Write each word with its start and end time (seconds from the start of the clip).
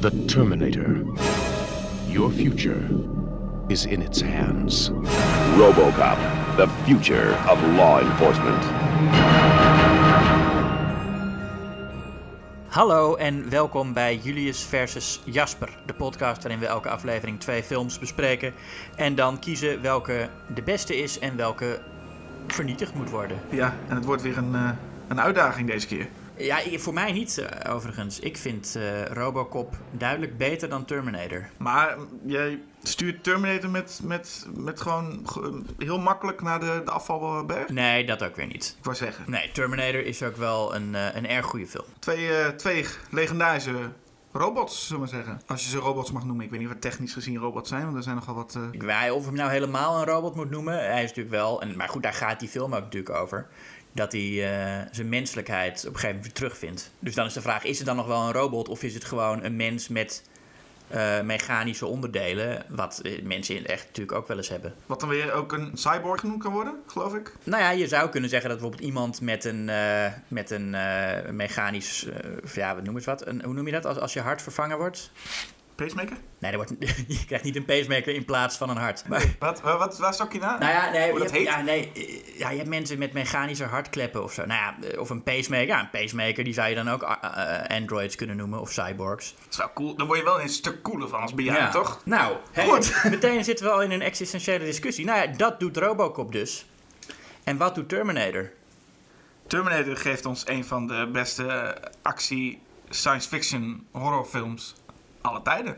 The 0.00 0.24
Terminator. 0.26 1.04
Your 2.06 2.30
future 2.30 2.88
is 3.68 3.84
in 3.84 4.00
its 4.00 4.20
hands. 4.20 4.90
Robocop, 5.56 6.18
the 6.56 6.68
future 6.84 7.34
of 7.48 7.58
law 7.76 8.00
enforcement. 8.00 8.64
Hallo 12.68 13.14
en 13.14 13.50
welkom 13.50 13.92
bij 13.92 14.16
Julius 14.16 14.62
versus 14.64 15.20
Jasper, 15.24 15.78
de 15.86 15.94
podcast 15.94 16.42
waarin 16.42 16.60
we 16.60 16.66
elke 16.66 16.88
aflevering 16.88 17.40
twee 17.40 17.62
films 17.62 17.98
bespreken 17.98 18.52
en 18.96 19.14
dan 19.14 19.38
kiezen 19.38 19.82
welke 19.82 20.28
de 20.54 20.62
beste 20.62 20.96
is 20.96 21.18
en 21.18 21.36
welke 21.36 21.80
vernietigd 22.46 22.94
moet 22.94 23.10
worden. 23.10 23.38
Ja, 23.50 23.74
en 23.88 23.94
het 23.94 24.04
wordt 24.04 24.22
weer 24.22 24.38
een, 24.38 24.54
eh, 24.54 24.70
een 25.08 25.20
uitdaging 25.20 25.68
deze 25.68 25.86
keer. 25.86 26.08
Ja, 26.38 26.60
voor 26.78 26.92
mij 26.94 27.12
niet 27.12 27.38
eh, 27.38 27.74
overigens. 27.74 28.20
Ik 28.20 28.36
vind 28.36 28.76
eh, 28.76 29.04
Robocop 29.04 29.76
duidelijk 29.90 30.36
beter 30.36 30.68
dan 30.68 30.84
Terminator. 30.84 31.48
Maar 31.56 31.98
mm, 31.98 32.08
jij 32.30 32.60
stuurt 32.82 33.24
Terminator 33.24 33.70
met, 33.70 34.00
met, 34.02 34.46
met 34.54 34.80
gewoon 34.80 35.20
ge- 35.24 35.62
heel 35.78 35.98
makkelijk 35.98 36.42
naar 36.42 36.60
de, 36.60 36.82
de 36.84 36.90
afvalberg? 36.90 37.68
Nee, 37.68 38.06
dat 38.06 38.22
ook 38.22 38.36
weer 38.36 38.46
niet. 38.46 38.74
Ik 38.78 38.84
wou 38.84 38.96
zeggen. 38.96 39.24
Nee, 39.26 39.50
Terminator 39.52 40.04
is 40.04 40.22
ook 40.22 40.36
wel 40.36 40.74
een, 40.74 40.94
eh, 40.94 41.14
een 41.14 41.28
erg 41.28 41.46
goede 41.46 41.66
film. 41.66 41.84
Twee, 41.98 42.56
twee 42.56 42.84
legendarische 43.10 43.74
robots, 44.32 44.86
zullen 44.86 45.02
we 45.04 45.10
maar 45.10 45.22
zeggen. 45.24 45.42
Als 45.46 45.64
je 45.64 45.70
ze 45.70 45.78
robots 45.78 46.12
mag 46.12 46.24
noemen. 46.24 46.44
Ik 46.44 46.50
weet 46.50 46.60
niet 46.60 46.68
wat 46.68 46.80
technisch 46.80 47.12
gezien 47.12 47.36
robots 47.38 47.68
zijn, 47.68 47.84
want 47.84 47.96
er 47.96 48.02
zijn 48.02 48.14
nogal 48.16 48.34
wat... 48.34 48.54
eh, 48.54 48.62
Ik 48.70 48.82
weet 48.82 49.10
of 49.10 49.24
hem 49.24 49.34
nou 49.34 49.50
helemaal 49.50 49.98
een 49.98 50.06
robot 50.06 50.34
moet 50.34 50.50
noemen. 50.50 50.74
Hij 50.74 51.02
is 51.02 51.08
natuurlijk 51.08 51.34
wel, 51.36 51.60
en, 51.60 51.76
maar 51.76 51.88
goed, 51.88 52.02
daar 52.02 52.12
gaat 52.12 52.40
die 52.40 52.48
film 52.48 52.74
ook 52.74 52.82
natuurlijk 52.82 53.14
over. 53.16 53.46
Dat 53.98 54.12
hij 54.12 54.20
eh, 54.20 54.86
zijn 54.90 55.08
menselijkheid 55.08 55.78
op 55.78 55.94
een 55.94 55.94
gegeven 55.94 56.16
moment 56.16 56.34
terugvindt. 56.34 56.90
Dus 56.98 57.14
dan 57.14 57.26
is 57.26 57.32
de 57.32 57.40
vraag, 57.40 57.64
is 57.64 57.78
het 57.78 57.86
dan 57.86 57.96
nog 57.96 58.06
wel 58.06 58.22
een 58.22 58.32
robot 58.32 58.68
of 58.68 58.82
is 58.82 58.94
het 58.94 59.04
gewoon 59.04 59.44
een 59.44 59.56
mens 59.56 59.88
met 59.88 60.22
eh, 60.88 61.20
mechanische 61.20 61.86
onderdelen? 61.86 62.64
Wat 62.68 63.00
eh, 63.02 63.22
mensen 63.22 63.54
in 63.54 63.62
het 63.62 63.70
echt 63.70 63.86
natuurlijk 63.86 64.18
ook 64.18 64.28
wel 64.28 64.36
eens 64.36 64.48
hebben. 64.48 64.74
Wat 64.86 65.00
dan 65.00 65.08
weer 65.08 65.32
ook 65.32 65.52
een 65.52 65.70
cyborg 65.74 66.20
genoemd 66.20 66.42
kan 66.42 66.52
worden, 66.52 66.74
geloof 66.86 67.14
ik. 67.14 67.32
Nou 67.44 67.62
ja, 67.62 67.70
je 67.70 67.88
zou 67.88 68.08
kunnen 68.08 68.30
zeggen 68.30 68.48
dat 68.48 68.58
bijvoorbeeld 68.58 68.88
iemand 68.88 69.20
met 69.20 69.44
een, 69.44 69.70
met 70.28 70.50
een 70.50 70.70
mechanisch, 71.36 72.06
ja, 72.54 72.74
wat 72.74 72.84
noem 72.84 72.98
je 72.98 73.04
wat? 73.04 73.26
Een, 73.26 73.44
hoe 73.44 73.54
noem 73.54 73.66
je 73.66 73.72
dat 73.72 73.86
als, 73.86 73.98
als 73.98 74.12
je 74.12 74.20
hart 74.20 74.42
vervangen 74.42 74.78
wordt? 74.78 75.10
Pacemaker? 75.84 76.16
Nee, 76.38 76.54
wordt, 76.56 76.72
je 77.08 77.24
krijgt 77.26 77.44
niet 77.44 77.56
een 77.56 77.64
pacemaker 77.64 78.14
in 78.14 78.24
plaats 78.24 78.56
van 78.56 78.70
een 78.70 78.76
hart. 78.76 79.08
Maar, 79.08 79.24
Wat, 79.38 79.60
wat, 79.60 79.98
waar 79.98 80.14
stok 80.14 80.32
je 80.32 80.38
naar? 80.38 80.58
Nou 80.58 80.72
ja, 80.72 80.90
nee, 80.90 81.10
Hoe 81.10 81.18
dat 81.18 81.30
je, 81.30 81.36
hebt- 81.36 81.48
heet? 81.48 81.56
Ja, 81.56 81.62
nee, 81.62 81.92
eh, 81.94 82.38
ja, 82.38 82.50
je 82.50 82.56
hebt 82.56 82.68
mensen 82.68 82.98
met 82.98 83.12
mechanische 83.12 83.64
hartkleppen 83.64 84.22
of 84.22 84.32
zo. 84.32 84.46
Nou 84.46 84.60
ja, 84.60 84.88
eh, 84.88 85.00
of 85.00 85.10
een 85.10 85.22
pacemaker. 85.22 85.66
Ja, 85.66 85.80
een 85.80 85.90
pacemaker 85.90 86.44
die 86.44 86.52
zou 86.52 86.68
je 86.68 86.74
dan 86.74 86.88
ook 86.90 87.02
eh, 87.02 87.76
androids 87.76 88.16
kunnen 88.16 88.36
noemen 88.36 88.60
of 88.60 88.72
cyborgs. 88.72 89.34
Dat 89.38 89.46
is 89.50 89.56
wel 89.56 89.70
cool. 89.74 89.94
Dan 89.96 90.06
word 90.06 90.18
je 90.18 90.24
wel 90.24 90.40
een 90.40 90.48
stuk 90.48 90.82
cooler 90.82 91.08
van 91.08 91.20
als 91.20 91.34
bejaarde, 91.34 91.72
toch? 91.72 92.00
Nou, 92.04 92.36
hey, 92.52 92.64
Goed. 92.66 93.00
meteen 93.10 93.44
zitten 93.44 93.66
we 93.66 93.72
al 93.72 93.82
in 93.82 93.90
een 93.90 94.02
existentiële 94.02 94.64
discussie. 94.64 95.04
Nou 95.04 95.18
ja, 95.18 95.26
dat 95.36 95.60
doet 95.60 95.76
Robocop 95.76 96.32
dus. 96.32 96.66
En 97.44 97.56
wat 97.56 97.74
doet 97.74 97.88
Terminator? 97.88 98.50
Terminator 99.46 99.96
geeft 99.96 100.24
ons 100.26 100.46
een 100.48 100.64
van 100.64 100.86
de 100.86 101.08
beste 101.12 101.76
actie, 102.02 102.60
science 102.88 103.28
fiction, 103.28 103.86
horrorfilms 103.90 104.74
alle 105.28 105.42
tijden. 105.42 105.76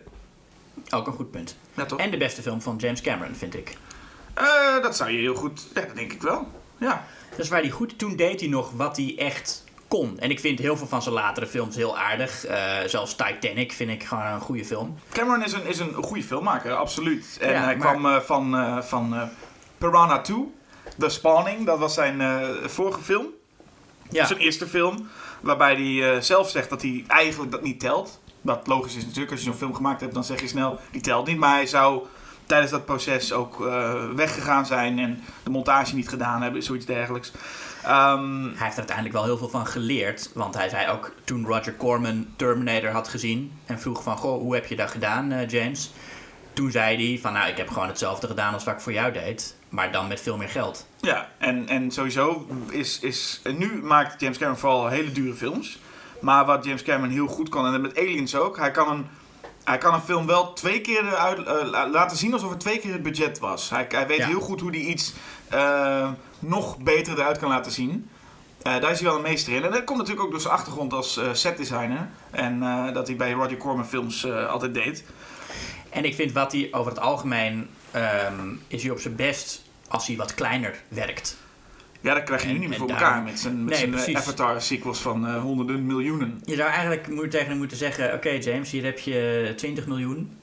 Ook 0.90 1.06
een 1.06 1.12
goed 1.12 1.30
punt. 1.30 1.56
Ja, 1.74 1.84
toch? 1.86 1.98
En 1.98 2.10
de 2.10 2.16
beste 2.16 2.42
film 2.42 2.60
van 2.62 2.76
James 2.76 3.00
Cameron, 3.00 3.34
vind 3.34 3.54
ik. 3.54 3.76
Eh, 4.34 4.82
dat 4.82 4.96
zou 4.96 5.10
je 5.10 5.18
heel 5.18 5.34
goed... 5.34 5.66
Ja, 5.74 5.80
dat 5.80 5.94
denk 5.96 6.12
ik 6.12 6.22
wel. 6.22 6.48
Ja. 6.78 7.04
Dat 7.30 7.38
is 7.38 7.48
waar 7.48 7.60
hij 7.60 7.70
goed... 7.70 7.98
Toen 7.98 8.16
deed 8.16 8.40
hij 8.40 8.48
nog 8.48 8.70
wat 8.72 8.96
hij 8.96 9.14
echt 9.18 9.64
kon. 9.88 10.18
En 10.18 10.30
ik 10.30 10.40
vind 10.40 10.58
heel 10.58 10.76
veel 10.76 10.86
van 10.86 11.02
zijn 11.02 11.14
latere 11.14 11.46
films 11.46 11.76
heel 11.76 11.98
aardig. 11.98 12.44
Eh, 12.46 12.78
zelfs 12.86 13.14
Titanic 13.16 13.72
vind 13.72 13.90
ik 13.90 14.04
gewoon 14.04 14.24
een 14.26 14.40
goede 14.40 14.64
film. 14.64 14.98
Cameron 15.12 15.44
is 15.44 15.52
een, 15.52 15.66
is 15.66 15.78
een 15.78 15.92
goede 15.94 16.22
filmmaker, 16.22 16.74
absoluut. 16.74 17.36
En 17.40 17.52
Ja, 17.52 17.62
hij 17.64 17.76
maar- 17.76 17.86
kwam 17.94 18.06
eh, 18.06 18.20
van, 18.20 18.82
van 18.84 19.28
Piranha 19.78 20.20
2, 20.20 20.54
The 20.98 21.08
Spawning. 21.08 21.66
Dat 21.66 21.78
was 21.78 21.94
zijn 21.94 22.22
vorige 22.68 23.00
film. 23.00 23.26
Ja. 24.10 24.26
Zijn 24.26 24.38
eerste 24.38 24.66
film. 24.66 25.08
Waarbij 25.40 25.74
hij 25.74 26.20
zelf 26.22 26.50
zegt 26.50 26.70
dat 26.70 26.82
hij 26.82 27.04
eigenlijk 27.06 27.50
dat 27.52 27.62
niet 27.62 27.80
telt. 27.80 28.20
Wat 28.40 28.66
logisch 28.66 28.96
is 28.96 29.04
natuurlijk. 29.04 29.30
Als 29.30 29.40
je 29.40 29.46
zo'n 29.46 29.58
film 29.58 29.74
gemaakt 29.74 30.00
hebt, 30.00 30.14
dan 30.14 30.24
zeg 30.24 30.40
je 30.40 30.48
snel, 30.48 30.78
die 30.90 31.00
telt 31.00 31.26
niet. 31.26 31.38
Maar 31.38 31.54
hij 31.54 31.66
zou 31.66 32.06
tijdens 32.46 32.70
dat 32.70 32.84
proces 32.84 33.32
ook 33.32 33.66
eh, 33.66 33.94
weggegaan 34.16 34.66
zijn 34.66 34.98
en 34.98 35.20
de 35.42 35.50
montage 35.50 35.94
niet 35.94 36.08
gedaan 36.08 36.42
hebben, 36.42 36.62
zoiets 36.62 36.86
dergelijks. 36.86 37.32
Ehm, 37.84 38.42
Hij 38.42 38.50
heeft 38.64 38.72
er 38.72 38.78
uiteindelijk 38.78 39.16
wel 39.16 39.24
heel 39.24 39.38
veel 39.38 39.48
van 39.48 39.66
geleerd. 39.66 40.30
Want 40.34 40.54
hij 40.54 40.68
zei 40.68 40.90
ook 40.90 41.12
toen 41.24 41.46
Roger 41.46 41.76
Corman 41.76 42.26
Terminator 42.36 42.90
had 42.90 43.08
gezien. 43.08 43.52
En 43.66 43.80
vroeg 43.80 44.02
van, 44.02 44.16
goh, 44.16 44.40
hoe 44.40 44.54
heb 44.54 44.66
je 44.66 44.76
dat 44.76 44.90
gedaan, 44.90 45.32
eh, 45.32 45.48
James? 45.48 45.90
Toen 46.52 46.70
zei 46.70 47.08
hij 47.08 47.18
van, 47.20 47.32
nou, 47.32 47.48
ik 47.48 47.56
heb 47.56 47.68
gewoon 47.68 47.88
hetzelfde 47.88 48.26
gedaan 48.26 48.54
als 48.54 48.64
wat 48.64 48.74
ik 48.74 48.80
voor 48.80 48.92
jou 48.92 49.12
deed. 49.12 49.56
Maar 49.68 49.92
dan 49.92 50.08
met 50.08 50.20
veel 50.20 50.36
meer 50.36 50.48
geld. 50.48 50.86
Ja, 51.00 51.28
en, 51.38 51.68
en 51.68 51.90
sowieso 51.90 52.46
is, 52.70 52.98
is... 53.00 53.40
Nu 53.56 53.82
maakt 53.82 54.20
James 54.20 54.38
Cameron 54.38 54.58
vooral 54.60 54.88
hele 54.88 55.12
dure 55.12 55.34
films. 55.34 55.78
Maar 56.20 56.44
wat 56.44 56.64
James 56.64 56.82
Cameron 56.82 57.10
heel 57.12 57.26
goed 57.26 57.48
kan, 57.48 57.66
en 57.66 57.72
dat 57.72 57.80
met 57.80 57.98
Aliens 57.98 58.34
ook... 58.36 58.56
Hij 58.56 58.70
kan 58.70 58.90
een, 58.90 59.06
hij 59.64 59.78
kan 59.78 59.94
een 59.94 60.00
film 60.00 60.26
wel 60.26 60.52
twee 60.52 60.80
keer 60.80 61.06
eruit, 61.06 61.38
eh, 61.46 61.68
la- 61.70 61.88
laten 61.88 62.16
zien 62.16 62.32
alsof 62.32 62.50
het 62.50 62.60
twee 62.60 62.78
keer 62.78 62.92
het 62.92 63.02
budget 63.02 63.38
was. 63.38 63.70
Hij, 63.70 63.86
hij 63.88 64.06
weet 64.06 64.18
Ja. 64.18 64.26
heel 64.26 64.40
goed 64.40 64.60
hoe 64.60 64.70
hij 64.70 64.80
iets 64.80 65.12
eh, 65.48 66.10
nog 66.38 66.78
beter 66.78 67.12
eruit 67.18 67.38
kan 67.38 67.48
laten 67.48 67.72
zien. 67.72 68.10
Eh, 68.62 68.80
daar 68.80 68.90
is 68.90 69.00
hij 69.00 69.08
wel 69.08 69.16
een 69.16 69.22
meester 69.22 69.52
in. 69.54 69.64
En 69.64 69.70
dat 69.70 69.84
komt 69.84 69.98
natuurlijk 69.98 70.24
ook 70.26 70.30
door 70.32 70.40
zijn 70.40 70.54
achtergrond 70.54 70.92
als 70.92 71.20
setdesigner. 71.32 72.08
En 72.30 72.60
dat 72.92 73.06
hij 73.06 73.16
bij 73.16 73.32
Roger 73.32 73.56
Corman 73.56 73.86
films 73.86 74.26
altijd 74.30 74.74
deed. 74.74 75.04
En 75.90 76.04
ik 76.04 76.14
vind 76.14 76.32
wat 76.32 76.52
hij 76.52 76.68
over 76.70 76.92
het 76.92 77.00
algemeen... 77.00 77.70
ehm, 77.90 78.48
is 78.66 78.82
hij 78.82 78.90
op 78.92 79.00
zijn 79.00 79.16
best 79.16 79.62
als 79.88 80.06
hij 80.06 80.16
wat 80.16 80.34
kleiner 80.34 80.82
werkt. 80.88 81.36
Ja, 82.00 82.14
dat 82.14 82.22
krijg 82.22 82.42
je 82.42 82.48
nu 82.48 82.58
niet 82.58 82.68
meer 82.68 82.78
voor 82.78 82.88
elkaar 82.88 83.22
met 83.22 83.38
zijn, 83.40 83.64
met 83.64 83.80
Nee, 83.80 83.98
zijn 83.98 84.14
eh. 84.14 84.20
Avatar-sequels 84.20 84.98
van 85.00 85.26
eh, 85.26 85.40
honderden 85.40 85.86
miljoenen. 85.86 86.40
Je 86.44 86.54
zou 86.56 86.68
eigenlijk 86.70 87.08
moet- 87.08 87.30
tegen 87.30 87.48
hem 87.48 87.56
moeten 87.56 87.76
zeggen... 87.76 88.14
Oké 88.14 88.28
James, 88.30 88.70
hier 88.70 88.84
heb 88.84 88.98
je 88.98 89.52
20 89.56 89.86
miljoen. 89.86 90.38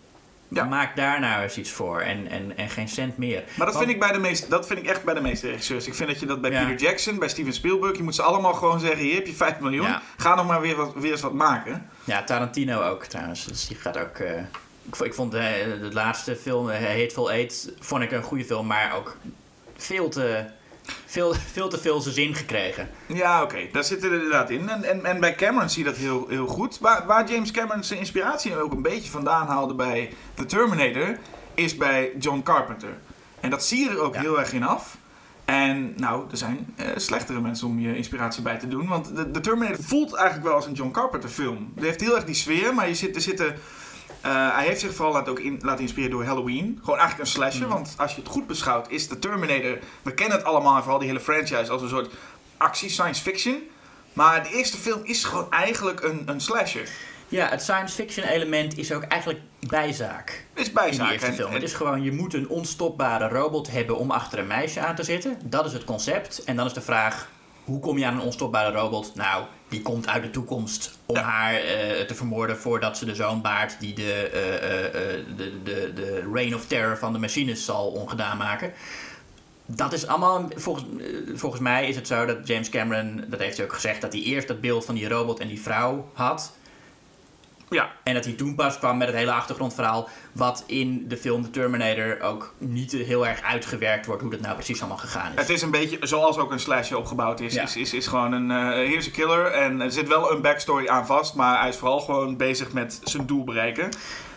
Ja. 0.49 0.63
Maak 0.63 0.95
daar 0.95 1.19
nou 1.19 1.43
eens 1.43 1.57
iets 1.57 1.71
voor. 1.71 1.99
En, 2.01 2.27
en, 2.27 2.57
en 2.57 2.69
geen 2.69 2.87
cent 2.87 3.17
meer. 3.17 3.43
Maar 3.55 3.65
dat 3.65 3.75
Want- 3.75 3.77
vind, 3.77 3.89
ik 3.89 3.99
bij 3.99 4.11
de 4.11 4.19
meeste, 4.19 4.47
dat 4.49 4.67
vind 4.67 4.79
ik 4.79 4.85
echt 4.85 5.03
bij 5.03 5.13
de 5.13 5.21
meeste 5.21 5.47
regisseurs. 5.47 5.87
Ik 5.87 5.93
vind 5.93 6.09
dat 6.09 6.19
je 6.19 6.25
dat 6.25 6.41
bij 6.41 6.51
Ja. 6.51 6.65
Peter 6.65 6.87
Jackson, 6.87 7.19
bij 7.19 7.27
Steven 7.29 7.53
Spielberg, 7.53 7.97
je 7.97 8.03
moet 8.03 8.15
ze 8.15 8.21
allemaal 8.21 8.53
gewoon 8.53 8.79
zeggen: 8.79 8.99
hier 8.99 9.15
heb 9.15 9.27
je 9.27 9.33
5 9.33 9.59
miljoen, 9.59 9.85
Ja. 9.87 10.01
ga 10.17 10.35
nog 10.35 10.47
maar 10.47 10.61
weer, 10.61 10.75
wat, 10.75 10.93
weer 10.95 11.11
eens 11.11 11.21
wat 11.21 11.33
maken. 11.33 11.89
Ja, 12.03 12.23
Tarantino 12.23 12.81
ook 12.81 13.03
trouwens. 13.05 13.45
Dus 13.45 13.67
die 13.67 13.77
gaat 13.77 13.97
ook. 13.97 14.17
eh, 14.17 14.39
ik, 14.87 14.95
vond- 14.95 15.09
ik 15.09 15.13
vond 15.15 15.33
eh, 15.33 15.41
de 15.81 15.89
laatste 15.93 16.35
film, 16.35 16.69
Hateful 16.69 17.31
Eight, 17.31 17.71
vond 17.79 18.03
ik 18.03 18.11
een 18.11 18.23
goede 18.23 18.45
film, 18.45 18.67
maar 18.67 18.95
ook 18.95 19.17
veel 19.77 20.09
te, 20.09 20.45
veel, 21.05 21.33
veel 21.51 21.69
te 21.69 21.77
veel 21.77 22.01
zijn 22.01 22.13
zin 22.13 22.35
gekregen. 22.35 22.89
Ja, 23.05 23.43
oké, 23.43 23.57
daar 23.71 23.83
zit 23.83 24.03
er 24.03 24.13
inderdaad 24.13 24.49
in. 24.49 24.69
En, 24.69 24.83
en, 24.83 25.05
en 25.05 25.19
bij 25.19 25.35
Cameron 25.35 25.69
zie 25.69 25.83
je 25.83 25.89
dat 25.89 25.99
heel, 25.99 26.25
heel 26.29 26.47
goed. 26.47 26.79
Waar, 26.79 27.05
waar 27.05 27.29
James 27.29 27.51
Cameron 27.51 27.83
zijn 27.83 27.99
inspiratie 27.99 28.57
ook 28.57 28.71
een 28.71 28.81
beetje 28.81 29.11
vandaan 29.11 29.47
haalde 29.47 29.73
bij 29.73 30.13
The 30.33 30.45
Terminator, 30.45 31.17
is 31.53 31.77
bij 31.77 32.11
John 32.19 32.41
Carpenter. 32.43 32.97
En 33.39 33.49
dat 33.49 33.65
zie 33.65 33.83
je 33.83 33.89
er 33.89 33.99
ook 33.99 34.13
Ja. 34.13 34.19
heel 34.21 34.39
erg 34.39 34.53
in 34.53 34.63
af. 34.63 34.97
En 35.45 35.93
nou, 35.97 36.25
er 36.31 36.37
zijn 36.37 36.73
eh, 36.75 36.85
slechtere 36.95 37.41
mensen 37.41 37.67
om 37.67 37.79
je 37.79 37.95
inspiratie 37.95 38.41
bij 38.43 38.57
te 38.57 38.67
doen. 38.67 38.87
Want 38.87 39.15
de, 39.15 39.31
de 39.31 39.39
Terminator 39.39 39.83
voelt 39.83 40.13
eigenlijk 40.13 40.47
wel 40.47 40.55
als 40.55 40.65
een 40.65 40.73
John 40.73 40.91
Carpenter 40.91 41.29
film. 41.29 41.71
Het 41.75 41.83
heeft 41.83 42.01
heel 42.01 42.15
erg 42.15 42.25
die 42.25 42.35
sfeer, 42.35 42.73
maar 42.73 42.87
je 42.87 42.95
zit, 42.95 43.15
er 43.15 43.21
zitten... 43.21 43.55
eh, 44.27 44.55
hij 44.55 44.65
heeft 44.65 44.79
zich 44.79 44.93
vooral 44.93 45.13
laten, 45.13 45.31
ook 45.31 45.39
in, 45.39 45.59
laten 45.61 45.81
inspireren 45.81 46.15
door 46.17 46.25
Halloween. 46.25 46.77
Gewoon 46.83 46.99
eigenlijk 46.99 47.29
een 47.29 47.33
slasher. 47.35 47.67
Want 47.67 47.93
als 47.97 48.15
je 48.15 48.21
het 48.21 48.29
goed 48.29 48.47
beschouwt, 48.47 48.89
is 48.91 49.07
de 49.07 49.19
Terminator... 49.19 49.77
We 50.01 50.13
kennen 50.13 50.37
het 50.37 50.45
allemaal, 50.45 50.75
en 50.75 50.81
vooral 50.81 50.99
die 50.99 51.07
hele 51.07 51.19
franchise, 51.19 51.71
als 51.71 51.81
een 51.81 51.89
soort 51.89 52.13
actie, 52.57 52.89
science 52.89 53.21
fiction. 53.21 53.61
Maar 54.13 54.43
de 54.43 54.49
eerste 54.49 54.77
film 54.77 54.99
is 55.03 55.23
gewoon 55.23 55.51
eigenlijk 55.51 56.03
een, 56.03 56.23
een 56.25 56.41
slasher. 56.41 56.89
Ja, 57.27 57.47
het 57.49 57.61
science 57.61 57.95
fiction 57.95 58.25
element 58.27 58.77
is 58.77 58.91
ook 58.93 59.03
eigenlijk 59.03 59.39
bijzaak. 59.67 60.45
Is 60.53 60.67
In 60.67 60.73
bijzaak. 60.73 61.09
die 61.09 61.19
En- 61.27 61.33
film. 61.33 61.47
en- 61.47 61.53
Het 61.53 61.63
is 61.63 61.73
gewoon, 61.73 62.03
je 62.03 62.11
moet 62.11 62.33
een 62.33 62.49
onstopbare 62.49 63.27
robot 63.27 63.71
hebben 63.71 63.97
om 63.97 64.11
achter 64.11 64.39
een 64.39 64.47
meisje 64.47 64.79
aan 64.79 64.95
te 64.95 65.03
zitten. 65.03 65.37
Dat 65.43 65.65
is 65.65 65.73
het 65.73 65.83
concept. 65.83 66.43
En 66.43 66.55
dan 66.55 66.65
is 66.65 66.73
de 66.73 66.81
vraag, 66.81 67.29
hoe 67.67 67.79
kom 67.79 67.97
je 67.97 68.05
aan 68.05 68.13
een 68.13 68.25
onstopbare 68.25 68.71
robot? 68.77 69.11
Nou, 69.15 69.43
die 69.67 69.81
komt 69.81 70.07
uit 70.07 70.23
de 70.23 70.29
toekomst 70.29 70.97
om 71.05 71.15
Ja. 71.15 71.21
haar 71.21 71.53
eh, 71.53 72.05
te 72.05 72.15
vermoorden 72.15 72.57
voordat 72.57 72.97
ze 72.97 73.05
de 73.05 73.15
zoon 73.15 73.41
baart 73.41 73.79
die 73.79 73.93
de, 73.93 74.13
eh, 74.13 74.85
eh, 74.85 75.25
de, 75.37 75.63
de, 75.63 75.91
de 75.95 76.29
reign 76.33 76.53
of 76.55 76.67
terror 76.67 76.97
van 76.97 77.13
de 77.13 77.19
machines 77.19 77.65
zal 77.65 77.87
ongedaan 77.87 78.37
maken. 78.37 78.73
Dat 79.65 79.93
is 79.93 80.07
allemaal, 80.07 80.49
volgens, 80.55 80.85
volgens 81.35 81.61
mij 81.61 81.87
is 81.87 81.95
het 81.95 82.07
zo 82.07 82.25
dat 82.25 82.47
James 82.47 82.69
Cameron, 82.69 83.23
dat 83.27 83.39
heeft 83.39 83.57
hij 83.57 83.65
ook 83.65 83.73
gezegd, 83.73 84.01
dat 84.01 84.13
hij 84.13 84.21
eerst 84.21 84.47
dat 84.47 84.61
beeld 84.61 84.85
van 84.85 84.95
die 84.95 85.07
robot 85.07 85.39
en 85.39 85.47
die 85.47 85.61
vrouw 85.61 86.09
had. 86.13 86.51
Ja, 87.69 87.91
En 88.03 88.13
dat 88.13 88.25
hij 88.25 88.33
toen 88.33 88.55
pas 88.55 88.77
kwam 88.77 88.97
met 88.97 89.07
het 89.07 89.15
hele 89.15 89.31
achtergrondverhaal. 89.31 90.09
Wat 90.31 90.63
in 90.67 91.07
de 91.07 91.17
film 91.17 91.43
The 91.43 91.49
Terminator 91.49 92.21
ook 92.21 92.53
niet 92.57 92.91
heel 92.91 93.27
erg 93.27 93.41
uitgewerkt 93.41 94.05
wordt. 94.05 94.21
Hoe 94.21 94.31
dat 94.31 94.39
nou 94.39 94.55
precies 94.55 94.79
allemaal 94.79 94.97
gegaan 94.97 95.31
is. 95.31 95.39
Het 95.39 95.49
is 95.49 95.61
een 95.61 95.71
beetje 95.71 95.97
zoals 96.01 96.37
ook 96.37 96.51
een 96.51 96.59
slasher 96.59 96.97
opgebouwd 96.97 97.39
is. 97.39 97.53
Ja. 97.53 97.63
Is, 97.63 97.75
is, 97.75 97.93
is 97.93 98.07
gewoon 98.07 98.31
een, 98.31 98.81
hier 98.85 98.97
is 98.97 99.05
een 99.05 99.11
killer 99.11 99.45
en 99.45 99.81
er 99.81 99.91
zit 99.91 100.07
wel 100.07 100.31
een 100.31 100.41
backstory 100.41 100.87
aan 100.87 101.05
vast, 101.05 101.35
maar 101.35 101.59
hij 101.59 101.69
is 101.69 101.75
vooral 101.75 101.99
gewoon 101.99 102.37
bezig 102.37 102.71
met 102.71 102.99
zijn 103.03 103.25
doel 103.25 103.43
bereiken. 103.43 103.89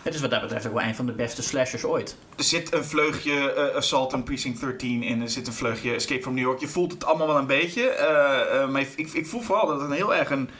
Het 0.03 0.15
is 0.15 0.21
wat 0.21 0.31
dat 0.31 0.41
betreft 0.41 0.67
ook 0.67 0.73
wel 0.73 0.83
een 0.83 0.95
van 0.95 1.07
de 1.07 1.13
beste 1.13 1.43
slashers 1.43 1.85
ooit. 1.85 2.17
Er 2.37 2.45
zit 2.45 2.75
een 2.75 2.85
vleugje 2.85 3.53
eh, 3.53 3.77
Assault 3.77 4.13
on 4.13 4.23
Precinct 4.23 4.61
13 4.61 5.03
in, 5.03 5.23
er 5.23 5.29
zit 5.29 5.47
een 5.47 5.53
vleugje 5.53 5.95
Escape 5.95 6.23
from 6.23 6.35
New 6.35 6.45
York. 6.45 6.61
Je 6.61 6.69
voelt 6.69 6.93
het 6.93 7.05
allemaal 7.05 7.27
wel 7.27 7.39
een 7.39 7.47
beetje, 7.47 7.89
eh, 7.89 8.69
maar 8.69 8.81
ik, 8.81 9.13
ik 9.13 9.27
voel 9.27 9.41
vooral 9.41 9.67
dat 9.67 9.81
het 9.81 9.91
een 9.91 9.97
heel 9.97 10.15
erg 10.15 10.31
een, 10.31 10.51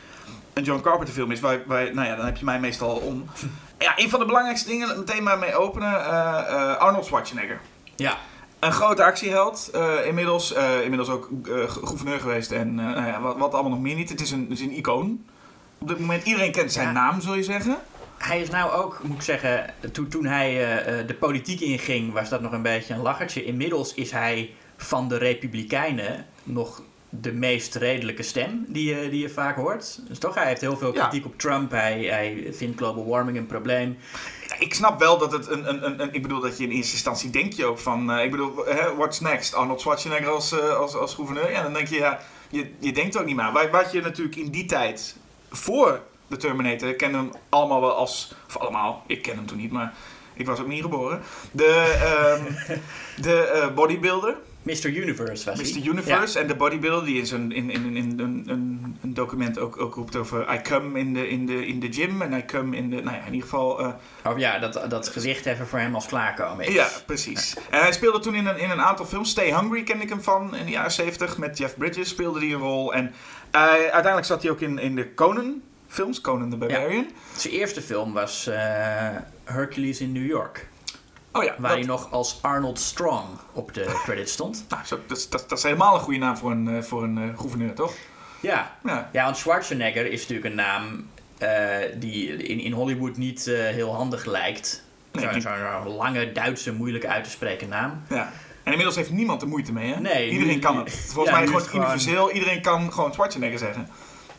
een 0.53 0.65
John 0.65 0.81
Carpenter 0.83 1.15
film 1.15 1.31
is, 1.31 1.41
waar, 1.41 1.59
waar, 1.67 1.95
nou 1.95 2.09
ja, 2.09 2.17
dan 2.17 2.25
heb 2.25 2.37
je 2.37 2.45
mij 2.45 2.61
meestal 2.61 2.97
om. 2.97 3.25
Ja, 3.79 3.93
een 3.97 4.11
van 4.11 4.19
de 4.21 4.27
belangrijkste 4.27 4.69
dingen, 4.69 4.99
meteen 4.99 5.23
maar 5.23 5.39
mee 5.39 5.55
openen, 5.55 6.05
eh, 6.05 6.39
eh, 6.49 6.77
Arnold 6.77 7.05
Schwarzenegger. 7.05 7.61
Ja, 7.97 8.17
Een 8.59 8.73
grote 8.73 9.05
actieheld, 9.05 9.69
eh, 9.73 10.07
inmiddels, 10.07 10.53
inmiddels 10.83 11.09
ook 11.09 11.29
gouverneur 11.85 12.21
geweest 12.21 12.51
en 12.51 12.75
nou 12.75 13.07
ja, 13.07 13.21
wat, 13.21 13.37
wat 13.37 13.53
allemaal 13.53 13.71
nog 13.71 13.81
meer 13.81 13.95
niet. 13.95 14.09
Het 14.09 14.21
is 14.21 14.31
een, 14.31 14.41
het 14.41 14.59
is 14.59 14.61
een 14.61 14.77
icoon. 14.77 15.25
Op 15.79 15.89
dit 15.89 15.99
moment, 15.99 16.25
iedereen 16.25 16.53
kent 16.53 16.73
zijn 16.73 16.87
Ja. 16.87 16.93
naam, 16.93 17.21
zul 17.21 17.35
je 17.35 17.43
zeggen. 17.43 17.77
hij 18.19 18.41
is 18.41 18.51
nou 18.51 18.73
ook, 18.73 19.01
moet 19.03 19.17
ik 19.17 19.23
zeggen, 19.23 19.75
toen, 19.93 20.09
toen 20.09 20.25
hij 20.25 20.53
de 21.07 21.15
politiek 21.15 21.61
inging, 21.61 22.13
was 22.13 22.29
dat 22.29 22.41
nog 22.41 22.53
een 22.53 22.63
beetje 22.63 22.95
een 22.95 23.03
lachertje. 23.03 23.45
Inmiddels 23.45 23.95
is 23.95 24.11
hij 24.11 24.55
van 24.77 25.09
de 25.09 25.17
Republikeinen 25.17 26.27
nog 26.43 26.83
de 27.11 27.33
meest 27.33 27.75
redelijke 27.75 28.23
stem 28.23 28.65
die 28.69 28.95
je, 28.95 29.09
die 29.11 29.21
je 29.21 29.29
vaak 29.29 29.57
hoort. 29.57 30.01
Dus 30.09 30.19
toch, 30.19 30.35
hij 30.35 30.47
heeft 30.47 30.61
heel 30.61 30.77
veel 30.77 30.95
Ja. 30.95 31.01
kritiek 31.09 31.27
op 31.27 31.39
Trump. 31.39 31.71
Hij, 31.71 32.03
hij 32.03 32.49
vindt 32.53 32.77
global 32.79 33.07
warming 33.07 33.37
een 33.39 33.47
probleem. 33.47 33.99
Ik 34.59 34.75
snap 34.75 34.99
wel 34.99 35.19
dat 35.19 35.33
het 35.33 35.49
een, 35.49 35.69
een, 35.69 35.85
een, 35.87 36.01
een- 36.03 36.13
Ik 36.15 36.23
bedoel 36.23 36.41
dat 36.41 36.59
je 36.59 36.65
in 36.65 36.71
eerste 36.71 36.93
instantie 36.93 37.31
denk 37.31 37.53
je 37.53 37.65
ook 37.65 37.79
van. 37.79 38.11
eh, 38.13 38.25
ik 38.25 38.31
bedoel, 38.31 38.65
hè, 38.67 38.95
what's 38.97 39.21
next? 39.21 39.55
Arnold 39.55 39.81
Schwarzenegger 39.81 40.29
als, 40.31 40.53
eh, 40.53 40.77
als, 40.77 40.95
als 40.95 41.15
gouverneur? 41.15 41.51
Ja, 41.51 41.63
dan 41.63 41.73
denk 41.73 41.87
je, 41.89 41.97
ja, 41.97 42.21
je, 42.49 42.71
je 42.79 42.93
denkt 42.93 43.19
ook 43.19 43.25
niet 43.27 43.37
maar. 43.37 43.53
Wa- 43.53 43.71
Wat 43.71 43.93
je 43.93 44.01
natuurlijk 44.01 44.37
in 44.37 44.51
die 44.51 44.67
tijd 44.67 45.17
voor 45.51 46.01
de 46.27 46.37
Terminator 46.37 46.95
kennen 46.95 47.21
hem 47.21 47.31
allemaal 47.49 47.81
wel 47.81 47.95
als. 47.95 48.35
Of 48.47 48.57
allemaal, 48.57 49.05
ik 49.07 49.23
ken 49.23 49.37
hem 49.37 49.47
toen 49.47 49.59
niet, 49.59 49.73
maar 49.73 49.95
ik 50.35 50.47
was 50.47 50.61
ook 50.61 50.67
niet 50.67 50.83
geboren. 50.83 51.23
De, 51.53 51.99
ehm, 52.03 52.79
de 53.27 53.43
eh, 53.47 53.75
bodybuilder. 53.75 54.37
Mr. 54.63 54.87
Universe 54.87 55.51
was 55.51 55.61
hij. 55.73 55.81
Mr. 55.81 55.87
Universe 55.89 56.39
en 56.39 56.47
de 56.47 56.55
bodybuilder 56.57 57.05
die 57.07 57.19
in, 57.19 57.27
zijn, 57.27 57.53
in, 57.53 57.71
in, 57.71 57.97
in, 57.97 58.19
een, 58.21 58.43
een, 58.47 58.97
een 59.03 59.15
document 59.15 59.59
ook, 59.59 59.81
ook 59.81 59.95
roept 59.95 60.17
over 60.17 60.55
I 60.55 60.61
come 60.63 60.99
in 60.99 61.15
de, 61.15 61.29
in, 61.29 61.47
de, 61.47 61.67
in 61.67 61.81
de 61.81 61.93
gym 61.93 62.23
en 62.23 62.33
I 62.33 62.45
come 62.45 62.77
in 62.77 62.91
de, 62.91 62.97
nou 63.03 63.17
ja, 63.17 63.23
in 63.25 63.33
ieder 63.33 63.49
geval... 63.49 63.79
eh, 63.81 63.89
Ja. 64.25 64.31
Of 64.31 64.39
ja, 64.39 64.59
dat, 64.59 64.85
dat 64.91 65.09
gezicht 65.09 65.47
even 65.47 65.67
voor 65.67 65.79
hem 65.79 65.95
als 65.95 66.07
klaarkomen 66.07 66.67
is. 66.67 66.75
ja, 66.75 66.89
precies. 67.07 67.57
En 67.71 67.81
hij 67.81 67.93
speelde 67.93 68.19
toen 68.19 68.35
in 68.35 68.47
een, 68.47 68.59
in 68.59 68.71
een 68.71 68.81
aantal 68.81 69.07
films. 69.07 69.31
Stay 69.31 69.55
Hungry 69.55 69.83
ken 69.83 70.01
ik 70.01 70.09
hem 70.09 70.23
van 70.23 70.57
in 70.57 70.65
de 70.65 70.71
jaren 70.71 70.93
70. 70.93 71.39
Met 71.39 71.59
Jeff 71.59 71.77
Bridges 71.77 72.09
speelde 72.09 72.39
hij 72.39 72.49
een 72.49 72.59
rol. 72.61 72.95
En 72.95 73.13
eh, 73.51 73.61
uiteindelijk 73.71 74.27
zat 74.27 74.43
hij 74.43 74.51
ook 74.51 74.61
in, 74.61 74.79
in 74.79 74.95
de 74.97 75.15
Conan 75.15 75.63
films, 75.89 76.21
Conan 76.21 76.51
the 76.51 76.57
Barbarian. 76.57 77.07
Zijn 77.37 77.55
eerste 77.55 77.83
film 77.83 78.13
was 78.13 78.47
eh, 78.47 78.57
Hercules 79.45 80.01
in 80.01 80.13
New 80.13 80.27
York. 80.27 80.69
Oh 81.33 81.43
ja, 81.45 81.55
Waar 81.59 81.71
dat, 81.71 81.79
hij 81.79 81.87
nog 81.87 82.11
als 82.13 82.39
Arnold 82.43 82.79
Strong 82.79 83.25
op 83.53 83.75
de 83.75 84.01
credits 84.05 84.33
stond. 84.33 84.65
nou, 84.69 84.83
zo, 84.87 84.99
dat, 85.07 85.17
is- 85.17 85.29
dat, 85.29 85.49
dat 85.49 85.59
is 85.59 85.65
helemaal 85.65 85.95
een 85.95 86.01
goede 86.01 86.19
naam 86.19 86.37
voor 86.37 86.51
een, 86.51 86.69
eh, 86.77 86.83
voor 86.83 87.03
een 87.03 87.19
eh, 87.19 87.39
gouverneur, 87.39 87.75
toch? 87.75 87.93
Ja. 88.41 88.77
Ja. 88.85 89.09
ja, 89.13 89.25
want 89.25 89.37
Schwarzenegger 89.37 90.07
is 90.13 90.21
natuurlijk 90.21 90.47
een 90.49 90.55
naam 90.55 91.07
eh, 91.39 91.77
die 91.97 92.37
in, 92.37 92.59
in 92.61 92.73
Hollywood 92.73 93.17
niet 93.17 93.45
heel 93.45 93.95
handig 93.95 94.25
lijkt. 94.25 94.85
Nee, 95.13 95.41
Zo'n 95.41 95.53
die- 95.85 95.93
lange, 95.93 96.33
Duitse, 96.33 96.73
moeilijk 96.73 97.07
uit 97.07 97.25
te 97.25 97.31
spreken 97.31 97.69
naam. 97.69 98.03
ja. 98.09 98.33
En 98.63 98.71
inmiddels 98.77 98.97
heeft 98.97 99.11
niemand 99.11 99.43
er 99.43 99.49
moeite 99.49 99.73
mee, 99.73 99.93
hè? 99.95 100.01
Nee, 100.01 100.31
iedereen 100.31 100.55
nu- 100.55 100.61
kan 100.61 100.77
het. 100.79 100.91
Volgens 101.13 101.35
ja, 101.35 101.41
mij 101.41 101.49
is 101.49 101.55
het 101.55 101.67
gewoon- 101.67 101.85
universeel. 101.85 102.31
Iedereen 102.33 102.63
kan 102.63 102.93
gewoon 102.93 103.13
Schwarzenegger 103.13 103.59
zeggen. 103.59 103.89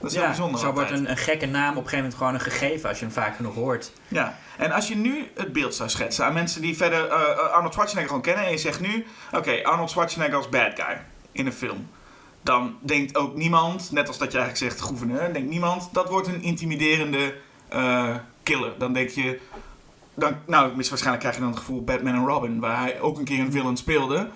Dat 0.02 0.10
is 0.10 0.16
heel 0.18 0.22
ja, 0.22 0.30
bijzonder 0.30 0.60
zo 0.60 0.74
wordt 0.74 0.92
een, 0.92 1.10
een 1.10 1.18
gekke 1.18 1.46
naam 1.46 1.70
op 1.70 1.84
een 1.84 1.90
gegeven 1.90 1.98
moment 1.98 2.16
gewoon 2.16 2.34
een 2.34 2.40
gegeven 2.40 2.90
als 2.90 3.00
je 3.00 3.06
hem 3.06 3.14
vaak 3.14 3.36
genoeg 3.36 3.56
hoort. 3.56 3.92
Ja, 4.08 4.38
en 4.58 4.72
als 4.72 4.88
je 4.88 4.96
nu 4.96 5.28
het 5.36 5.54
beeld 5.54 5.76
zou 5.76 5.90
schetsen 5.90 6.26
aan 6.26 6.34
mensen 6.34 6.62
die 6.62 6.78
verder 6.78 7.08
eh, 7.10 7.22
eh, 7.22 7.38
Arnold 7.38 7.74
Schwarzenegger 7.74 8.08
gewoon 8.08 8.22
kennen 8.22 8.46
en 8.46 8.52
je 8.52 8.58
zegt 8.58 8.80
nu, 8.80 9.06
oké, 9.32 9.64
Arnold 9.64 9.90
Schwarzenegger 9.90 10.36
als 10.38 10.50
bad 10.50 10.72
guy 10.76 11.02
in 11.32 11.46
een 11.46 11.54
film. 11.54 11.90
Dan 12.44 12.78
denkt 12.82 13.18
ook 13.18 13.36
niemand, 13.36 13.92
net 13.92 14.08
als 14.08 14.18
dat 14.18 14.32
je 14.32 14.38
eigenlijk 14.38 14.72
zegt 14.74 14.88
gouverneur, 14.88 15.34
denkt 15.34 15.50
niemand, 15.50 15.90
dat 15.92 16.10
wordt 16.10 16.28
een 16.28 16.42
intimiderende 16.42 17.36
eh, 17.68 18.16
killer. 18.44 18.72
Dan 18.78 18.94
denk 18.94 19.10
je, 19.10 19.40
dan, 20.14 20.36
nou, 20.48 20.76
waarschijnlijk 20.76 21.20
krijg 21.20 21.36
je 21.36 21.42
dan 21.42 21.50
het 21.50 21.60
gevoel 21.60 21.84
Batman 21.84 22.14
en 22.14 22.26
Robin, 22.26 22.60
waar 22.60 22.80
hij 22.80 23.02
ook 23.02 23.18
een 23.18 23.24
keer 23.26 23.40
een 23.40 23.52
villain 23.52 23.78
speelde. 23.78 24.30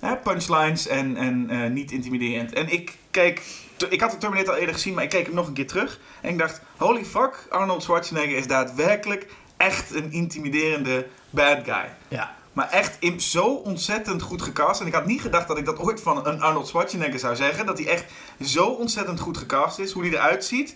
Hè, 0.00 0.16
punchlines 0.16 0.86
en, 0.86 1.16
en 1.16 1.72
niet 1.72 1.90
intimiderend. 1.90 2.52
En 2.52 2.72
ik 2.72 2.96
keek, 3.10 3.38
t- 3.38 3.65
ik 3.88 4.00
had 4.00 4.10
de 4.10 4.18
Terminator 4.18 4.52
al 4.52 4.58
eerder 4.58 4.74
gezien, 4.74 4.94
maar 4.94 5.02
ik 5.02 5.10
keek 5.10 5.26
hem 5.26 5.34
nog 5.34 5.46
een 5.46 5.52
keer 5.52 5.66
terug. 5.66 6.00
En 6.20 6.30
ik 6.30 6.38
dacht, 6.38 6.60
holy 6.76 7.04
fuck, 7.04 7.46
Arnold 7.50 7.82
Schwarzenegger 7.82 8.36
is 8.36 8.46
daadwerkelijk 8.46 9.26
echt 9.56 9.94
een 9.94 10.12
intimiderende 10.12 11.06
bad 11.30 11.58
guy. 11.64 11.94
Ja, 12.08 12.34
Maar 12.52 12.70
echt 12.70 12.96
in, 13.00 13.20
zo 13.20 13.46
ontzettend 13.46 14.22
goed 14.22 14.42
gecast. 14.42 14.80
En 14.80 14.86
ik 14.86 14.94
had 14.94 15.06
niet 15.06 15.20
gedacht 15.20 15.48
dat 15.48 15.58
ik 15.58 15.64
dat 15.64 15.78
ooit 15.78 16.00
van 16.00 16.26
een 16.26 16.42
Arnold 16.42 16.68
Schwarzenegger 16.68 17.18
zou 17.18 17.36
zeggen. 17.36 17.66
Dat 17.66 17.78
hij 17.78 17.88
echt 17.88 18.04
zo 18.40 18.66
ontzettend 18.66 19.20
goed 19.20 19.36
gecast 19.36 19.78
is. 19.78 19.92
Hoe 19.92 20.02
hij 20.02 20.12
eruit 20.12 20.44
ziet. 20.44 20.74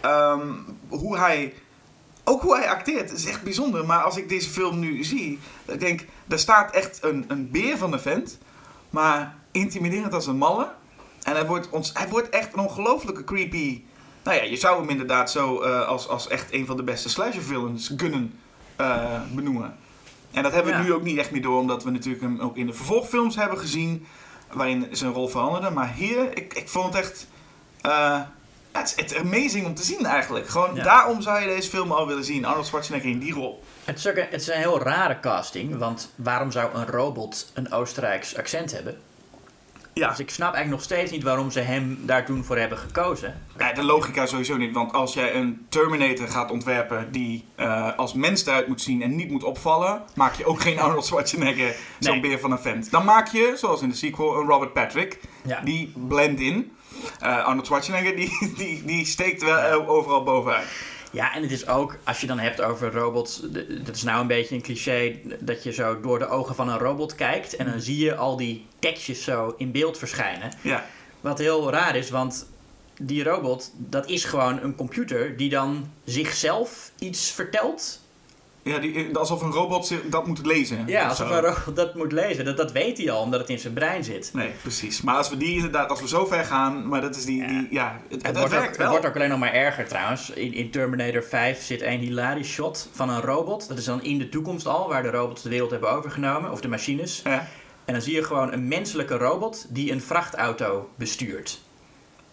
Ehm, 0.00 0.48
hoe 0.88 1.18
hij... 1.18 1.54
Ook 2.24 2.42
hoe 2.42 2.56
hij 2.56 2.68
acteert. 2.68 3.12
Is 3.12 3.26
echt 3.26 3.42
bijzonder. 3.42 3.86
Maar 3.86 4.02
als 4.02 4.16
ik 4.16 4.28
deze 4.28 4.50
film 4.50 4.78
nu 4.78 5.04
zie... 5.04 5.38
Dan 5.64 5.78
denk 5.78 6.00
ik, 6.00 6.08
daar 6.24 6.38
staat 6.38 6.72
echt 6.72 7.02
een, 7.02 7.24
een 7.28 7.50
beer 7.50 7.78
van 7.78 7.90
de 7.90 7.98
vent. 7.98 8.38
Maar 8.90 9.34
intimiderend 9.50 10.14
als 10.14 10.26
een 10.26 10.36
malle. 10.36 10.70
En 11.28 11.34
hij 11.34 11.46
wordt, 11.46 11.68
ons, 11.70 11.90
hij 11.94 12.08
wordt 12.08 12.28
echt 12.28 12.52
een 12.52 12.58
ongelofelijke 12.58 13.24
creepy... 13.24 13.82
Nou 14.22 14.36
ja, 14.36 14.42
je 14.42 14.56
zou 14.56 14.80
hem 14.80 14.88
inderdaad 14.88 15.30
zo 15.30 15.60
eh, 15.62 15.86
als, 15.88 16.08
als 16.08 16.28
echt 16.28 16.52
een 16.52 16.66
van 16.66 16.76
de 16.76 16.82
beste 16.82 17.08
slasher 17.08 17.42
villains 17.42 17.94
kunnen 17.96 18.38
eh, 18.76 19.20
benoemen. 19.32 19.76
En 20.32 20.42
dat 20.42 20.52
hebben 20.52 20.72
we 20.72 20.78
Ja. 20.78 20.84
nu 20.84 20.92
ook 20.92 21.02
niet 21.02 21.18
echt 21.18 21.30
meer 21.30 21.42
door, 21.42 21.58
omdat 21.58 21.84
we 21.84 21.90
natuurlijk 21.90 22.22
hem 22.22 22.40
ook 22.40 22.56
in 22.56 22.66
de 22.66 22.72
vervolgfilms 22.72 23.36
hebben 23.36 23.58
gezien, 23.58 24.06
waarin 24.52 24.86
zijn 24.90 25.12
rol 25.12 25.28
veranderde. 25.28 25.70
Maar 25.70 25.92
hier, 25.92 26.36
ik, 26.36 26.54
ik 26.54 26.68
vond 26.68 26.94
het 26.94 27.02
echt. 27.04 27.26
eh, 27.80 28.20
het, 28.72 28.86
is, 28.86 28.96
het 28.96 29.10
is 29.12 29.18
amazing 29.18 29.66
om 29.66 29.74
te 29.74 29.82
zien 29.82 30.04
eigenlijk. 30.06 30.48
Gewoon 30.48 30.74
Ja. 30.74 30.82
daarom 30.82 31.20
zou 31.22 31.40
je 31.40 31.46
deze 31.46 31.70
film 31.70 31.92
al 31.92 32.06
willen 32.06 32.24
zien. 32.24 32.44
Arnold 32.44 32.66
Schwarzenegger 32.66 33.10
in 33.10 33.18
die 33.18 33.32
rol. 33.34 33.62
het 33.84 33.98
is, 33.98 34.08
ook 34.08 34.16
een, 34.16 34.26
het 34.30 34.40
is 34.40 34.48
een 34.48 34.54
heel 34.58 34.82
rare 34.82 35.20
casting, 35.20 35.78
want 35.78 36.12
waarom 36.16 36.50
zou 36.52 36.74
een 36.74 36.86
robot 36.86 37.50
een 37.54 37.72
Oostenrijks 37.72 38.36
accent 38.36 38.72
hebben? 38.72 38.98
Ja. 39.98 40.08
Dus 40.08 40.18
ik 40.18 40.30
snap 40.30 40.54
eigenlijk 40.54 40.82
nog 40.82 40.82
steeds 40.96 41.10
niet 41.10 41.22
waarom 41.22 41.50
ze 41.50 41.60
hem 41.60 41.98
daar 42.02 42.24
toen 42.26 42.44
voor 42.44 42.56
hebben 42.58 42.78
gekozen. 42.78 43.42
Ja, 43.58 43.72
de 43.72 43.82
logica 43.82 44.26
sowieso 44.26 44.56
niet. 44.56 44.74
Want 44.74 44.92
als 44.92 45.14
jij 45.14 45.34
een 45.34 45.66
Terminator 45.68 46.28
gaat 46.28 46.50
ontwerpen 46.50 47.12
die 47.12 47.44
eh, 47.54 47.96
als 47.96 48.14
mens 48.14 48.46
eruit 48.46 48.68
moet 48.68 48.80
zien 48.82 49.02
en 49.02 49.16
niet 49.16 49.30
moet 49.30 49.44
opvallen, 49.44 50.02
maak 50.14 50.34
je 50.34 50.46
ook 50.46 50.60
geen 50.60 50.78
Arnold 50.80 51.04
Schwarzenegger, 51.06 51.74
zo'n 51.98 52.12
Nee. 52.12 52.20
beer 52.20 52.38
van 52.38 52.50
een 52.52 52.58
vent. 52.58 52.90
Dan 52.90 53.04
maak 53.04 53.28
je, 53.28 53.52
zoals 53.56 53.82
in 53.82 53.88
de 53.88 53.94
sequel, 53.94 54.40
een 54.40 54.46
Robert 54.46 54.72
Patrick. 54.72 55.20
Ja. 55.44 55.60
Die 55.60 55.92
blend 56.08 56.40
in. 56.40 56.72
Eh, 57.20 57.44
Arnold 57.44 57.66
Schwarzenegger 57.66 58.16
die, 58.16 58.52
die, 58.56 58.84
die 58.84 59.06
steekt 59.06 59.42
wel 59.42 59.58
eh, 59.58 59.88
overal 59.88 60.22
bovenuit. 60.22 60.66
Ja, 61.12 61.34
en 61.34 61.42
het 61.42 61.50
is 61.50 61.66
ook, 61.66 61.98
als 62.04 62.20
je 62.20 62.26
dan 62.26 62.38
hebt 62.38 62.60
over 62.60 62.92
robots, 62.92 63.40
dat 63.84 63.96
is 63.96 64.02
nou 64.02 64.20
een 64.20 64.26
beetje 64.26 64.54
een 64.54 64.62
cliché, 64.62 65.18
dat 65.40 65.62
je 65.62 65.72
zo 65.72 66.00
door 66.00 66.18
de 66.18 66.28
ogen 66.28 66.54
van 66.54 66.68
een 66.68 66.78
robot 66.78 67.14
kijkt 67.14 67.56
en 67.56 67.66
dan 67.70 67.80
zie 67.80 68.04
je 68.04 68.16
al 68.16 68.36
die 68.36 68.66
tekstjes 68.78 69.24
zo 69.24 69.54
in 69.56 69.72
beeld 69.72 69.98
verschijnen. 69.98 70.50
Ja. 70.62 70.86
Wat 71.20 71.38
heel 71.38 71.70
raar 71.70 71.96
is, 71.96 72.10
want 72.10 72.46
die 73.00 73.22
robot, 73.22 73.72
dat 73.76 74.08
is 74.08 74.24
gewoon 74.24 74.62
een 74.62 74.74
computer 74.74 75.36
die 75.36 75.50
dan 75.50 75.90
zichzelf 76.04 76.92
iets 76.98 77.30
vertelt. 77.30 78.00
Ja, 78.68 78.78
die, 78.78 79.16
alsof 79.16 79.42
een 79.42 79.50
robot 79.50 79.92
dat 80.10 80.26
moet 80.26 80.46
lezen. 80.46 80.84
Ja, 80.86 81.02
of 81.02 81.08
alsof 81.08 81.28
zo. 81.28 81.34
een 81.34 81.40
robot 81.40 81.76
dat 81.76 81.94
moet 81.94 82.12
lezen. 82.12 82.44
Dat, 82.44 82.56
dat 82.56 82.72
weet 82.72 82.98
hij 82.98 83.10
al, 83.10 83.22
omdat 83.22 83.40
het 83.40 83.48
in 83.48 83.58
zijn 83.58 83.72
brein 83.72 84.04
zit. 84.04 84.30
Nee, 84.32 84.50
precies. 84.62 85.02
Maar 85.02 85.16
als 85.16 85.28
we 85.30 85.36
die 85.36 85.54
inderdaad, 85.54 85.90
als 85.90 86.00
we 86.00 86.08
zo 86.08 86.26
ver 86.26 86.44
gaan, 86.44 86.88
maar 86.88 87.00
dat 87.00 87.16
is 87.16 87.24
die, 87.24 87.36
Ja. 87.40 87.46
die 87.46 87.66
ja, 87.70 88.00
het, 88.08 88.12
het, 88.12 88.26
Het 88.26 88.36
wordt, 88.38 88.52
ook, 88.54 88.58
werkt 88.58 88.68
het 88.68 88.76
wel. 88.76 88.90
wordt 88.90 89.06
ook 89.06 89.14
alleen 89.14 89.28
nog 89.28 89.38
maar 89.38 89.52
erger 89.52 89.86
trouwens. 89.88 90.30
In, 90.30 90.54
in 90.54 90.70
Terminator 90.70 91.22
5 91.22 91.62
zit 91.62 91.82
een 91.82 91.98
hilarisch 91.98 92.48
shot 92.48 92.88
van 92.92 93.10
een 93.10 93.20
robot. 93.20 93.68
Dat 93.68 93.78
is 93.78 93.84
dan 93.84 94.02
in 94.02 94.18
de 94.18 94.28
toekomst 94.28 94.66
al, 94.66 94.88
waar 94.88 95.02
de 95.02 95.10
robots 95.10 95.42
de 95.42 95.48
wereld 95.48 95.70
hebben 95.70 95.90
overgenomen, 95.90 96.50
of 96.52 96.60
de 96.60 96.68
machines. 96.68 97.20
Ja. 97.24 97.48
En 97.84 97.92
dan 97.94 98.02
zie 98.02 98.14
je 98.14 98.24
gewoon 98.24 98.52
een 98.52 98.68
menselijke 98.68 99.16
robot 99.16 99.66
die 99.68 99.92
een 99.92 100.00
vrachtauto 100.00 100.90
bestuurt. 100.96 101.60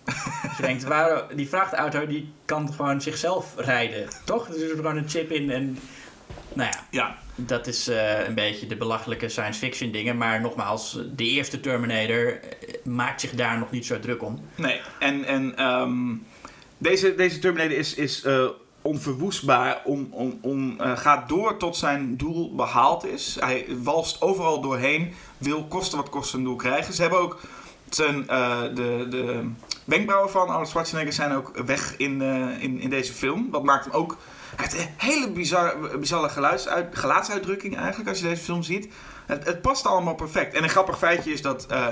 dus 0.04 0.14
je 0.58 0.62
denkt, 0.62 0.84
waar, 0.84 1.24
die 1.36 1.50
vrachtauto 1.50 2.08
die 2.08 2.34
kan 2.46 2.74
gewoon 2.74 3.02
zichzelf 3.02 3.54
rijden, 3.58 4.08
toch? 4.26 4.48
Er 4.48 4.54
zit 4.54 4.70
er 4.70 4.76
gewoon 4.76 4.98
een 4.98 5.10
chip 5.10 5.32
in 5.32 5.52
en... 5.52 5.78
Nou 6.54 6.70
ja, 6.72 6.86
ja, 6.90 7.18
dat 7.36 7.68
is 7.68 7.88
eh, 7.88 8.28
een 8.28 8.34
beetje 8.34 8.68
de 8.68 8.78
belachelijke 8.78 9.30
science 9.30 9.60
fiction 9.60 9.92
dingen. 9.92 10.18
Maar 10.18 10.42
nogmaals, 10.42 11.00
de 11.16 11.24
eerste 11.24 11.60
Terminator 11.60 12.40
eh, 12.40 12.76
maakt 12.84 13.22
zich 13.22 13.32
daar 13.32 13.60
nog 13.60 13.72
niet 13.72 13.86
zo 13.86 14.00
druk 14.00 14.24
om. 14.24 14.40
nee. 14.56 14.82
En, 15.00 15.26
en 15.26 15.58
ehm, 15.58 16.14
deze, 16.78 17.16
deze 17.16 17.40
Terminator 17.40 17.78
is, 17.78 17.94
is 17.94 18.24
eh, 18.24 18.46
onverwoestbaar, 18.82 19.82
om, 19.84 20.08
om, 20.12 20.40
om, 20.42 20.76
gaat 20.80 21.30
door 21.30 21.58
tot 21.58 21.78
zijn 21.78 22.18
doel 22.18 22.56
behaald 22.56 23.06
is. 23.06 23.38
Hij 23.40 23.66
walst 23.84 24.22
overal 24.22 24.62
doorheen, 24.62 25.14
wil 25.38 25.64
kosten 25.64 25.98
wat 25.98 26.10
kosten 26.10 26.40
een 26.40 26.46
doel 26.46 26.56
krijgen. 26.56 26.94
Ze 26.94 27.02
hebben 27.02 27.20
ook 27.20 27.40
zijn, 27.90 28.28
eh, 28.30 28.62
de, 28.62 29.08
de 29.10 29.50
wenkbrauwen 29.84 30.32
van 30.32 30.48
Arnold 30.48 30.68
Schwarzenegger 30.68 31.14
zijn 31.14 31.32
ook 31.32 31.58
weg 31.66 31.98
in, 31.98 32.22
eh, 32.22 32.64
in, 32.64 32.80
in 32.80 32.90
deze 32.90 33.14
film. 33.14 33.48
Wat 33.52 33.64
maakt 33.64 33.86
hem 33.86 33.94
ook... 33.94 34.18
Hij 34.56 34.66
heeft 34.70 34.80
een 34.80 34.94
hele 35.10 35.30
bizarre, 35.30 35.98
bizarre 35.98 36.30
geluidsuit, 36.30 36.98
gelaatsuitdrukking 36.98 37.78
eigenlijk 37.78 38.10
als 38.10 38.20
je 38.20 38.28
deze 38.28 38.44
film 38.44 38.64
ziet. 38.64 38.88
Het, 39.26 39.46
het 39.46 39.62
past 39.62 39.86
allemaal 39.86 40.16
perfect. 40.16 40.54
En 40.54 40.64
een 40.64 40.70
grappig 40.70 40.98
feitje 40.98 41.32
is 41.32 41.42
dat 41.42 41.66
eh, 41.66 41.88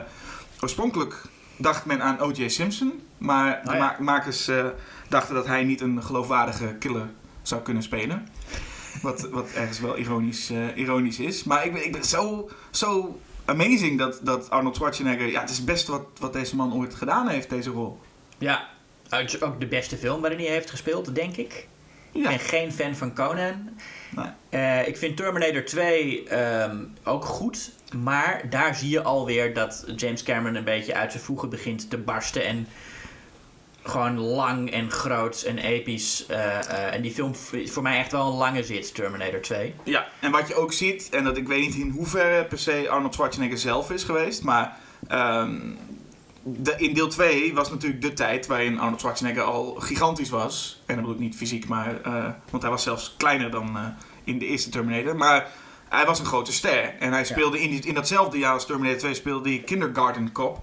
oorspronkelijk 0.62 1.22
dacht 1.58 1.86
men 1.86 2.02
aan 2.02 2.20
O.J. 2.20 2.48
Simpson. 2.48 3.02
Maar 3.18 3.62
de 3.64 3.70
Oh 3.70 3.76
ja. 3.76 3.80
ma- 3.80 3.96
makers 4.00 4.50
dachten 5.10 5.36
dat 5.36 5.48
hij 5.48 5.64
niet 5.64 5.82
een 5.82 6.04
geloofwaardige 6.04 6.76
killer 6.80 7.10
zou 7.42 7.62
kunnen 7.62 7.84
spelen. 7.84 8.28
Wat, 9.02 9.30
wat 9.32 9.50
ergens 9.56 9.80
wel 9.80 9.98
ironisch, 9.98 10.52
ironisch 10.76 11.20
is. 11.20 11.44
Maar 11.44 11.66
ik 11.66 11.74
ben, 11.74 11.86
ik 11.86 11.92
ben 11.92 12.04
zo, 12.06 12.50
zo 12.72 13.20
amazing 13.46 13.98
dat, 13.98 14.20
dat 14.24 14.50
Arnold 14.50 14.76
Schwarzenegger... 14.76 15.28
Ja, 15.28 15.42
het 15.42 15.50
is 15.50 15.64
best 15.64 15.88
wat, 15.88 16.06
wat 16.20 16.34
deze 16.34 16.56
man 16.56 16.74
ooit 16.74 16.96
gedaan 16.96 17.28
heeft, 17.28 17.50
deze 17.50 17.70
rol. 17.70 18.00
Ja, 18.38 18.70
het 19.10 19.34
is 19.34 19.42
ook 19.42 19.60
de 19.60 19.68
beste 19.68 19.98
film 19.98 20.22
waarin 20.22 20.40
hij 20.40 20.48
heeft 20.48 20.70
gespeeld, 20.70 21.16
denk 21.16 21.36
ik. 21.36 21.68
Ik 22.12 22.24
Ja, 22.24 22.30
ben 22.30 22.40
geen 22.40 22.72
fan 22.72 22.96
van 22.96 23.16
Conan. 23.16 23.70
Nee. 24.16 24.26
Eh, 24.50 24.88
ik 24.88 24.98
vind 24.98 25.18
Terminator 25.18 25.64
2 25.64 26.28
ehm, 26.28 26.78
ook 27.04 27.26
goed. 27.26 27.72
Maar 27.96 28.50
daar 28.50 28.76
zie 28.76 28.90
je 28.90 29.02
alweer 29.02 29.54
dat 29.54 29.86
James 29.96 30.24
Cameron 30.24 30.56
een 30.56 30.64
beetje 30.64 30.96
uit 30.96 31.12
zijn 31.12 31.24
voegen 31.24 31.50
begint 31.50 31.90
te 31.90 31.98
barsten. 31.98 32.46
En 32.46 32.68
gewoon 33.84 34.20
lang 34.20 34.72
en 34.72 34.92
groot 34.92 35.42
en 35.42 35.58
episch. 35.58 36.26
eh, 36.26 36.60
eh, 36.60 36.94
en 36.94 37.02
die 37.02 37.12
film 37.12 37.32
is 37.52 37.72
voor 37.72 37.84
mij 37.84 37.98
echt 37.98 38.12
wel 38.12 38.28
een 38.28 38.38
lange 38.38 38.64
zit, 38.64 38.96
Terminator 38.96 39.42
2. 39.42 39.74
ja, 39.84 40.08
en 40.20 40.32
wat 40.32 40.48
je 40.48 40.56
ook 40.56 40.74
ziet, 40.74 41.10
en 41.12 41.24
dat 41.24 41.38
ik 41.38 41.48
weet 41.48 41.62
niet 41.62 41.76
in 41.76 41.90
hoeverre 41.90 42.46
per 42.46 42.60
se 42.60 42.90
Arnold 42.90 43.14
Schwarzenegger 43.14 43.58
zelf 43.58 43.92
is 43.92 44.04
geweest, 44.04 44.44
maar 44.44 44.78
ehm, 45.08 45.60
de, 46.44 46.76
in 46.78 46.94
deel 46.94 47.08
2 47.08 47.54
was 47.54 47.70
natuurlijk 47.70 48.02
de 48.02 48.14
tijd 48.14 48.48
waarin 48.48 48.80
Arnold 48.80 49.00
Schwarzenegger 49.00 49.44
al 49.44 49.76
gigantisch 49.80 50.30
was. 50.30 50.82
En 50.86 50.96
dat 50.96 51.04
bedoel 51.04 51.20
ik 51.20 51.28
niet 51.28 51.36
fysiek, 51.36 51.68
maar, 51.68 52.02
eh, 52.02 52.26
want 52.50 52.64
hij 52.64 52.72
was 52.72 52.84
zelfs 52.84 53.14
kleiner 53.18 53.52
dan 53.52 53.78
in 54.24 54.40
de 54.40 54.46
eerste 54.46 54.70
Terminator. 54.70 55.16
Maar 55.16 55.48
hij 55.90 56.06
was 56.06 56.20
een 56.20 56.26
grote 56.26 56.54
ster. 56.54 56.96
En 57.00 57.12
hij 57.12 57.26
speelde 57.26 57.62
in, 57.62 57.70
die, 57.70 57.86
in 57.86 57.94
datzelfde 57.94 58.38
jaar 58.38 58.54
als 58.54 58.66
Terminator 58.66 59.00
2 59.00 59.14
speelde 59.14 59.50
hij 59.50 59.60
Kindergarten 59.60 60.32
Cop. 60.32 60.62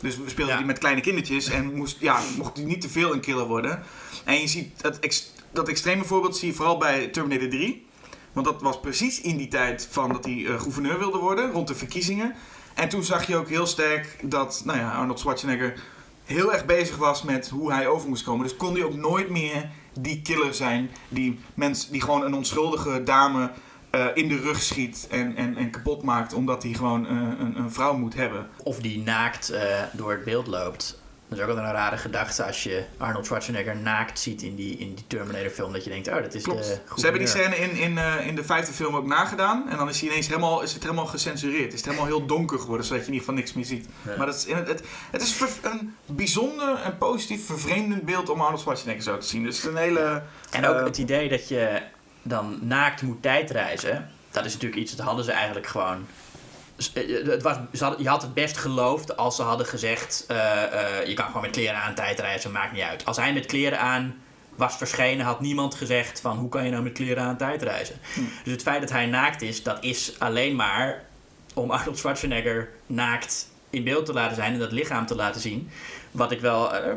Dus 0.00 0.16
we 0.16 0.28
speelden 0.28 0.52
Ja. 0.54 0.58
die 0.60 0.66
met 0.66 0.78
kleine 0.78 1.00
kindertjes 1.00 1.48
en 1.50 1.74
moest, 1.74 1.96
ja, 2.00 2.20
mocht 2.36 2.56
hij 2.56 2.66
niet 2.66 2.80
te 2.80 2.88
veel 2.88 3.12
een 3.12 3.20
killer 3.20 3.46
worden. 3.46 3.82
En 4.24 4.40
je 4.40 4.46
ziet 4.48 4.80
dat, 4.82 4.98
ex- 4.98 5.32
dat 5.52 5.68
extreme 5.68 6.04
voorbeeld 6.04 6.36
zie 6.36 6.48
je 6.48 6.54
vooral 6.54 6.78
bij 6.78 7.06
Terminator 7.06 7.48
3. 7.48 7.86
Want 8.32 8.46
dat 8.46 8.62
was 8.62 8.80
precies 8.80 9.20
in 9.20 9.36
die 9.36 9.48
tijd 9.48 9.88
van 9.90 10.12
dat 10.12 10.24
hij 10.24 10.46
eh, 10.46 10.60
gouverneur 10.60 10.98
wilde 10.98 11.18
worden, 11.18 11.50
rond 11.52 11.68
de 11.68 11.74
verkiezingen. 11.74 12.34
En 12.74 12.88
toen 12.88 13.04
zag 13.04 13.26
je 13.26 13.36
ook 13.36 13.48
heel 13.48 13.66
sterk 13.66 14.16
dat 14.22 14.62
nou 14.64 14.78
ja, 14.78 14.92
Arnold 14.94 15.18
Schwarzenegger 15.20 15.74
heel 16.24 16.52
erg 16.52 16.64
bezig 16.64 16.96
was 16.96 17.22
met 17.22 17.48
hoe 17.48 17.72
hij 17.72 17.86
over 17.88 18.08
moest 18.08 18.24
komen. 18.24 18.46
Dus 18.46 18.56
kon 18.56 18.74
hij 18.74 18.82
ook 18.84 18.94
nooit 18.94 19.28
meer 19.30 19.70
die 19.98 20.22
killer 20.22 20.54
zijn 20.54 20.90
die, 21.08 21.38
mens, 21.54 21.88
die 21.90 22.00
gewoon 22.00 22.22
een 22.24 22.34
onschuldige 22.34 23.02
dame 23.02 23.50
eh, 23.94 24.06
in 24.14 24.28
de 24.28 24.40
rug 24.40 24.62
schiet 24.62 25.06
en, 25.10 25.36
en, 25.36 25.56
en 25.56 25.70
kapot 25.70 26.02
maakt 26.02 26.32
omdat 26.32 26.62
hij 26.62 26.72
gewoon 26.72 27.06
eh, 27.06 27.12
een, 27.12 27.58
een 27.58 27.72
vrouw 27.72 27.96
moet 27.96 28.14
hebben. 28.14 28.48
Of 28.62 28.78
die 28.78 28.98
naakt 28.98 29.50
eh, 29.50 29.62
door 29.92 30.10
het 30.10 30.24
beeld 30.24 30.46
loopt. 30.46 31.02
Dat 31.28 31.38
is 31.38 31.44
ook 31.44 31.54
wel 31.54 31.64
een 31.64 31.72
rare 31.72 31.96
gedachte 31.96 32.44
als 32.44 32.62
je 32.62 32.84
Arnold 32.96 33.26
Schwarzenegger 33.26 33.76
naakt 33.76 34.18
ziet 34.18 34.42
in 34.42 34.54
die, 34.54 34.78
in 34.78 34.94
die 34.94 35.04
Terminator 35.06 35.50
film. 35.50 35.72
Dat 35.72 35.84
je 35.84 35.90
denkt, 35.90 36.08
oh, 36.08 36.14
dat 36.14 36.34
is 36.34 36.42
Klopt. 36.42 36.64
de 36.64 36.80
Ze 36.96 37.02
hebben 37.02 37.20
die 37.20 37.28
scène 37.30 37.56
in, 37.56 37.76
in, 37.76 37.98
in 38.26 38.34
de 38.34 38.44
vijfde 38.44 38.72
film 38.72 38.96
ook 38.96 39.06
nagedaan. 39.06 39.70
En 39.70 39.76
dan 39.76 39.88
is, 39.88 40.00
hij 40.00 40.08
ineens 40.08 40.26
helemaal, 40.26 40.62
is 40.62 40.72
het 40.72 40.82
helemaal 40.82 41.06
gecensureerd. 41.06 41.72
Is 41.72 41.78
het 41.78 41.84
helemaal 41.84 42.06
heel 42.06 42.26
donker 42.26 42.58
geworden, 42.58 42.86
zodat 42.86 43.02
je 43.02 43.08
in 43.08 43.14
ieder 43.14 43.28
geval 43.28 43.42
niks 43.42 43.54
meer 43.54 43.64
ziet. 43.64 43.88
Ja. 44.02 44.16
Maar 44.16 44.26
dat 44.26 44.34
is, 44.34 44.52
het, 44.52 44.68
het, 44.68 44.82
het 45.10 45.22
is 45.22 45.40
een 45.62 45.94
bijzonder 46.06 46.80
en 46.84 46.98
positief 46.98 47.46
vervreemdend 47.46 48.02
beeld 48.02 48.28
om 48.28 48.40
Arnold 48.40 48.60
Schwarzenegger 48.60 49.02
zo 49.02 49.18
te 49.18 49.26
zien. 49.26 49.44
Dus 49.44 49.56
het 49.56 49.64
is 49.64 49.70
een 49.70 49.82
hele... 49.82 50.22
En 50.50 50.66
ook 50.66 50.86
het 50.86 50.98
idee 50.98 51.28
dat 51.28 51.48
je 51.48 51.82
dan 52.24 52.58
naakt 52.60 53.02
moet 53.02 53.22
tijdreizen. 53.22 54.10
Dat 54.30 54.44
is 54.44 54.52
natuurlijk 54.52 54.80
iets, 54.82 54.96
dat 54.96 55.06
hadden 55.06 55.24
ze 55.24 55.32
eigenlijk 55.32 55.66
gewoon. 55.66 56.06
s- 56.76 56.92
eh, 56.92 57.26
Het 57.26 57.42
was, 57.42 57.56
hadden- 57.78 58.02
je 58.02 58.08
had 58.08 58.22
het 58.22 58.34
best 58.34 58.56
geloofd 58.56 59.16
als 59.16 59.36
ze 59.36 59.42
hadden 59.42 59.66
gezegd: 59.66 60.24
eh, 60.28 60.62
eh, 60.62 61.06
je 61.06 61.14
kan 61.14 61.26
gewoon 61.26 61.42
met 61.42 61.50
kleren 61.50 61.76
aan 61.76 61.94
tijdreizen, 61.94 62.52
maakt 62.52 62.72
niet 62.72 62.82
uit. 62.82 63.04
Als 63.04 63.16
hij 63.16 63.32
met 63.32 63.46
kleren 63.46 63.78
aan 63.80 64.14
was 64.56 64.76
verschenen, 64.76 65.24
had 65.26 65.40
niemand 65.40 65.74
gezegd: 65.74 66.20
van 66.20 66.36
hoe 66.38 66.48
kan 66.48 66.64
je 66.64 66.70
nou 66.70 66.82
met 66.82 66.92
kleren 66.92 67.22
aan 67.22 67.36
tijdreizen. 67.36 67.96
Dus 68.44 68.52
het 68.52 68.62
feit 68.62 68.80
dat 68.80 68.90
hij 68.90 69.06
naakt 69.06 69.42
is, 69.42 69.62
dat 69.62 69.84
is 69.84 70.14
alleen 70.18 70.56
maar 70.56 71.04
om 71.54 71.70
Arnold 71.70 71.98
Schwarzenegger 71.98 72.68
naakt 72.86 73.48
in 73.70 73.84
beeld 73.84 74.06
te 74.06 74.12
laten 74.12 74.36
zijn 74.36 74.52
en 74.52 74.58
dat 74.58 74.72
lichaam 74.72 75.06
te 75.06 75.14
laten 75.14 75.40
zien. 75.40 75.70
Wat 76.10 76.30
ik 76.32 76.40
wel 76.40 76.74
eh, 76.74 76.90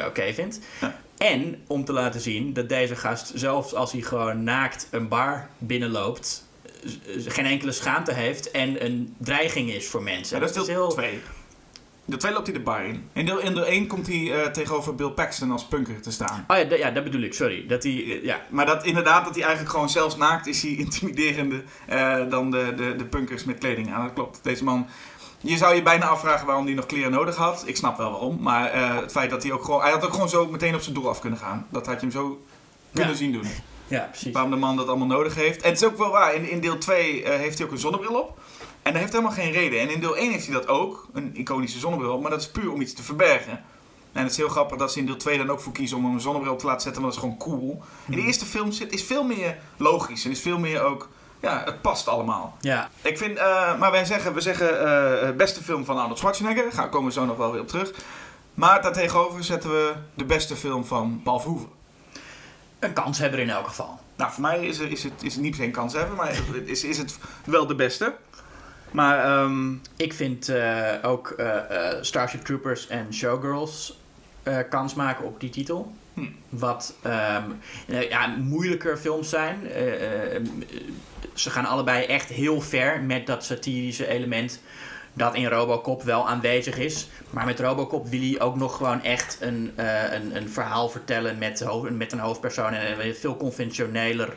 eh, 0.00 0.06
oké 0.06 0.32
vind. 0.34 0.60
Ja. 0.80 0.94
En 1.22 1.62
om 1.66 1.84
te 1.84 1.92
laten 1.92 2.20
zien 2.20 2.52
dat 2.52 2.68
deze 2.68 2.96
gast, 2.96 3.32
zelfs 3.34 3.74
als 3.74 3.92
hij 3.92 4.00
gewoon 4.00 4.42
naakt 4.44 4.88
een 4.90 5.08
bar 5.08 5.48
binnenloopt, 5.58 6.44
z- 6.84 7.26
geen 7.26 7.46
enkele 7.46 7.72
schaamte 7.72 8.12
heeft 8.12 8.50
en 8.50 8.84
een 8.84 9.14
dreiging 9.18 9.70
is 9.70 9.86
voor 9.88 10.02
mensen. 10.02 10.36
Ja, 10.40 10.46
dat 10.46 10.56
is 10.56 10.64
deel 10.64 10.74
heel... 10.74 10.88
2. 10.88 11.20
Deel 12.04 12.18
2 12.18 12.32
loopt 12.32 12.46
hij 12.46 12.56
de 12.56 12.62
bar 12.62 12.84
in. 12.84 13.08
In 13.12 13.26
deel, 13.26 13.38
in 13.38 13.54
deel 13.54 13.64
1 13.66 13.86
komt 13.86 14.06
hij 14.06 14.32
eh, 14.42 14.50
tegenover 14.50 14.94
Bill 14.94 15.10
Paxton 15.10 15.50
als 15.50 15.64
punker 15.64 16.00
te 16.00 16.10
staan. 16.12 16.44
Oh 16.48 16.56
ja, 16.56 16.76
ja, 16.76 16.90
dat 16.90 17.04
bedoel 17.04 17.20
ik, 17.22 17.34
sorry. 17.34 17.66
Dat 17.66 17.82
hij, 17.82 17.92
eh, 17.92 18.24
ja, 18.24 18.40
Maar 18.50 18.66
dat 18.66 18.84
inderdaad, 18.84 19.24
dat 19.24 19.34
hij 19.34 19.42
eigenlijk 19.42 19.72
gewoon 19.74 19.88
zelfs 19.90 20.16
naakt 20.16 20.46
is, 20.46 20.62
hij 20.62 20.70
intimiderender 20.70 21.64
eh, 21.86 22.30
dan 22.30 22.50
de, 22.50 22.72
de, 22.76 22.96
de 22.96 23.04
punkers 23.04 23.44
met 23.44 23.58
kleding 23.58 23.92
aan. 23.92 24.04
Dat 24.04 24.12
klopt. 24.14 24.38
Deze 24.42 24.64
man, 24.64 24.86
je 25.42 25.56
zou 25.56 25.74
je 25.74 25.82
bijna 25.82 26.06
afvragen 26.06 26.46
waarom 26.46 26.64
hij 26.64 26.74
nog 26.74 26.86
kleren 26.86 27.10
nodig 27.10 27.36
had. 27.36 27.62
Ik 27.66 27.76
snap 27.76 27.96
wel 27.96 28.10
waarom. 28.10 28.38
Maar 28.40 28.70
eh, 28.70 28.96
het 28.96 29.12
feit 29.12 29.30
dat 29.30 29.42
hij 29.42 29.52
ook 29.52 29.64
gewoon, 29.64 29.80
hij 29.82 29.90
had 29.90 30.04
ook 30.04 30.12
gewoon 30.12 30.28
zo 30.28 30.46
meteen 30.46 30.74
op 30.74 30.80
zijn 30.80 30.94
doel 30.94 31.08
af 31.08 31.20
kunnen 31.20 31.38
gaan. 31.38 31.66
Dat 31.70 31.86
had 31.86 31.94
je 31.94 32.00
hem 32.00 32.10
zo 32.10 32.42
kunnen 32.92 33.10
Ja. 33.12 33.16
zien 33.18 33.32
doen. 33.32 33.46
ja, 33.86 34.00
precies. 34.10 34.32
Waarom 34.32 34.50
de 34.50 34.56
man 34.56 34.76
dat 34.76 34.88
allemaal 34.88 35.06
nodig 35.06 35.34
heeft. 35.34 35.62
En 35.62 35.68
het 35.70 35.80
is 35.82 35.86
ook 35.88 35.98
wel 35.98 36.10
waar, 36.10 36.34
in, 36.34 36.50
in 36.50 36.60
deel 36.60 36.78
2 36.78 37.22
eh, 37.22 37.38
heeft 37.38 37.58
hij 37.58 37.66
ook 37.66 37.72
een 37.72 37.78
zonnebril 37.78 38.20
op. 38.20 38.38
En 38.82 38.92
dat 38.92 39.00
heeft 39.00 39.12
helemaal 39.12 39.34
geen 39.34 39.52
reden. 39.52 39.80
En 39.80 39.90
in 39.90 40.00
deel 40.00 40.16
1 40.16 40.30
heeft 40.32 40.46
hij 40.46 40.54
dat 40.54 40.68
ook, 40.68 41.08
een 41.12 41.30
iconische 41.36 41.78
zonnebril. 41.78 42.20
Maar 42.20 42.30
dat 42.30 42.40
is 42.40 42.50
puur 42.50 42.72
om 42.72 42.80
iets 42.80 42.94
te 42.94 43.02
verbergen. 43.02 43.64
En 44.12 44.22
het 44.22 44.30
is 44.30 44.36
heel 44.36 44.48
grappig 44.48 44.78
dat 44.78 44.92
ze 44.92 44.98
in 44.98 45.06
deel 45.06 45.16
2 45.16 45.38
dan 45.38 45.50
ook 45.50 45.60
voor 45.60 45.72
kiezen 45.72 45.96
om 45.96 46.04
hem 46.04 46.14
een 46.14 46.20
zonnebril 46.20 46.52
op 46.52 46.58
te 46.58 46.66
laten 46.66 46.82
zetten. 46.82 47.02
Want 47.02 47.14
dat 47.14 47.24
is 47.24 47.30
gewoon 47.30 47.58
cool. 47.58 47.82
In 48.08 48.16
de 48.16 48.22
eerste 48.26 48.44
film 48.44 48.72
zit, 48.72 48.92
is 48.92 49.02
veel 49.02 49.24
meer 49.24 49.58
logisch. 49.76 50.24
En 50.24 50.30
is 50.30 50.40
veel 50.40 50.58
meer 50.58 50.82
ook, 50.82 51.08
ja, 51.42 51.62
het 51.64 51.80
past 51.82 52.08
allemaal. 52.08 52.56
Ja, 52.60 52.88
Ik 53.02 53.18
vind, 53.18 53.38
eh, 53.38 53.78
maar 53.78 53.90
wij 53.90 54.04
zeggen, 54.04 54.34
we 54.34 54.40
zeggen 54.40 54.86
eh, 55.28 55.30
beste 55.36 55.62
film 55.62 55.84
van 55.84 55.98
Arnold 55.98 56.18
Schwarzenegger. 56.18 56.64
Daar 56.76 56.88
komen 56.88 57.06
we 57.08 57.12
zo 57.12 57.24
nog 57.24 57.36
wel 57.36 57.52
weer 57.52 57.60
op 57.60 57.68
terug. 57.68 57.90
Maar 58.54 58.82
daartegenover 58.82 59.44
zetten 59.44 59.70
we 59.70 59.92
de 60.14 60.24
beste 60.24 60.56
film 60.56 60.84
van 60.84 61.20
Paul 61.24 61.40
Verhoeven. 61.40 61.68
een 62.78 62.92
kanshebber 62.92 63.38
in 63.40 63.50
elk 63.50 63.66
geval. 63.66 64.00
Nou, 64.16 64.32
voor 64.32 64.42
mij 64.42 64.66
is, 64.66 64.78
er- 64.78 64.90
is, 64.90 65.02
het, 65.02 65.12
is 65.22 65.32
het 65.32 65.42
niet 65.42 65.50
per 65.50 65.60
se 65.60 65.66
een 65.66 65.72
kans 65.72 65.92
hebben, 65.92 66.16
maar 66.16 66.32
is, 66.64 66.84
is 66.84 66.98
het 66.98 67.18
wel 67.44 67.66
de 67.66 67.74
beste. 67.74 68.14
Maar 68.90 69.24
ehm, 69.24 69.72
Ik 69.96 70.12
vind 70.12 70.48
eh, 70.48 70.88
ook 71.02 71.34
Starship 72.00 72.44
Troopers 72.44 72.86
en 72.86 73.14
Showgirls 73.14 74.00
kans 74.70 74.94
maken 74.94 75.24
op 75.24 75.40
die 75.40 75.50
titel. 75.50 75.92
Hm. 76.14 76.26
Wat 76.48 76.94
ehm, 77.02 77.50
eh, 77.88 78.08
ja, 78.08 78.26
moeilijker 78.26 78.96
films 78.96 79.28
zijn. 79.28 79.70
Eh, 79.70 79.94
eh, 79.94 80.36
eh, 80.36 80.42
ze 81.34 81.50
gaan 81.50 81.64
allebei 81.64 82.04
echt 82.04 82.28
heel 82.28 82.60
ver 82.60 83.00
met 83.00 83.26
dat 83.26 83.44
satirische 83.44 84.06
element 84.06 84.60
dat 85.12 85.34
in 85.34 85.46
Robocop 85.46 86.02
wel 86.02 86.28
aanwezig 86.28 86.78
is. 86.78 87.08
Maar 87.30 87.44
met 87.44 87.60
Robocop 87.60 88.08
wil 88.08 88.20
hij 88.20 88.40
ook 88.40 88.56
nog 88.56 88.76
gewoon 88.76 89.02
echt 89.02 89.36
een, 89.40 89.72
eh, 89.74 90.12
een, 90.12 90.36
een 90.36 90.48
verhaal 90.48 90.88
vertellen 90.88 91.38
met, 91.38 91.64
met 91.90 92.12
een 92.12 92.18
hoofdpersoon. 92.18 92.72
En 92.72 93.06
een 93.06 93.14
veel 93.14 93.36
conventioneler, 93.36 94.36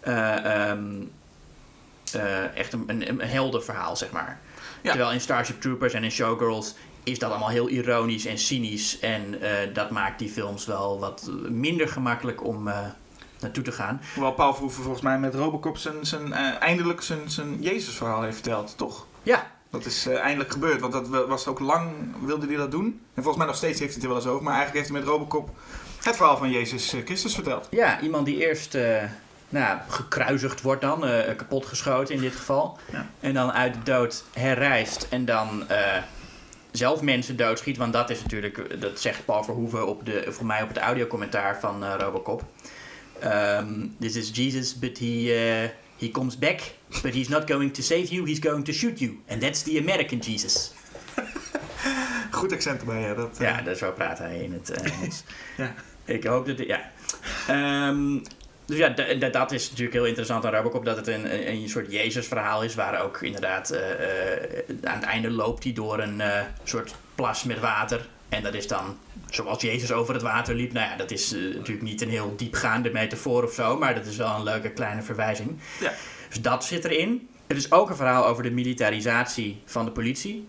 ehm, 0.00 1.02
eh, 2.12 2.56
echt 2.56 2.72
een, 2.72 2.84
een, 2.86 3.08
een 3.08 3.20
heldenverhaal, 3.20 3.96
zeg 3.96 4.10
maar. 4.10 4.40
Ja. 4.82 4.90
Terwijl 4.90 5.12
in 5.12 5.20
Starship 5.20 5.60
Troopers 5.60 5.92
en 5.92 6.04
in 6.04 6.10
Showgirls 6.10 6.74
is 7.02 7.18
dat 7.18 7.30
allemaal 7.30 7.48
heel 7.48 7.68
ironisch 7.68 8.26
en 8.26 8.38
cynisch. 8.38 8.98
En 8.98 9.40
eh, 9.42 9.74
dat 9.74 9.90
maakt 9.90 10.18
die 10.18 10.28
films 10.28 10.66
wel 10.66 11.00
wat 11.00 11.30
minder 11.48 11.88
gemakkelijk 11.88 12.44
om 12.44 12.68
eh, 12.68 12.78
naartoe 13.40 13.64
te 13.64 13.72
gaan. 13.72 14.00
hoewel 14.14 14.32
Paul 14.32 14.52
Verhoeven 14.52 14.82
volgens 14.82 15.02
mij 15.04 15.18
met 15.18 15.34
Robocop 15.34 15.76
zijn, 15.76 15.94
zijn, 16.06 16.32
eh, 16.32 16.60
eindelijk 16.60 17.02
zijn, 17.02 17.30
zijn 17.30 17.56
Jezus-verhaal 17.62 18.22
heeft 18.22 18.34
verteld, 18.34 18.74
toch? 18.76 19.06
Ja, 19.22 19.50
Dat 19.70 19.84
is 19.84 20.06
eindelijk 20.06 20.52
gebeurd, 20.52 20.80
want 20.80 20.92
dat 20.92 21.08
wa- 21.08 21.26
was 21.26 21.46
ook 21.46 21.58
lang, 21.60 21.90
wilde 22.24 22.46
hij 22.46 22.56
dat 22.56 22.70
doen. 22.70 22.84
En 23.14 23.22
volgens 23.22 23.36
mij 23.36 23.46
nog 23.46 23.56
steeds 23.56 23.78
heeft 23.80 23.92
hij 23.94 24.02
het 24.02 24.02
er 24.02 24.08
wel 24.08 24.18
eens 24.18 24.26
over. 24.26 24.42
Maar 24.42 24.54
eigenlijk 24.54 24.84
heeft 24.84 24.94
hij 24.96 25.00
met 25.04 25.16
Robocop 25.18 25.50
het 26.02 26.16
verhaal 26.16 26.36
van 26.36 26.50
Jezus 26.50 26.94
Christus 27.04 27.34
verteld. 27.34 27.68
ja 27.70 28.00
iemand 28.00 28.26
die 28.26 28.46
eerst 28.46 28.76
nou, 29.48 29.78
gekruisigd 29.88 30.60
wordt 30.62 30.80
dan, 30.82 31.00
kapotgeschoten 31.36 32.14
in 32.14 32.20
dit 32.20 32.36
geval. 32.36 32.78
Ja. 32.92 33.06
En 33.20 33.34
dan 33.34 33.52
uit 33.52 33.74
de 33.74 33.82
dood 33.82 34.24
herrijst 34.32 35.06
en 35.10 35.24
dan 35.24 35.64
zelf 36.72 37.00
mensen 37.00 37.36
doodschiet. 37.36 37.76
Want 37.76 37.92
dat 37.92 38.10
is 38.10 38.22
natuurlijk, 38.22 38.80
dat 38.80 39.00
zegt 39.00 39.24
Paul 39.24 39.44
Verhoeven 39.44 39.86
op 39.86 40.06
de, 40.06 40.24
voor 40.28 40.46
mij 40.46 40.62
op 40.62 40.68
het 40.68 40.78
audiocommentaar 40.78 41.60
van 41.60 41.84
eh, 41.84 41.94
Robocop. 41.98 42.44
um, 43.24 43.94
this 44.00 44.16
is 44.16 44.30
Jesus, 44.30 44.74
but 44.74 44.98
he, 44.98 45.30
uh, 45.30 45.68
he 45.98 46.10
comes 46.10 46.36
back, 46.36 46.60
but 47.02 47.14
he's 47.14 47.28
not 47.28 47.50
going 47.50 47.72
to 47.72 47.82
save 47.82 48.10
you, 48.10 48.26
he's 48.26 48.40
going 48.40 48.64
to 48.64 48.72
shoot 48.72 48.98
you. 48.98 49.20
And 49.28 49.40
that's 49.40 49.62
the 49.62 49.78
American 49.78 50.18
Jesus. 50.18 50.72
Goed 52.30 52.52
accent 52.52 52.80
erbij, 52.80 53.00
ja. 53.00 53.14
Dat, 53.14 53.38
uh... 53.40 53.48
Ja, 53.48 53.62
dat 53.62 53.78
zo 53.78 53.92
praat 53.92 54.18
hij 54.18 54.38
in 54.38 54.52
het 54.52 54.70
Engels. 54.70 55.22
ja. 55.56 55.74
Ik 56.04 56.24
hoop 56.24 56.46
dat... 56.46 56.58
Ja. 56.58 56.90
Um, 57.88 58.22
dus 58.64 58.76
ja, 58.76 58.88
dat 59.30 59.52
is 59.52 59.68
natuurlijk 59.68 59.96
heel 59.96 60.06
interessant 60.06 60.44
aan 60.44 60.52
Robocop, 60.52 60.84
dat 60.84 60.96
het 60.96 61.06
een, 61.06 61.48
een, 61.50 61.68
soort 61.68 61.92
Jezus-verhaal 61.92 62.62
is, 62.62 62.74
waar 62.74 63.02
ook 63.02 63.22
inderdaad 63.22 63.72
uh, 63.72 63.80
aan 64.82 64.98
het 64.98 65.04
einde 65.04 65.30
loopt 65.30 65.64
hij 65.64 65.72
door 65.72 65.98
een 65.98 66.18
uh, 66.18 66.40
soort 66.64 66.94
plas 67.14 67.44
met 67.44 67.60
water. 67.60 68.08
En 68.28 68.42
dat 68.42 68.54
is 68.54 68.66
dan 68.66 68.98
zoals 69.30 69.62
Jezus 69.62 69.92
over 69.92 70.14
het 70.14 70.22
water 70.22 70.54
liep. 70.54 70.72
Nou 70.72 70.90
ja, 70.90 70.96
dat 70.96 71.10
is 71.10 71.32
uh, 71.32 71.54
natuurlijk 71.54 71.82
niet 71.82 72.02
een 72.02 72.08
heel 72.08 72.34
diepgaande 72.36 72.90
metafoor 72.90 73.44
of 73.44 73.52
zo, 73.52 73.78
maar 73.78 73.94
dat 73.94 74.06
is 74.06 74.16
wel 74.16 74.34
een 74.34 74.42
leuke 74.42 74.70
kleine 74.70 75.02
verwijzing. 75.02 75.60
Ja. 75.80 75.92
Dus 76.28 76.40
dat 76.40 76.64
zit 76.64 76.84
erin. 76.84 77.28
Het 77.46 77.56
is 77.56 77.72
ook 77.72 77.90
een 77.90 77.96
verhaal 77.96 78.26
over 78.26 78.42
de 78.42 78.50
militarisatie 78.50 79.62
van 79.64 79.84
de 79.84 79.90
politie, 79.90 80.48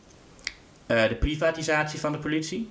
de 0.86 1.17
privatisatie 1.20 2.00
van 2.00 2.12
de 2.12 2.17
politie. 2.17 2.70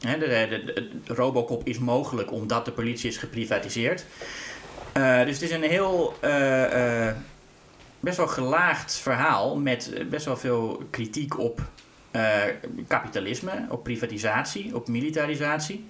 He, 0.00 0.18
de, 0.18 0.26
de, 0.26 0.64
de, 1.04 1.14
Robocop 1.14 1.66
is 1.66 1.78
mogelijk 1.78 2.32
omdat 2.32 2.64
de 2.64 2.72
politie 2.72 3.08
is 3.08 3.16
geprivatiseerd. 3.16 4.04
Uh, 4.96 5.24
dus 5.24 5.34
het 5.34 5.42
is 5.42 5.50
een 5.50 5.62
heel 5.62 6.16
uh, 6.24 7.06
uh, 7.06 7.12
best 8.00 8.16
wel 8.16 8.26
gelaagd 8.26 8.98
verhaal 8.98 9.56
met 9.56 10.04
best 10.10 10.24
wel 10.24 10.36
veel 10.36 10.82
kritiek 10.90 11.38
op 11.38 11.60
kapitalisme, 12.86 13.66
op 13.68 13.82
privatisatie, 13.82 14.74
op 14.74 14.88
militarisatie. 14.88 15.86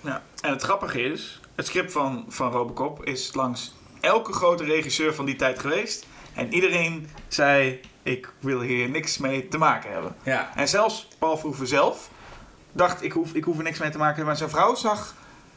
Ja, 0.00 0.22
en 0.40 0.50
het 0.50 0.62
grappige 0.62 1.02
is, 1.02 1.40
het 1.54 1.66
script 1.66 1.92
van, 1.92 2.24
van 2.28 2.50
Robocop 2.50 3.04
is 3.04 3.34
langs 3.34 3.74
elke 4.00 4.32
grote 4.32 4.64
regisseur 4.64 5.14
van 5.14 5.24
die 5.24 5.36
tijd 5.36 5.58
geweest. 5.58 6.06
En 6.34 6.54
iedereen 6.54 7.08
zei, 7.28 7.80
ik 8.02 8.32
wil 8.38 8.60
hier 8.60 8.88
niks 8.88 9.18
mee 9.18 9.48
te 9.48 9.58
maken 9.58 9.92
hebben. 9.92 10.16
Ja. 10.22 10.50
En 10.54 10.68
zelfs 10.68 11.08
Paul 11.18 11.36
Verhoeven 11.36 11.66
zelf 11.66 12.10
dacht, 12.72 13.02
ik 13.02 13.12
hoef, 13.12 13.32
ik 13.32 13.44
hoef 13.44 13.56
er 13.56 13.62
niks 13.62 13.78
mee 13.78 13.90
te 13.90 13.98
maken 13.98 14.16
hebben. 14.16 14.26
Maar 14.26 14.36
zijn 14.36 14.50
vrouw 14.50 14.74
zag 14.74 15.14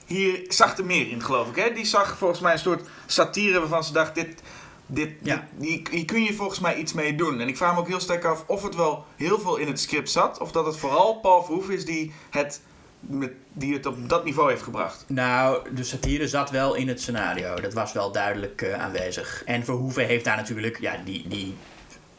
hier 0.07 0.45
zag 0.47 0.77
er 0.77 0.85
meer 0.85 1.09
in, 1.09 1.23
geloof 1.23 1.49
ik. 1.49 1.55
Hè? 1.55 1.73
Die 1.73 1.85
zag 1.85 2.17
volgens 2.17 2.39
mij 2.39 2.53
een 2.53 2.59
soort 2.59 2.87
satire 3.05 3.59
waarvan 3.59 3.83
ze 3.83 3.93
dacht: 3.93 4.15
dit, 4.15 4.41
dit, 4.85 5.09
ja. 5.23 5.47
dit, 5.57 5.67
hier, 5.67 5.81
hier 5.91 6.05
kun 6.05 6.23
je 6.23 6.33
volgens 6.33 6.59
mij 6.59 6.75
iets 6.75 6.93
mee 6.93 7.15
doen. 7.15 7.39
En 7.39 7.47
ik 7.47 7.57
vraag 7.57 7.73
me 7.73 7.79
ook 7.79 7.87
heel 7.87 7.99
sterk 7.99 8.23
af 8.23 8.43
of 8.47 8.63
het 8.63 8.75
wel 8.75 9.05
heel 9.15 9.39
veel 9.39 9.57
in 9.57 9.67
het 9.67 9.79
script 9.79 10.09
zat, 10.09 10.39
of 10.39 10.51
dat 10.51 10.65
het 10.65 10.77
vooral 10.77 11.15
Paul 11.19 11.43
Verhoeven 11.43 11.73
is 11.73 11.85
die 11.85 12.13
het, 12.29 12.61
met, 12.99 13.31
die 13.53 13.73
het 13.73 13.85
op 13.85 14.09
dat 14.09 14.23
niveau 14.23 14.49
heeft 14.49 14.63
gebracht. 14.63 15.05
Nou, 15.07 15.75
de 15.75 15.83
satire 15.83 16.27
zat 16.27 16.49
wel 16.49 16.75
in 16.75 16.87
het 16.87 17.01
scenario. 17.01 17.55
Dat 17.55 17.73
was 17.73 17.93
wel 17.93 18.11
duidelijk 18.11 18.61
uh, 18.61 18.73
aanwezig. 18.73 19.43
En 19.45 19.65
Verhoeven 19.65 20.05
heeft 20.05 20.25
daar 20.25 20.35
natuurlijk, 20.35 20.79
ja, 20.79 21.01
die. 21.05 21.27
die 21.27 21.55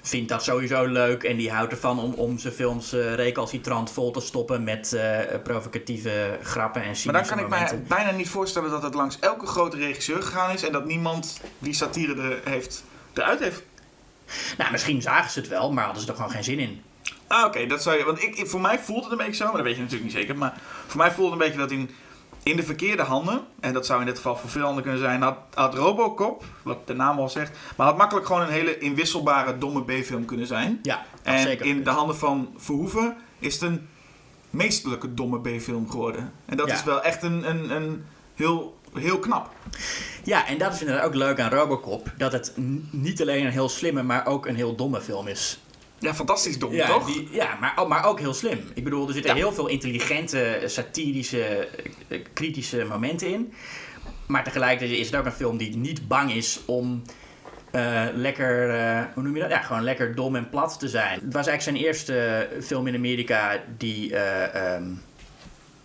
vindt 0.08 0.28
dat 0.28 0.44
sowieso 0.44 0.84
leuk 0.84 1.22
en 1.22 1.36
die 1.36 1.50
houdt 1.50 1.72
ervan 1.72 1.98
om, 2.00 2.12
om 2.12 2.38
zijn 2.38 2.52
films 2.52 2.94
uh, 2.94 3.14
recalcitrant 3.14 3.90
vol 3.90 4.10
te 4.10 4.20
stoppen 4.20 4.64
met 4.64 4.92
uh, 4.94 5.18
provocatieve 5.42 6.38
grappen 6.42 6.82
en 6.82 6.96
Maar 7.04 7.14
dan 7.14 7.26
kan 7.26 7.42
momenten. 7.42 7.76
ik 7.76 7.88
mij 7.88 7.96
bijna 7.98 8.10
niet 8.10 8.28
voorstellen 8.28 8.70
dat 8.70 8.82
het 8.82 8.94
langs 8.94 9.18
elke 9.18 9.46
grote 9.46 9.76
regisseur 9.76 10.22
gegaan 10.22 10.50
is 10.50 10.62
en 10.62 10.72
dat 10.72 10.84
niemand 10.84 11.40
die 11.58 11.74
satire 11.74 12.22
er 12.22 12.40
heeft, 12.44 12.84
eruit 13.12 13.40
heeft. 13.40 13.62
Nou, 14.58 14.70
misschien 14.70 15.02
zagen 15.02 15.30
ze 15.30 15.40
het 15.40 15.48
wel, 15.48 15.72
maar 15.72 15.84
hadden 15.84 16.02
ze 16.02 16.08
er 16.08 16.14
gewoon 16.14 16.30
geen 16.30 16.44
zin 16.44 16.58
in. 16.58 16.82
Ah, 17.26 17.44
oké, 17.44 17.66
dat 17.66 17.82
zou 17.82 17.98
je. 17.98 18.04
Want 18.04 18.22
ik, 18.22 18.36
ik, 18.36 18.46
voor 18.46 18.60
mij 18.60 18.78
voelt 18.78 19.02
het 19.02 19.12
een 19.12 19.18
beetje 19.18 19.34
zo, 19.34 19.44
maar 19.44 19.56
dat 19.56 19.62
weet 19.62 19.74
je 19.74 19.82
natuurlijk 19.82 20.10
niet 20.10 20.20
zeker. 20.20 20.36
Maar 20.36 20.60
voor 20.86 20.96
mij 20.96 21.10
voelt 21.10 21.32
het 21.32 21.40
een 21.40 21.46
beetje 21.46 21.60
dat 21.60 21.70
in, 21.70 21.90
in 22.50 22.56
de 22.56 22.62
verkeerde 22.62 23.02
handen, 23.02 23.40
en 23.60 23.72
dat 23.72 23.86
zou 23.86 24.00
in 24.00 24.06
dit 24.06 24.16
geval 24.16 24.36
voor 24.36 24.50
veel 24.50 24.62
handen 24.64 24.82
kunnen 24.82 25.00
zijn, 25.00 25.22
had, 25.22 25.36
had 25.54 25.74
Robocop, 25.74 26.44
wat 26.62 26.86
de 26.86 26.94
naam 26.94 27.18
al 27.18 27.28
zegt, 27.28 27.58
maar 27.76 27.86
had 27.86 27.96
makkelijk 27.96 28.26
gewoon 28.26 28.42
een 28.42 28.48
hele 28.48 28.78
inwisselbare, 28.78 29.58
domme 29.58 29.82
B-film 29.84 30.24
kunnen 30.24 30.46
zijn. 30.46 30.78
Ja, 30.82 31.06
En 31.22 31.38
zeker. 31.42 31.66
in 31.66 31.84
de 31.84 31.90
handen 31.90 32.16
van 32.16 32.48
Verhoeven 32.56 33.16
is 33.38 33.54
het 33.54 33.62
een 33.62 33.88
meesterlijke 34.50 35.14
domme 35.14 35.40
B-film 35.40 35.90
geworden. 35.90 36.32
En 36.46 36.56
dat 36.56 36.66
Ja. 36.68 36.74
is 36.74 36.84
wel 36.84 37.02
echt 37.02 37.22
een, 37.22 37.48
een, 37.50 37.70
een 37.70 38.04
heel, 38.34 38.78
heel 38.94 39.18
knap. 39.18 39.50
Ja, 40.24 40.46
en 40.46 40.58
dat 40.58 40.72
is 40.74 40.80
inderdaad 40.80 41.04
ook 41.04 41.14
leuk 41.14 41.40
aan 41.40 41.50
Robocop. 41.50 42.12
Dat 42.16 42.32
het 42.32 42.52
niet 42.90 43.20
alleen 43.20 43.44
een 43.46 43.52
heel 43.52 43.68
slimme, 43.68 44.02
maar 44.02 44.26
ook 44.26 44.46
een 44.46 44.56
heel 44.56 44.74
domme 44.76 45.00
film 45.00 45.26
is. 45.26 45.60
Ja, 46.00 46.14
fantastisch 46.14 46.58
dom, 46.58 46.72
Ja, 46.72 46.86
toch? 46.86 47.06
die- 47.06 47.28
ja 47.30 47.56
maar, 47.60 47.72
ook- 47.76 47.88
maar 47.88 48.04
ook 48.04 48.18
heel 48.20 48.34
slim. 48.34 48.58
Ik 48.74 48.84
bedoel, 48.84 49.06
er 49.06 49.12
zitten 49.12 49.30
Ja. 49.30 49.36
heel 49.38 49.52
veel 49.52 49.66
intelligente, 49.66 50.62
satirische, 50.66 51.68
eh, 52.08 52.20
kritische 52.32 52.84
momenten 52.84 53.28
in. 53.32 53.52
Maar 54.26 54.44
tegelijkertijd 54.44 54.98
is 54.98 55.06
het 55.06 55.16
ook 55.16 55.24
een 55.24 55.32
film 55.32 55.56
die 55.56 55.76
niet 55.76 56.08
bang 56.08 56.32
is 56.32 56.60
om 56.66 57.02
eh, 57.70 58.04
lekker, 58.14 58.70
eh, 58.70 59.02
hoe 59.14 59.22
noem 59.22 59.34
je 59.34 59.40
dat? 59.40 59.50
Ja, 59.50 59.60
gewoon 59.62 59.82
lekker 59.82 60.14
dom 60.14 60.36
en 60.36 60.48
plat 60.48 60.78
te 60.78 60.88
zijn. 60.88 61.14
Het 61.24 61.32
was 61.32 61.46
eigenlijk 61.46 61.62
zijn 61.62 61.76
eerste 61.76 62.48
film 62.62 62.86
in 62.86 62.94
Amerika 62.94 63.62
die, 63.78 64.14
eh, 64.14 64.74
ehm, 64.74 64.84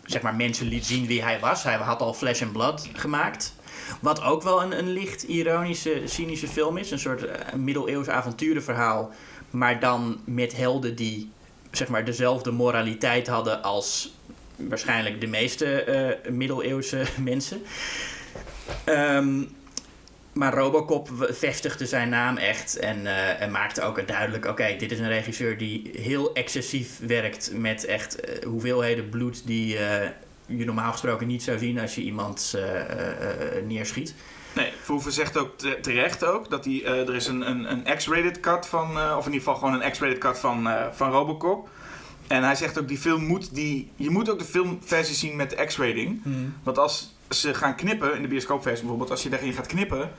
zeg 0.06 0.22
maar, 0.22 0.36
mensen 0.36 0.68
liet 0.68 0.86
zien 0.86 1.06
wie 1.08 1.24
hij 1.24 1.40
was. 1.40 1.64
Hij 1.64 1.74
had 1.76 2.02
al 2.02 2.14
Flesh 2.14 2.42
and 2.42 2.52
Blood 2.52 2.90
gemaakt. 2.94 3.54
Wat 4.02 4.24
ook 4.24 4.44
wel 4.44 4.62
een, 4.64 4.78
een 4.78 4.90
licht 4.94 5.24
ironische, 5.24 6.02
cynische 6.06 6.48
film 6.48 6.78
is. 6.78 6.92
Een 6.92 7.00
soort 7.00 7.26
eh, 7.26 7.54
middeleeuws 7.54 8.08
avonturenverhaal. 8.10 9.12
Maar 9.54 9.80
dan 9.80 10.22
met 10.26 10.56
helden 10.56 10.96
die 10.96 11.32
zeg 11.76 11.88
maar, 11.88 12.06
dezelfde 12.06 12.52
moraliteit 12.52 13.28
hadden 13.28 13.64
als 13.64 14.14
waarschijnlijk 14.56 15.22
de 15.22 15.28
meeste 15.28 15.84
eh, 15.84 16.32
middeleeuwse 16.32 17.04
mensen. 17.32 17.62
Ehm, 18.84 19.44
maar 20.34 20.54
Robocop 20.54 21.10
vestigde 21.30 21.86
zijn 21.86 22.10
naam 22.10 22.38
echt 22.38 22.78
en, 22.78 23.06
eh, 23.06 23.42
en 23.42 23.52
maakte 23.52 23.82
ook 23.82 24.08
duidelijk: 24.08 24.46
oké, 24.46 24.76
dit 24.78 24.92
is 24.92 25.00
een 25.00 25.08
regisseur 25.08 25.58
die 25.58 25.92
heel 25.98 26.34
excessief 26.34 27.00
werkt 27.08 27.52
met 27.54 27.86
echt 27.86 28.20
eh, 28.20 28.46
hoeveelheden 28.48 29.10
bloed 29.10 29.48
die 29.48 29.78
je 30.46 30.66
normaal 30.66 30.92
gesproken 30.92 31.28
niet 31.28 31.44
zou 31.44 31.58
zien 31.58 31.80
als 31.80 31.96
je 31.96 32.02
iemand 32.02 32.58
neerschiet. 33.68 34.14
Nee, 34.56 34.72
Verhoeven 34.82 35.12
zegt 35.12 35.38
ook 35.38 35.58
te- 35.58 35.78
terecht 35.82 36.26
ook 36.26 36.50
dat 36.50 36.66
hij, 36.66 36.82
eh, 36.84 37.08
er 37.08 37.16
is 37.16 37.28
een, 37.28 37.50
een, 37.50 37.72
een 37.72 37.96
X-rated 37.98 38.40
cut 38.40 38.66
van, 38.66 38.98
eh, 39.00 39.16
of 39.18 39.26
in 39.26 39.32
ieder 39.34 39.48
geval 39.48 39.56
gewoon 39.56 39.82
een 39.82 39.92
X-rated 39.92 40.18
cut 40.18 40.40
van, 40.40 40.68
eh, 40.70 40.86
van 40.92 41.12
Robocop. 41.12 41.70
En 42.28 42.44
hij 42.44 42.56
zegt 42.56 42.80
ook 42.80 42.88
die 42.88 42.98
film 42.98 43.26
moet 43.26 43.56
die, 43.56 43.92
je 43.96 44.10
moet 44.10 44.30
ook 44.30 44.40
de 44.40 44.46
filmversie 44.46 45.16
zien 45.16 45.36
met 45.36 45.50
de 45.50 45.66
X-rating. 45.66 46.22
Want 46.64 46.78
als 46.78 47.16
ze 47.30 47.54
gaan 47.54 47.76
knippen, 47.76 48.16
in 48.16 48.22
de 48.22 48.28
bioscoopversie 48.28 48.80
bijvoorbeeld, 48.82 49.12
als 49.12 49.24
je 49.24 49.30
daarin 49.30 49.54
gaat 49.54 49.68
knippen, 49.68 50.12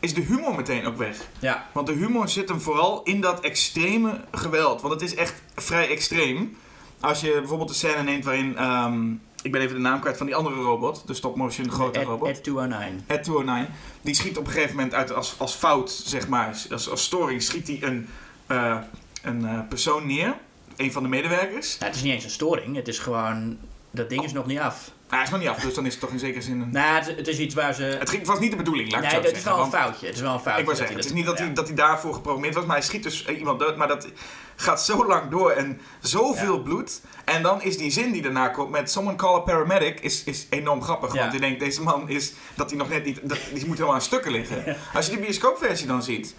is 0.00 0.14
de 0.14 0.20
humor 0.20 0.54
meteen 0.54 0.86
ook 0.86 0.96
weg. 0.96 1.16
Ja, 1.38 1.66
Want 1.72 1.86
de 1.86 1.92
humor 1.92 2.28
zit 2.28 2.48
hem 2.48 2.60
vooral 2.60 3.02
in 3.02 3.20
dat 3.20 3.40
extreme 3.40 4.20
geweld. 4.30 4.80
Want 4.80 4.92
het 4.92 5.02
is 5.02 5.14
echt 5.14 5.42
vrij 5.54 5.88
extreem. 5.88 6.56
Als 7.00 7.20
je 7.20 7.32
bijvoorbeeld 7.38 7.68
de 7.68 7.74
scène 7.74 8.02
neemt 8.02 8.24
waarin, 8.24 8.56
ehm, 8.56 9.02
ik 9.42 9.52
ben 9.52 9.60
even 9.60 9.74
de 9.74 9.80
naam 9.80 10.00
kwijt 10.00 10.16
van 10.16 10.26
die 10.26 10.34
andere 10.34 10.54
robot, 10.54 11.06
de 11.06 11.14
stop-motion 11.14 11.70
grote 11.70 12.02
robot. 12.02 12.28
Ed 12.28 12.42
209. 12.42 13.04
Ed 13.06 13.22
209, 13.22 13.74
die 14.02 14.14
schiet 14.14 14.38
op 14.38 14.46
een 14.46 14.52
gegeven 14.52 14.76
moment 14.76 14.94
uit 14.94 15.12
als, 15.12 15.34
als 15.38 15.54
fout, 15.54 15.90
zeg 15.90 16.28
maar, 16.28 16.56
als, 16.70 16.90
als 16.90 17.04
storing, 17.04 17.42
schiet 17.42 17.66
hij 17.66 17.78
een, 17.82 18.08
eh, 18.46 18.78
een 19.22 19.46
eh, 19.46 19.58
persoon 19.68 20.06
neer, 20.06 20.36
een 20.76 20.92
van 20.92 21.02
de 21.02 21.08
medewerkers. 21.08 21.78
Nou, 21.78 21.90
het 21.90 21.96
is 21.96 22.02
niet 22.02 22.12
eens 22.12 22.24
een 22.24 22.30
storing, 22.30 22.76
het 22.76 22.88
is 22.88 22.98
gewoon. 22.98 23.58
Dat 23.90 24.08
ding 24.08 24.24
is 24.24 24.32
nog 24.32 24.46
niet 24.46 24.58
af. 24.58 24.92
Hij 25.14 25.22
is 25.22 25.30
nog 25.30 25.40
niet 25.40 25.48
af, 25.48 25.58
dus 25.58 25.74
dan 25.74 25.86
is 25.86 25.92
het 25.92 26.00
toch 26.00 26.10
in 26.10 26.18
zekere 26.18 26.42
zin 26.42 26.60
een... 26.60 26.70
Nou, 26.70 26.94
het, 26.94 27.16
het 27.16 27.28
is 27.28 27.38
iets 27.38 27.54
waar 27.54 27.74
ze. 27.74 27.82
Het, 27.82 28.08
ging, 28.08 28.20
het 28.20 28.30
was 28.30 28.38
niet 28.38 28.50
de 28.50 28.56
bedoeling, 28.56 28.92
laat 28.92 29.02
ik 29.02 29.10
nee, 29.10 29.20
het 29.20 29.26
het 29.26 29.30
zo 29.30 29.36
is 29.36 29.42
zeggen. 29.42 29.72
wel 29.72 29.80
een 29.80 29.84
foutje. 29.84 30.06
Het 30.06 30.14
is 30.14 30.20
wel 30.20 30.32
een 30.32 30.40
foutje. 30.40 30.60
Ik 30.60 30.66
dat 30.66 30.76
zeggen, 30.76 30.96
het 30.96 31.04
is 31.04 31.12
niet 31.12 31.26
dat, 31.26 31.38
ja. 31.38 31.44
hij, 31.44 31.52
dat 31.54 31.66
hij 31.66 31.76
daarvoor 31.76 32.14
geprogrammeerd 32.14 32.54
was, 32.54 32.64
maar 32.64 32.76
hij 32.76 32.84
schiet 32.84 33.02
dus 33.02 33.26
iemand 33.26 33.58
dood. 33.58 33.76
Maar 33.76 33.88
dat 33.88 34.08
gaat 34.56 34.82
zo 34.82 35.06
lang 35.06 35.30
door 35.30 35.50
en 35.50 35.80
zoveel 36.00 36.56
Ja. 36.56 36.62
bloed. 36.62 37.00
En 37.24 37.42
dan 37.42 37.62
is 37.62 37.78
die 37.78 37.90
zin 37.90 38.12
die 38.12 38.22
daarna 38.22 38.48
komt 38.48 38.70
met 38.70 38.90
someone 38.90 39.16
call 39.16 39.34
a 39.34 39.38
paramedic 39.38 40.00
is, 40.00 40.24
is 40.24 40.46
enorm 40.50 40.82
grappig. 40.82 41.12
Ja. 41.12 41.20
Want 41.20 41.32
je 41.32 41.40
denkt, 41.40 41.60
deze 41.60 41.82
man 41.82 42.08
is, 42.08 42.32
dat 42.54 42.68
hij 42.70 42.78
nog 42.78 42.88
net 42.88 43.04
niet, 43.04 43.20
dat, 43.22 43.38
die 43.52 43.66
moet 43.66 43.76
helemaal 43.76 43.94
aan 43.94 44.00
stukken 44.02 44.32
liggen. 44.32 44.76
Als 44.94 45.06
je 45.06 45.12
die 45.12 45.20
bioscoopversie 45.20 45.86
dan 45.86 46.02
ziet, 46.02 46.34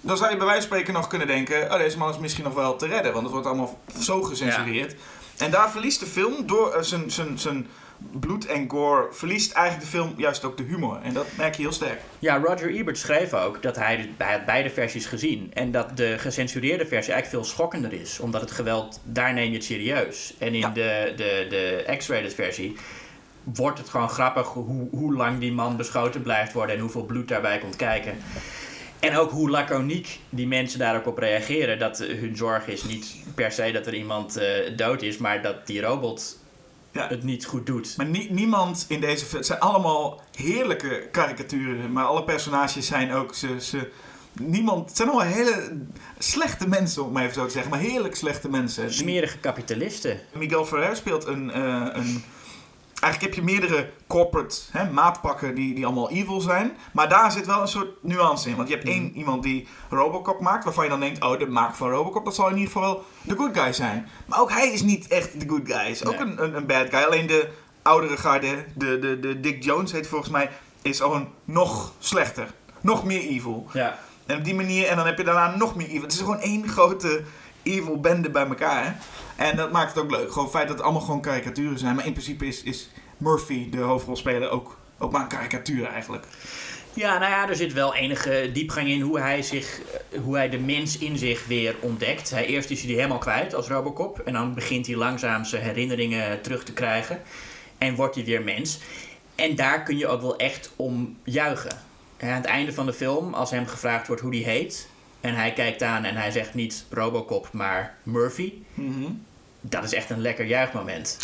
dan 0.00 0.16
zou 0.16 0.30
je 0.30 0.36
bij 0.36 0.46
wijze 0.46 0.60
van 0.60 0.70
spreken 0.70 0.94
nog 0.94 1.06
kunnen 1.06 1.26
denken, 1.26 1.72
oh 1.72 1.78
deze 1.78 1.98
man 1.98 2.10
is 2.10 2.18
misschien 2.18 2.44
nog 2.44 2.54
wel 2.54 2.76
te 2.76 2.86
redden. 2.86 3.12
Want 3.12 3.22
het 3.22 3.32
wordt 3.32 3.46
allemaal 3.46 3.78
zo 4.00 4.22
gecensureerd. 4.22 4.94
En 5.36 5.50
daar 5.50 5.70
verliest 5.70 6.00
de 6.00 6.06
film 6.06 6.46
door 6.46 6.72
eh, 6.72 6.82
zijn, 6.82 7.38
zijn 7.38 7.66
bloed 8.10 8.46
en 8.46 8.68
gore, 8.70 9.06
verliest 9.10 9.52
eigenlijk 9.52 9.90
de 9.90 9.96
film 9.98 10.14
juist 10.16 10.44
ook 10.44 10.56
de 10.56 10.62
humor. 10.62 10.98
En 11.02 11.12
dat 11.14 11.26
merk 11.36 11.54
je 11.54 11.62
heel 11.62 11.72
sterk. 11.72 12.00
Ja, 12.18 12.36
Roger 12.38 12.70
Ebert 12.74 12.98
schreef 12.98 13.34
ook 13.34 13.62
dat 13.62 13.76
hij, 13.76 14.08
hij 14.18 14.32
had 14.32 14.44
beide 14.44 14.70
versies 14.70 15.06
gezien. 15.06 15.50
En 15.54 15.70
dat 15.70 15.96
de 15.96 16.18
gecensureerde 16.18 16.86
versie 16.86 17.12
eigenlijk 17.12 17.44
veel 17.44 17.52
schokkender 17.54 17.92
is. 17.92 18.20
Omdat 18.20 18.40
het 18.40 18.50
geweld, 18.50 19.00
daar 19.04 19.32
neem 19.32 19.48
je 19.48 19.54
het 19.56 19.64
serieus. 19.64 20.34
En 20.38 20.46
in 20.54 20.60
Ja. 20.60 20.68
de, 20.68 21.12
de, 21.16 21.46
de 21.48 21.96
X-rated 21.96 22.34
versie 22.34 22.76
wordt 23.42 23.78
het 23.78 23.88
gewoon 23.88 24.08
grappig 24.08 24.46
hoe, 24.46 24.88
hoe 24.90 25.14
lang 25.14 25.38
die 25.38 25.52
man 25.52 25.76
beschoten 25.76 26.22
blijft 26.22 26.52
worden. 26.52 26.74
En 26.74 26.80
hoeveel 26.80 27.04
bloed 27.04 27.28
daarbij 27.28 27.58
komt 27.58 27.76
kijken. 27.76 28.18
En 29.00 29.16
ook 29.16 29.30
hoe 29.30 29.50
laconiek 29.50 30.18
die 30.28 30.46
mensen 30.46 30.78
daar 30.78 30.96
ook 30.96 31.06
op 31.06 31.18
reageren. 31.18 31.78
Dat 31.78 31.98
hun 31.98 32.36
zorg 32.36 32.66
is 32.66 32.84
niet 32.84 33.16
per 33.34 33.52
se 33.52 33.70
dat 33.72 33.86
er 33.86 33.94
iemand 33.94 34.36
eh, 34.36 34.46
dood 34.76 35.02
is, 35.02 35.18
maar 35.18 35.42
dat 35.42 35.66
die 35.66 35.80
robot 35.80 36.38
Ja. 36.92 37.08
het 37.08 37.22
niet 37.22 37.44
goed 37.44 37.66
doet. 37.66 37.94
Maar 37.96 38.06
nie- 38.06 38.32
niemand 38.32 38.84
in 38.88 39.00
deze 39.00 39.24
film... 39.24 39.36
Het 39.36 39.46
zijn 39.46 39.60
allemaal 39.60 40.22
heerlijke 40.36 41.08
karikaturen. 41.12 41.92
Maar 41.92 42.04
alle 42.04 42.24
personages 42.24 42.86
zijn 42.86 43.12
ook... 43.12 43.34
Ze, 43.34 43.56
ze, 43.60 43.90
niemand... 44.32 44.88
Het 44.88 44.96
zijn 44.96 45.08
allemaal 45.08 45.26
hele 45.32 45.78
slechte 46.18 46.68
mensen, 46.68 47.00
om 47.00 47.06
het 47.08 47.14
maar 47.16 47.22
even 47.24 47.34
zo 47.34 47.44
te 47.46 47.52
zeggen. 47.52 47.70
Maar 47.70 47.80
heerlijk 47.80 48.14
slechte 48.16 48.48
mensen. 48.50 48.92
Smerige 48.92 49.38
kapitalisten. 49.38 50.20
Miguel 50.34 50.64
Ferrer 50.64 50.96
speelt 50.96 51.24
een... 51.26 51.50
eh, 51.50 51.86
een 51.92 52.24
eigenlijk 53.00 53.34
heb 53.34 53.44
je 53.44 53.52
meerdere 53.52 53.90
corporate 54.06 54.56
hè, 54.70 54.90
maatpakken 54.90 55.54
die, 55.54 55.74
die 55.74 55.86
allemaal 55.86 56.10
evil 56.10 56.40
zijn. 56.40 56.76
Maar 56.92 57.08
daar 57.08 57.32
zit 57.32 57.46
wel 57.46 57.60
een 57.60 57.68
soort 57.68 58.02
nuance 58.02 58.48
in. 58.48 58.56
Want 58.56 58.68
je 58.68 58.74
hebt 58.74 58.86
één 58.86 59.16
iemand 59.16 59.42
die 59.42 59.68
Robocop 59.90 60.40
maakt... 60.40 60.64
waarvan 60.64 60.84
je 60.84 60.90
dan 60.90 61.00
denkt... 61.00 61.24
oh, 61.24 61.38
de 61.38 61.46
maker 61.46 61.76
van 61.76 61.90
Robocop... 61.90 62.24
dat 62.24 62.34
zal 62.34 62.48
in 62.48 62.56
ieder 62.56 62.72
geval 62.72 62.82
wel 62.82 63.04
de 63.22 63.36
good 63.36 63.58
guy 63.58 63.72
zijn. 63.72 64.08
Maar 64.26 64.40
ook 64.40 64.50
hij 64.50 64.68
is 64.68 64.82
niet 64.82 65.08
echt 65.08 65.40
de 65.40 65.48
good 65.48 65.66
guy. 65.66 65.76
Hij 65.76 65.90
is 65.90 66.04
ook 66.04 66.20
een, 66.20 66.42
een, 66.42 66.56
een 66.56 66.66
bad 66.66 66.86
guy. 66.90 67.02
Alleen 67.02 67.26
de 67.26 67.48
oudere 67.82 68.16
garde... 68.16 68.64
De, 68.74 68.98
de, 68.98 69.20
de 69.20 69.40
Dick 69.40 69.64
Jones 69.64 69.92
heet 69.92 70.08
volgens 70.08 70.30
mij... 70.30 70.50
is 70.82 71.00
gewoon 71.00 71.28
nog 71.44 71.92
slechter. 71.98 72.52
Nog 72.80 73.04
meer 73.04 73.20
evil. 73.20 73.66
Ja. 73.72 73.98
En 74.26 74.36
op 74.36 74.44
die 74.44 74.54
manier, 74.54 74.86
en 74.86 74.96
dan 74.96 75.06
heb 75.06 75.18
je 75.18 75.24
daarna 75.24 75.56
nog 75.56 75.76
meer 75.76 75.88
evil. 75.88 76.02
Het 76.02 76.12
is 76.12 76.18
gewoon 76.18 76.40
één 76.40 76.68
grote 76.68 77.22
evil 77.62 78.00
bende 78.00 78.30
bij 78.30 78.46
elkaar. 78.46 78.84
Hè? 78.84 78.92
En 79.40 79.56
dat 79.56 79.72
maakt 79.72 79.94
het 79.94 80.04
ook 80.04 80.10
leuk. 80.10 80.28
Gewoon 80.28 80.44
het 80.44 80.52
feit 80.52 80.66
dat 80.68 80.76
het 80.76 80.84
allemaal 80.84 81.02
gewoon 81.02 81.20
karikaturen 81.20 81.78
zijn. 81.78 81.94
Maar 81.94 82.06
in 82.06 82.12
principe 82.12 82.46
is, 82.46 82.62
is 82.62 82.88
Murphy, 83.16 83.70
de 83.70 83.78
hoofdrolspeler, 83.78 84.50
ook, 84.50 84.78
ook 84.98 85.12
maar 85.12 85.20
een 85.20 85.28
karikatuur 85.28 85.86
eigenlijk. 85.86 86.26
Ja, 86.94 87.18
nou 87.18 87.30
ja, 87.30 87.48
er 87.48 87.56
zit 87.56 87.72
wel 87.72 87.94
enige 87.94 88.50
diepgang 88.52 88.88
in 88.88 89.00
hoe 89.00 89.20
hij, 89.20 89.42
zich, 89.42 89.80
eh, 89.80 90.20
hoe 90.20 90.36
hij 90.36 90.48
de 90.48 90.58
mens 90.58 90.98
in 90.98 91.18
zich 91.18 91.46
weer 91.46 91.76
ontdekt. 91.80 92.30
Hij, 92.30 92.46
eerst 92.46 92.70
is 92.70 92.78
hij 92.78 92.86
die 92.86 92.96
helemaal 92.96 93.18
kwijt 93.18 93.54
als 93.54 93.68
Robocop. 93.68 94.18
En 94.18 94.32
dan 94.32 94.54
begint 94.54 94.86
hij 94.86 94.96
langzaam 94.96 95.44
zijn 95.44 95.62
herinneringen 95.62 96.40
terug 96.40 96.64
te 96.64 96.72
krijgen. 96.72 97.22
En 97.78 97.94
wordt 97.94 98.14
hij 98.14 98.24
weer 98.24 98.42
mens. 98.42 98.78
En 99.34 99.54
daar 99.54 99.82
kun 99.82 99.98
je 99.98 100.06
ook 100.06 100.20
wel 100.20 100.36
echt 100.36 100.72
om 100.76 101.16
juichen. 101.24 101.78
En 102.16 102.28
aan 102.28 102.36
het 102.36 102.44
einde 102.44 102.72
van 102.72 102.86
de 102.86 102.92
film, 102.92 103.34
als 103.34 103.50
hem 103.50 103.66
gevraagd 103.66 104.06
wordt 104.06 104.22
hoe 104.22 104.34
hij 104.34 104.52
heet... 104.52 104.88
en 105.20 105.34
hij 105.34 105.52
kijkt 105.52 105.82
aan 105.82 106.04
en 106.04 106.16
hij 106.16 106.30
zegt 106.30 106.54
niet 106.54 106.84
Robocop, 106.90 107.48
maar 107.52 107.96
Murphy... 108.02 108.52
dat 109.60 109.84
is 109.84 109.94
echt 109.94 110.10
een 110.10 110.20
lekker 110.20 110.46
juichmoment. 110.46 111.18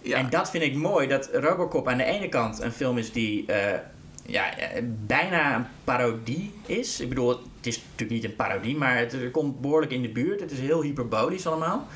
Ja. 0.00 0.16
En 0.16 0.30
dat 0.30 0.50
vind 0.50 0.64
ik 0.64 0.74
mooi, 0.74 1.06
dat 1.06 1.28
Robocop 1.32 1.88
aan 1.88 1.96
de 1.96 2.04
ene 2.04 2.28
kant 2.28 2.60
een 2.60 2.72
film 2.72 2.98
is 2.98 3.12
die 3.12 3.46
eh, 3.46 3.80
ja, 4.26 4.58
eh, 4.58 4.82
bijna 5.06 5.54
een 5.54 5.66
parodie 5.84 6.52
is. 6.66 7.00
Ik 7.00 7.08
bedoel, 7.08 7.28
het 7.28 7.66
is 7.66 7.76
natuurlijk 7.76 8.10
niet 8.10 8.24
een 8.24 8.36
parodie, 8.36 8.76
maar 8.76 8.98
het, 8.98 9.12
het 9.12 9.30
komt 9.30 9.60
behoorlijk 9.60 9.92
in 9.92 10.02
de 10.02 10.08
buurt. 10.08 10.40
Het 10.40 10.50
is 10.50 10.58
heel 10.58 10.82
hyperbolisch 10.82 11.46
allemaal. 11.46 11.86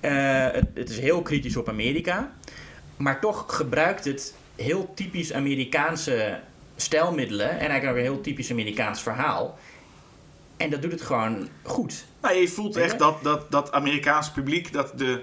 Eh, 0.00 0.46
het, 0.52 0.66
het 0.74 0.90
is 0.90 0.98
heel 0.98 1.22
kritisch 1.22 1.56
op 1.56 1.68
Amerika. 1.68 2.32
Maar 2.96 3.20
toch 3.20 3.44
gebruikt 3.48 4.04
het 4.04 4.34
heel 4.56 4.94
typisch 4.94 5.32
Amerikaanse 5.32 6.40
stijlmiddelen. 6.76 7.50
En 7.50 7.58
eigenlijk 7.58 7.90
ook 7.90 7.96
een 7.96 8.12
heel 8.12 8.20
typisch 8.20 8.50
Amerikaans 8.50 9.02
verhaal. 9.02 9.58
En 10.58 10.70
dat 10.70 10.82
doet 10.82 10.92
het 10.92 11.02
gewoon 11.02 11.48
goed. 11.62 12.04
Nou, 12.22 12.34
je 12.34 12.48
voelt 12.48 12.76
echt 12.76 12.98
dat, 12.98 13.22
dat, 13.22 13.50
dat 13.50 13.72
Amerikaanse 13.72 14.32
publiek, 14.32 14.72
dat 14.72 14.92
de, 14.98 15.22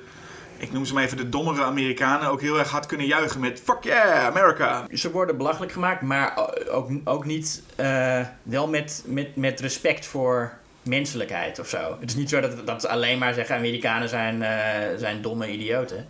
ik 0.58 0.72
noem 0.72 0.86
ze 0.86 0.94
maar 0.94 1.04
even 1.04 1.18
de 1.18 1.30
dommere 1.30 1.64
Amerikanen, 1.64 2.30
ook 2.30 2.42
heel 2.42 2.60
erg 2.60 2.70
hard 2.70 2.86
kunnen 2.86 3.08
juichen 3.08 3.40
met 3.40 3.62
fuck 3.64 3.84
yeah, 3.84 4.26
America. 4.26 4.86
Ze 4.94 5.12
worden 5.12 5.38
belachelijk 5.38 5.72
gemaakt, 5.72 6.02
maar 6.02 6.50
ook, 6.70 6.90
ook 7.04 7.26
niet 7.26 7.64
eh, 7.76 8.22
wel 8.44 8.68
met, 8.68 9.04
met, 9.06 9.36
met 9.36 9.60
respect 9.60 10.06
voor 10.06 10.54
menselijkheid 10.82 11.60
of 11.60 11.68
zo. 11.68 11.98
Het 12.00 12.10
is 12.10 12.16
niet 12.16 12.30
zo 12.30 12.40
dat, 12.40 12.68
dat 12.68 12.82
ze 12.82 12.90
alleen 12.90 13.18
maar 13.18 13.34
zeggen 13.34 13.56
Amerikanen 13.56 14.10
zijn, 14.10 14.44
eh, 14.44 14.98
zijn 14.98 15.22
domme 15.22 15.52
idioten. 15.52 16.08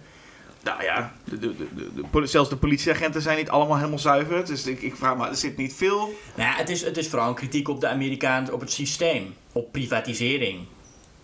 Nou 0.66 0.84
ja, 0.84 1.14
de, 1.24 1.40
de, 1.40 1.56
de, 1.58 1.68
de- 1.76 2.20
de 2.20 2.26
zelfs 2.28 2.50
de 2.50 2.58
politieagenten 2.58 3.22
zijn 3.22 3.38
niet 3.38 3.50
allemaal 3.50 3.78
helemaal 3.78 4.00
zuiver. 4.00 4.46
Dus 4.46 4.66
ik, 4.68 4.82
ik 4.82 4.96
vraag 4.96 5.18
me, 5.18 5.28
er 5.28 5.36
zit 5.36 5.58
niet 5.58 5.74
veel. 5.74 5.98
Nou 6.36 6.50
ja, 6.50 6.56
het 6.56 6.70
is, 6.70 6.82
het 6.82 6.98
is 6.98 7.08
vooral 7.10 7.28
een 7.30 7.36
kritiek 7.36 7.68
op 7.68 7.82
de 7.82 7.88
Amerikaan, 7.88 8.52
op 8.52 8.60
het 8.60 8.72
systeem, 8.72 9.34
op 9.52 9.72
privatisering 9.72 10.66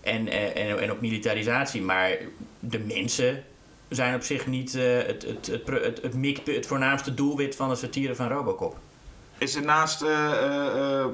en, 0.02 0.28
eh, 0.28 0.70
en, 0.70 0.80
en 0.80 0.92
op 0.92 1.02
militarisatie. 1.02 1.82
Maar 1.82 2.18
de 2.60 2.80
mensen 2.80 3.44
zijn 3.90 4.16
op 4.16 4.22
zich 4.22 4.48
niet 4.48 4.76
eh, 4.76 4.84
het, 4.84 5.08
het, 5.08 5.48
het, 5.48 5.68
het, 5.68 6.02
het, 6.02 6.46
het, 6.46 6.68
voornaamste 6.68 7.14
doelwit 7.14 7.56
van 7.56 7.70
de 7.70 7.76
satire 7.76 8.16
van 8.16 8.28
Robocop. 8.28 8.78
Is 9.38 9.56
er 9.56 9.64
naast, 9.66 10.02
eh, 10.02 11.06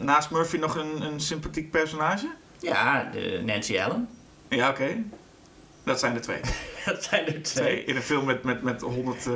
naast 0.00 0.30
Murphy 0.30 0.56
nog 0.56 0.76
een, 0.76 1.02
een 1.02 1.20
sympathiek 1.20 1.70
personage? 1.70 2.30
Ja, 2.58 3.10
de 3.12 3.42
Nancy 3.44 3.80
Allen. 3.80 4.08
Ja, 4.48 4.68
oké. 4.68 5.02
Dat 5.84 5.98
zijn 5.98 6.14
er 6.14 6.20
twee. 6.20 6.40
Dat 6.86 7.04
zijn 7.04 7.26
er 7.26 7.42
twee. 7.42 7.84
In 7.84 7.96
een 7.96 8.02
film 8.02 8.24
met, 8.24 8.42
met, 8.42 8.62
met 8.62 8.80
100. 8.80 9.26
eh, 9.26 9.32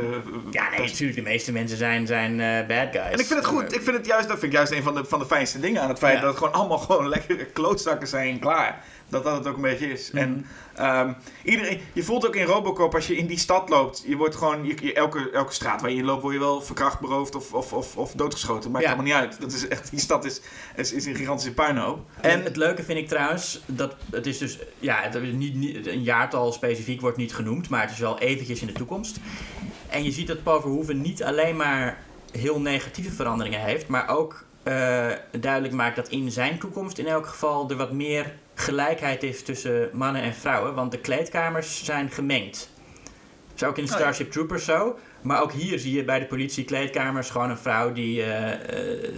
Ja, 0.51 0.71
nee, 0.71 0.79
natuurlijk. 0.81 1.17
De 1.19 1.23
meeste 1.23 1.53
mensen 1.53 1.77
zijn, 1.77 2.07
zijn 2.07 2.41
eh, 2.41 2.67
bad 2.67 2.89
guys. 2.93 3.13
En 3.13 3.19
ik 3.19 3.27
vind 3.27 3.39
het 3.39 3.47
goed. 3.47 3.75
Ik 3.75 3.81
vind 3.83 3.97
het 3.97 4.07
juist, 4.07 4.29
dat 4.29 4.39
vind 4.39 4.53
ik 4.53 4.59
juist 4.59 4.73
een 4.73 4.83
van 4.83 4.95
de, 4.95 5.05
van 5.05 5.19
de 5.19 5.27
fijnste 5.27 5.61
dingen 5.61 5.83
aan 5.83 5.89
het 5.89 5.99
feit 5.99 6.15
Ja. 6.15 6.21
dat 6.21 6.29
het 6.29 6.39
gewoon 6.39 6.53
allemaal 6.53 6.79
gewoon 6.89 7.09
lekkere 7.09 7.45
klootzakken 7.45 8.09
zijn 8.09 8.39
klaar. 8.39 8.83
Dat 9.09 9.25
dat 9.25 9.37
het 9.37 9.47
ook 9.47 9.57
een 9.57 9.63
beetje 9.63 9.93
is. 9.93 10.11
Mhm. 10.11 10.23
En 10.23 10.47
ehm, 10.75 11.13
iedereen, 11.45 11.81
je 11.93 12.03
voelt 12.03 12.27
ook 12.27 12.37
in 12.37 12.45
Robocop 12.47 12.95
als 12.95 13.07
je 13.07 13.17
in 13.17 13.27
die 13.27 13.39
stad 13.39 13.69
loopt, 13.69 14.05
je 14.07 14.17
wordt 14.17 14.37
gewoon, 14.37 14.65
je, 14.67 14.75
je- 14.83 14.93
elke, 14.95 15.31
elke 15.31 15.53
straat 15.53 15.81
waar 15.81 15.91
je 15.91 15.97
in 15.97 16.05
loopt, 16.05 16.23
word 16.23 16.35
je 16.35 16.41
wel 16.41 16.61
verkracht, 16.63 17.01
beroofd 17.01 17.35
of, 17.35 17.53
of, 17.53 17.73
of, 17.73 17.97
of 17.97 18.13
doodgeschoten. 18.13 18.71
Maakt 18.71 18.85
Ja. 18.85 18.91
allemaal 18.93 19.07
niet 19.13 19.23
uit. 19.23 19.41
Dat 19.41 19.53
is 19.53 19.69
echt, 19.69 19.91
die 19.91 20.01
stad 20.01 20.25
is, 20.25 20.41
is, 20.77 20.93
is 20.93 21.07
een 21.07 21.15
gigantische 21.15 21.53
puinhoop. 21.55 21.99
En 22.21 22.31
En 22.31 22.43
het 22.45 22.57
leuke 22.57 22.83
vind 22.83 22.99
ik 22.99 23.09
trouwens, 23.09 23.63
dat 23.67 23.97
het 24.11 24.27
is 24.27 24.39
dus, 24.39 24.59
ja, 24.79 25.01
het 25.03 25.33
niet, 25.33 25.55
niet, 25.55 25.87
een 25.87 26.03
jaartal 26.03 26.53
specifiek 26.53 27.01
wordt 27.01 27.17
niet 27.17 27.34
genoemd, 27.35 27.69
maar 27.69 27.81
het 27.81 27.91
is 27.91 27.99
wel 27.99 28.19
eventjes 28.19 28.61
in 28.61 28.67
de 28.67 28.73
toekomst. 28.73 29.19
En 29.89 30.05
je 30.05 30.11
ziet 30.11 30.27
dat 30.27 30.43
Paul 30.43 30.61
Verhoeven 30.61 31.01
niet 31.01 31.23
alleen 31.23 31.57
maar 31.57 31.99
heel 32.33 32.61
negatieve 32.61 33.11
veranderingen 33.11 33.61
heeft, 33.61 33.87
maar 33.87 34.09
ook 34.09 34.45
eh, 34.63 35.11
duidelijk 35.41 35.75
maakt 35.75 35.97
dat 35.97 36.09
in 36.09 36.31
zijn 36.31 36.59
toekomst 36.59 36.99
in 36.99 37.07
elk 37.07 37.27
geval 37.27 37.71
er 37.71 37.77
wat 37.77 37.93
meer 37.93 38.33
gelijkheid 38.55 39.23
is 39.23 39.43
tussen 39.43 39.91
mannen 39.93 40.23
en 40.23 40.35
vrouwen, 40.35 40.75
want 40.75 40.91
de 40.91 40.99
kleedkamers 40.99 41.85
zijn 41.85 42.11
gemengd. 42.11 42.71
Dat 43.49 43.63
is 43.63 43.65
ook 43.65 43.79
in 43.79 43.85
Oh 43.85 43.91
ja. 43.91 43.97
Starship 43.97 44.33
Troopers 44.33 44.65
zo. 44.65 44.99
Maar 45.25 45.43
ook 45.43 45.53
hier 45.53 45.79
zie 45.79 45.95
je 45.97 46.05
bij 46.05 46.19
de 46.19 46.27
politie 46.27 46.65
kleedkamers 46.65 47.31
gewoon 47.31 47.51
een 47.51 47.59
vrouw 47.59 47.93
die 47.93 48.23
eh, 48.23 48.59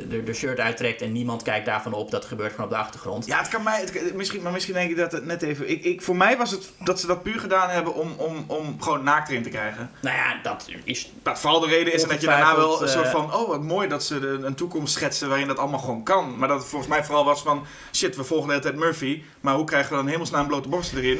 de, 0.09 0.23
de 0.25 0.33
shirt 0.33 0.61
uittrekt 0.61 1.03
en 1.03 1.13
niemand 1.13 1.43
kijkt 1.43 1.67
daarvan 1.67 1.93
op. 1.93 2.11
Dat 2.11 2.25
gebeurt 2.25 2.51
gewoon 2.51 2.65
op 2.67 2.71
de 2.73 2.77
achtergrond. 2.79 3.27
ja, 3.27 3.39
het 3.39 3.49
kan 3.49 3.63
mij, 3.63 3.81
het- 3.81 4.15
misschien, 4.15 4.43
maar 4.43 4.53
misschien 4.53 4.75
denk 4.75 4.91
ik 4.91 4.97
dat 4.97 5.13
het 5.13 5.25
net 5.25 5.43
even, 5.43 5.71
ik, 5.71 5.85
ik, 5.85 6.03
voor 6.03 6.17
mij 6.17 6.37
was 6.37 6.51
het 6.51 6.73
dat 6.85 7.01
ze 7.01 7.07
dat 7.07 7.23
puur 7.23 7.41
gedaan 7.41 7.69
hebben 7.71 7.95
om, 7.95 8.13
om, 8.17 8.45
om 8.47 8.83
gewoon 8.83 9.03
naakt 9.05 9.29
erin 9.29 9.43
te 9.43 9.49
krijgen. 9.49 9.91
Nou 10.01 10.17
ja, 10.17 10.37
dat 10.43 10.69
is. 10.85 11.13
Dat 11.23 11.41
vooral 11.41 11.61
de 11.61 11.67
reden 11.67 11.93
is 11.93 12.03
en 12.03 12.09
dat 12.09 12.21
je 12.21 12.27
daarna 12.27 12.57
wel 12.57 12.83
een 12.83 12.89
soort 12.89 13.09
van... 13.09 13.35
Oh, 13.35 13.49
wat 13.49 13.63
mooi 13.63 13.89
dat 13.89 14.05
ze 14.05 14.21
de, 14.21 14.39
een 14.43 14.55
toekomst 14.55 14.95
schetsen 14.95 15.29
waarin 15.29 15.47
dat 15.47 15.59
allemaal 15.59 15.81
gewoon 15.81 16.03
kan. 16.03 16.39
Maar 16.39 16.49
dat 16.49 16.59
het 16.59 16.69
volgens 16.69 16.91
mij 16.91 17.05
vooral 17.05 17.25
was 17.25 17.43
van... 17.43 17.65
Shit, 17.93 18.17
we 18.17 18.25
volgen 18.25 18.47
de 18.47 18.53
hele 18.53 18.65
tijd 18.65 18.77
Murphy. 18.77 19.23
Maar 19.41 19.55
hoe 19.55 19.65
krijgen 19.65 19.91
we 19.91 19.97
dan 19.97 20.07
hemelsnaam 20.07 20.47
blote 20.47 20.69
borsten 20.69 20.99
erin? 20.99 21.19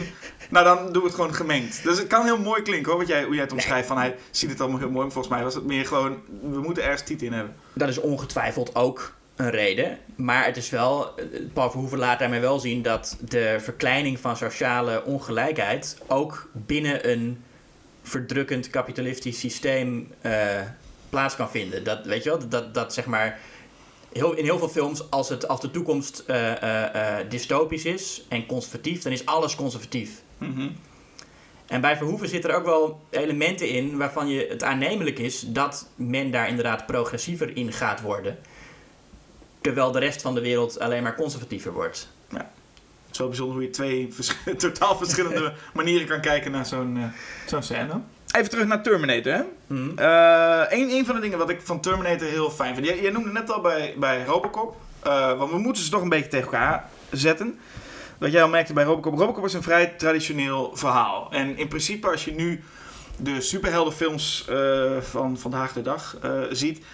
nou, 0.51 0.65
dan 0.65 0.93
doen 0.93 1.03
we 1.03 1.09
het 1.09 1.15
gewoon 1.15 1.35
gemengd. 1.35 1.83
Dus 1.83 1.99
het 1.99 2.07
kan 2.07 2.25
heel 2.25 2.39
mooi 2.39 2.63
klinken 2.63 2.91
hoor, 2.91 3.01
wat 3.01 3.09
jij, 3.09 3.23
hoe 3.25 3.35
jij 3.35 3.43
het 3.43 3.53
omschrijft. 3.53 3.89
Van 3.89 3.99
hij 3.99 4.17
ziet 4.31 4.51
het 4.51 4.61
allemaal 4.61 4.76
heel 4.79 4.91
mooi. 4.91 5.05
Maar 5.05 5.13
volgens 5.13 5.35
mij 5.35 5.45
was 5.45 5.55
het 5.55 5.65
meer 5.65 5.87
gewoon... 5.87 6.19
We 6.41 6.61
moeten 6.61 6.83
ergens 6.83 7.03
tiet 7.03 7.23
in 7.23 7.33
hebben. 7.33 7.55
Dat 7.73 7.89
is 7.89 8.01
ongetwijfeld 8.01 8.75
ook 8.75 9.15
een 9.37 9.51
reden. 9.51 9.99
Maar 10.15 10.45
het 10.45 10.57
is 10.57 10.71
wel. 10.71 11.15
Paul 11.53 11.71
Verhoeven 11.71 11.99
laat 11.99 12.19
daarmee 12.19 12.41
wel 12.41 12.59
zien 12.59 12.83
dat 12.83 13.17
de 13.21 13.57
verkleining 13.61 14.19
van 14.19 14.37
sociale 14.37 15.05
ongelijkheid 15.05 15.99
ook 16.07 16.49
binnen 16.53 17.11
een 17.11 17.43
verdrukkend 18.03 18.71
kapitalistisch 18.71 19.39
systeem 19.39 20.09
eh, 20.21 20.61
plaats 21.11 21.37
kan 21.37 21.51
vinden. 21.51 21.85
Dat 21.85 22.07
weet 22.07 22.23
je 22.23 22.29
wel, 22.29 22.39
dat, 22.39 22.51
dat, 22.51 22.75
dat 22.75 22.95
zeg 22.95 23.07
maar. 23.07 23.39
Heel, 24.13 24.33
in 24.33 24.45
heel 24.45 24.59
veel 24.59 24.69
films, 24.69 25.11
als, 25.11 25.29
het, 25.29 25.49
als 25.49 25.61
de 25.61 25.71
toekomst 25.71 26.25
eh, 26.27 27.19
eh, 27.19 27.31
dystopisch 27.31 27.85
is 27.85 28.25
en 28.29 28.47
conservatief, 28.47 29.03
dan 29.03 29.13
is 29.13 29.27
alles 29.27 29.55
conservatief. 29.55 30.23
En 31.67 31.81
bij 31.81 31.97
Verhoeven 31.97 32.29
zitten 32.29 32.51
er 32.51 32.57
ook 32.57 32.65
wel 32.65 33.01
elementen 33.11 33.69
in 33.69 33.97
waarvan 33.97 34.29
je 34.29 34.47
het 34.49 34.63
aannemelijk 34.63 35.19
is 35.19 35.41
dat 35.41 35.89
men 35.95 36.31
daar 36.31 36.49
inderdaad 36.49 36.87
progressiever 36.87 37.57
in 37.57 37.73
gaat 37.73 38.01
worden. 38.01 38.39
Terwijl 39.61 39.93
de 39.93 39.99
rest 39.99 40.23
van 40.23 40.35
de 40.35 40.41
wereld 40.41 40.79
alleen 40.79 41.03
maar 41.03 41.15
conservatiever 41.17 41.73
wordt. 41.73 42.09
Het 42.31 42.45
is 43.15 43.19
wel 43.19 43.29
bijzonder 43.29 43.55
hoe 43.57 43.65
je 43.65 43.71
twee 43.71 44.09
vers- 44.11 44.37
totaal 44.69 44.97
verschillende 44.97 45.53
manieren 45.75 46.07
kan 46.07 46.21
kijken 46.21 46.51
naar 46.51 46.67
zo'n 46.67 46.97
eh, 46.97 47.05
zo'n 47.47 47.63
scène. 47.63 48.01
Even 48.37 48.51
terug 48.51 48.67
naar 48.67 48.83
Terminator, 48.83 49.33
hè? 49.33 49.43
Mhm. 49.67 49.99
Eh, 49.99 50.79
een, 50.79 50.91
een 50.91 51.07
van 51.07 51.15
de 51.15 51.21
dingen 51.21 51.39
wat 51.39 51.51
ik 51.51 51.61
van 51.63 51.81
Terminator 51.81 52.27
heel 52.29 52.51
fijn 52.51 52.75
vind. 52.75 52.87
Jij, 52.87 53.01
jij 53.01 53.11
noemde 53.11 53.31
net 53.33 53.51
al 53.51 53.61
bij, 53.61 53.95
bij 53.99 54.25
Robocop. 54.25 54.77
eh, 55.03 55.39
want 55.39 55.51
we 55.51 55.59
moeten 55.59 55.83
ze 55.83 55.91
toch 55.91 56.03
een 56.03 56.09
beetje 56.09 56.29
tegen 56.29 56.45
elkaar 56.47 56.89
zetten. 57.11 57.59
Wat 58.19 58.33
jij 58.33 58.43
al 58.43 58.49
merkte 58.49 58.73
bij 58.73 58.85
Robocop. 58.85 59.19
Robocop 59.19 59.45
is 59.45 59.53
een 59.53 59.63
vrij 59.63 59.87
traditioneel 59.87 60.71
verhaal. 60.75 61.33
En 61.33 61.57
in 61.57 61.69
principe 61.69 62.11
als 62.11 62.25
je 62.25 62.33
nu 62.33 62.65
de 63.17 63.41
superheldenfilms 63.41 64.45
eh, 64.49 65.01
van 65.01 65.39
vandaag 65.39 65.73
de 65.73 65.83
dag 65.83 66.17
eh, 66.23 66.41
ziet. 66.51 66.85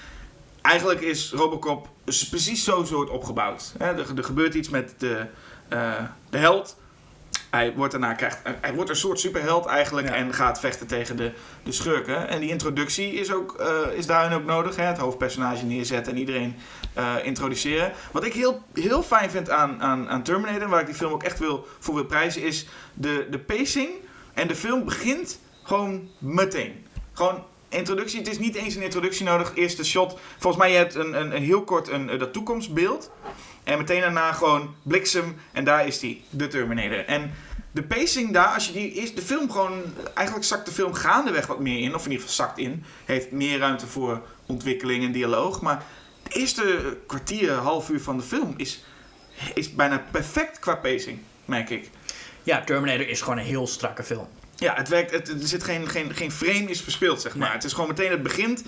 Eigenlijk 0.63 1.01
is 1.01 1.33
Robocop 1.33 1.89
precies 2.05 2.65
zo 2.65 2.85
soort 2.85 3.11
opgebouwd. 3.11 3.75
Hè, 3.79 3.87
er, 3.87 4.17
er 4.17 4.25
gebeurt 4.25 4.55
iets 4.55 4.69
met 4.69 4.95
de, 4.99 5.27
eh, 5.69 6.05
de 6.31 6.39
held. 6.39 6.77
Hij 7.53 7.75
wordt 7.75 7.93
daarna 7.93 8.15
krijgt, 8.15 8.39
hij 8.61 8.75
wordt 8.75 8.91
een 8.91 8.97
soort 8.97 9.21
superheld 9.21 9.67
eigenlijk 9.67 10.09
Ja. 10.09 10.15
en 10.15 10.35
gaat 10.35 10.61
vechten 10.61 10.87
tegen 10.87 11.17
de, 11.17 11.33
de 11.63 11.73
schurken. 11.73 12.29
En 12.29 12.41
die 12.41 12.51
introductie 12.51 13.13
is, 13.13 13.33
ook, 13.33 13.55
eh, 13.55 13.97
is 13.97 14.07
daarin 14.07 14.39
ook 14.39 14.45
nodig. 14.45 14.77
Hè? 14.77 14.85
Het 14.85 14.99
hoofdpersonage 14.99 15.65
neerzetten 15.65 16.13
en 16.13 16.19
iedereen 16.19 16.57
eh, 16.95 17.15
introduceren. 17.23 17.93
Wat 18.13 18.25
ik 18.25 18.33
heel, 18.33 18.63
heel 18.75 19.03
fijn 19.03 19.31
vind 19.31 19.51
aan, 19.51 19.83
aan, 19.83 20.09
aan 20.09 20.23
Terminator, 20.23 20.69
waar 20.69 20.81
ik 20.81 20.87
die 20.87 20.95
film 20.95 21.13
ook 21.13 21.23
echt 21.23 21.39
wil, 21.39 21.67
voor 21.79 21.95
wil 21.95 22.05
prijzen, 22.05 22.43
is 22.43 22.67
de, 22.95 23.27
de 23.31 23.39
pacing. 23.39 23.89
En 24.35 24.49
de 24.49 24.57
film 24.57 24.85
begint 24.85 25.39
gewoon 25.63 26.09
meteen. 26.19 26.87
Gewoon 27.13 27.45
introductie. 27.69 28.19
Het 28.19 28.29
is 28.29 28.39
niet 28.39 28.55
eens 28.55 28.75
een 28.75 28.83
introductie 28.83 29.25
nodig. 29.25 29.53
Eerste 29.55 29.85
shot. 29.85 30.19
Volgens 30.39 30.63
mij 30.63 30.71
je 30.73 30.77
hebt 30.79 30.95
een, 30.95 31.21
een, 31.21 31.37
een 31.37 31.43
heel 31.43 31.63
kort 31.65 31.89
een, 31.89 32.11
eh, 32.11 32.19
dat 32.19 32.33
toekomstbeeld. 32.33 33.11
En 33.65 33.79
meteen 33.79 34.01
daarna 34.01 34.33
gewoon 34.33 34.75
bliksem. 34.83 35.37
En 35.53 35.65
daar 35.65 35.87
is 35.87 35.99
die, 35.99 36.25
de 36.31 36.49
Terminator. 36.49 37.05
En 37.05 37.35
de 37.73 37.83
pacing 37.83 38.33
daar, 38.33 38.55
als 38.55 38.67
je 38.67 38.73
die 38.73 38.93
eerst 38.93 39.17
de 39.17 39.23
film 39.23 39.51
gewoon. 39.51 39.83
Eigenlijk 40.15 40.47
zakt 40.47 40.67
de 40.67 40.73
film 40.73 40.95
gaandeweg 40.95 41.47
wat 41.47 41.61
meer 41.61 41.81
in. 41.81 41.95
Of 41.95 42.05
in 42.05 42.11
ieder 42.11 42.27
geval 42.29 42.47
zakt 42.47 42.59
in. 42.59 42.85
Heeft 43.05 43.31
meer 43.31 43.59
ruimte 43.59 43.87
voor 43.87 44.23
ontwikkeling 44.47 45.05
en 45.05 45.13
dialoog. 45.13 45.61
Maar 45.61 45.83
de 46.23 46.31
eerste 46.31 46.97
kwartier, 47.07 47.53
half 47.53 47.89
uur 47.89 48.01
van 48.01 48.17
de 48.17 48.23
film 48.23 48.55
is, 48.57 48.85
is 49.55 49.75
bijna 49.75 50.05
perfect 50.11 50.59
qua 50.59 50.75
pacing, 50.75 51.19
merk 51.45 51.71
ik. 51.71 51.91
Ja, 52.43 52.65
Terminator 52.65 53.09
is 53.09 53.21
gewoon 53.21 53.39
een 53.39 53.45
heel 53.45 53.67
strakke 53.67 54.03
film. 54.03 54.29
Ja, 54.63 54.75
het 54.75 54.89
werkt, 54.89 55.11
het, 55.11 55.29
er 55.29 55.37
zit 55.49 55.65
geen, 55.65 55.89
geen, 55.89 56.15
geen 56.15 56.33
frame 56.33 56.65
is 56.71 56.81
verspeeld, 56.81 57.21
zeg 57.21 57.35
maar. 57.37 57.47
Nee. 57.47 57.57
Het 57.57 57.65
is 57.65 57.73
gewoon 57.73 57.89
meteen, 57.89 58.11
het 58.11 58.23
begint 58.23 58.63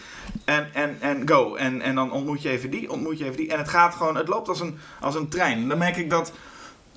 en, 0.44 0.68
en, 0.72 0.96
en 1.00 1.28
go. 1.28 1.54
En, 1.54 1.80
en 1.80 1.94
dan 1.94 2.12
ontmoet 2.12 2.42
je 2.42 2.48
even 2.48 2.70
die, 2.70 2.90
ontmoet 2.90 3.18
je 3.18 3.24
even 3.24 3.36
die. 3.36 3.50
En 3.52 3.58
het 3.58 3.68
gaat 3.68 3.94
gewoon, 3.94 4.16
het 4.16 4.28
loopt 4.28 4.48
als 4.48 4.60
een, 4.60 4.78
als 5.00 5.14
een 5.14 5.28
trein. 5.28 5.68
Dan 5.68 5.78
merk 5.78 5.96
ik 5.96 6.10
dat 6.10 6.32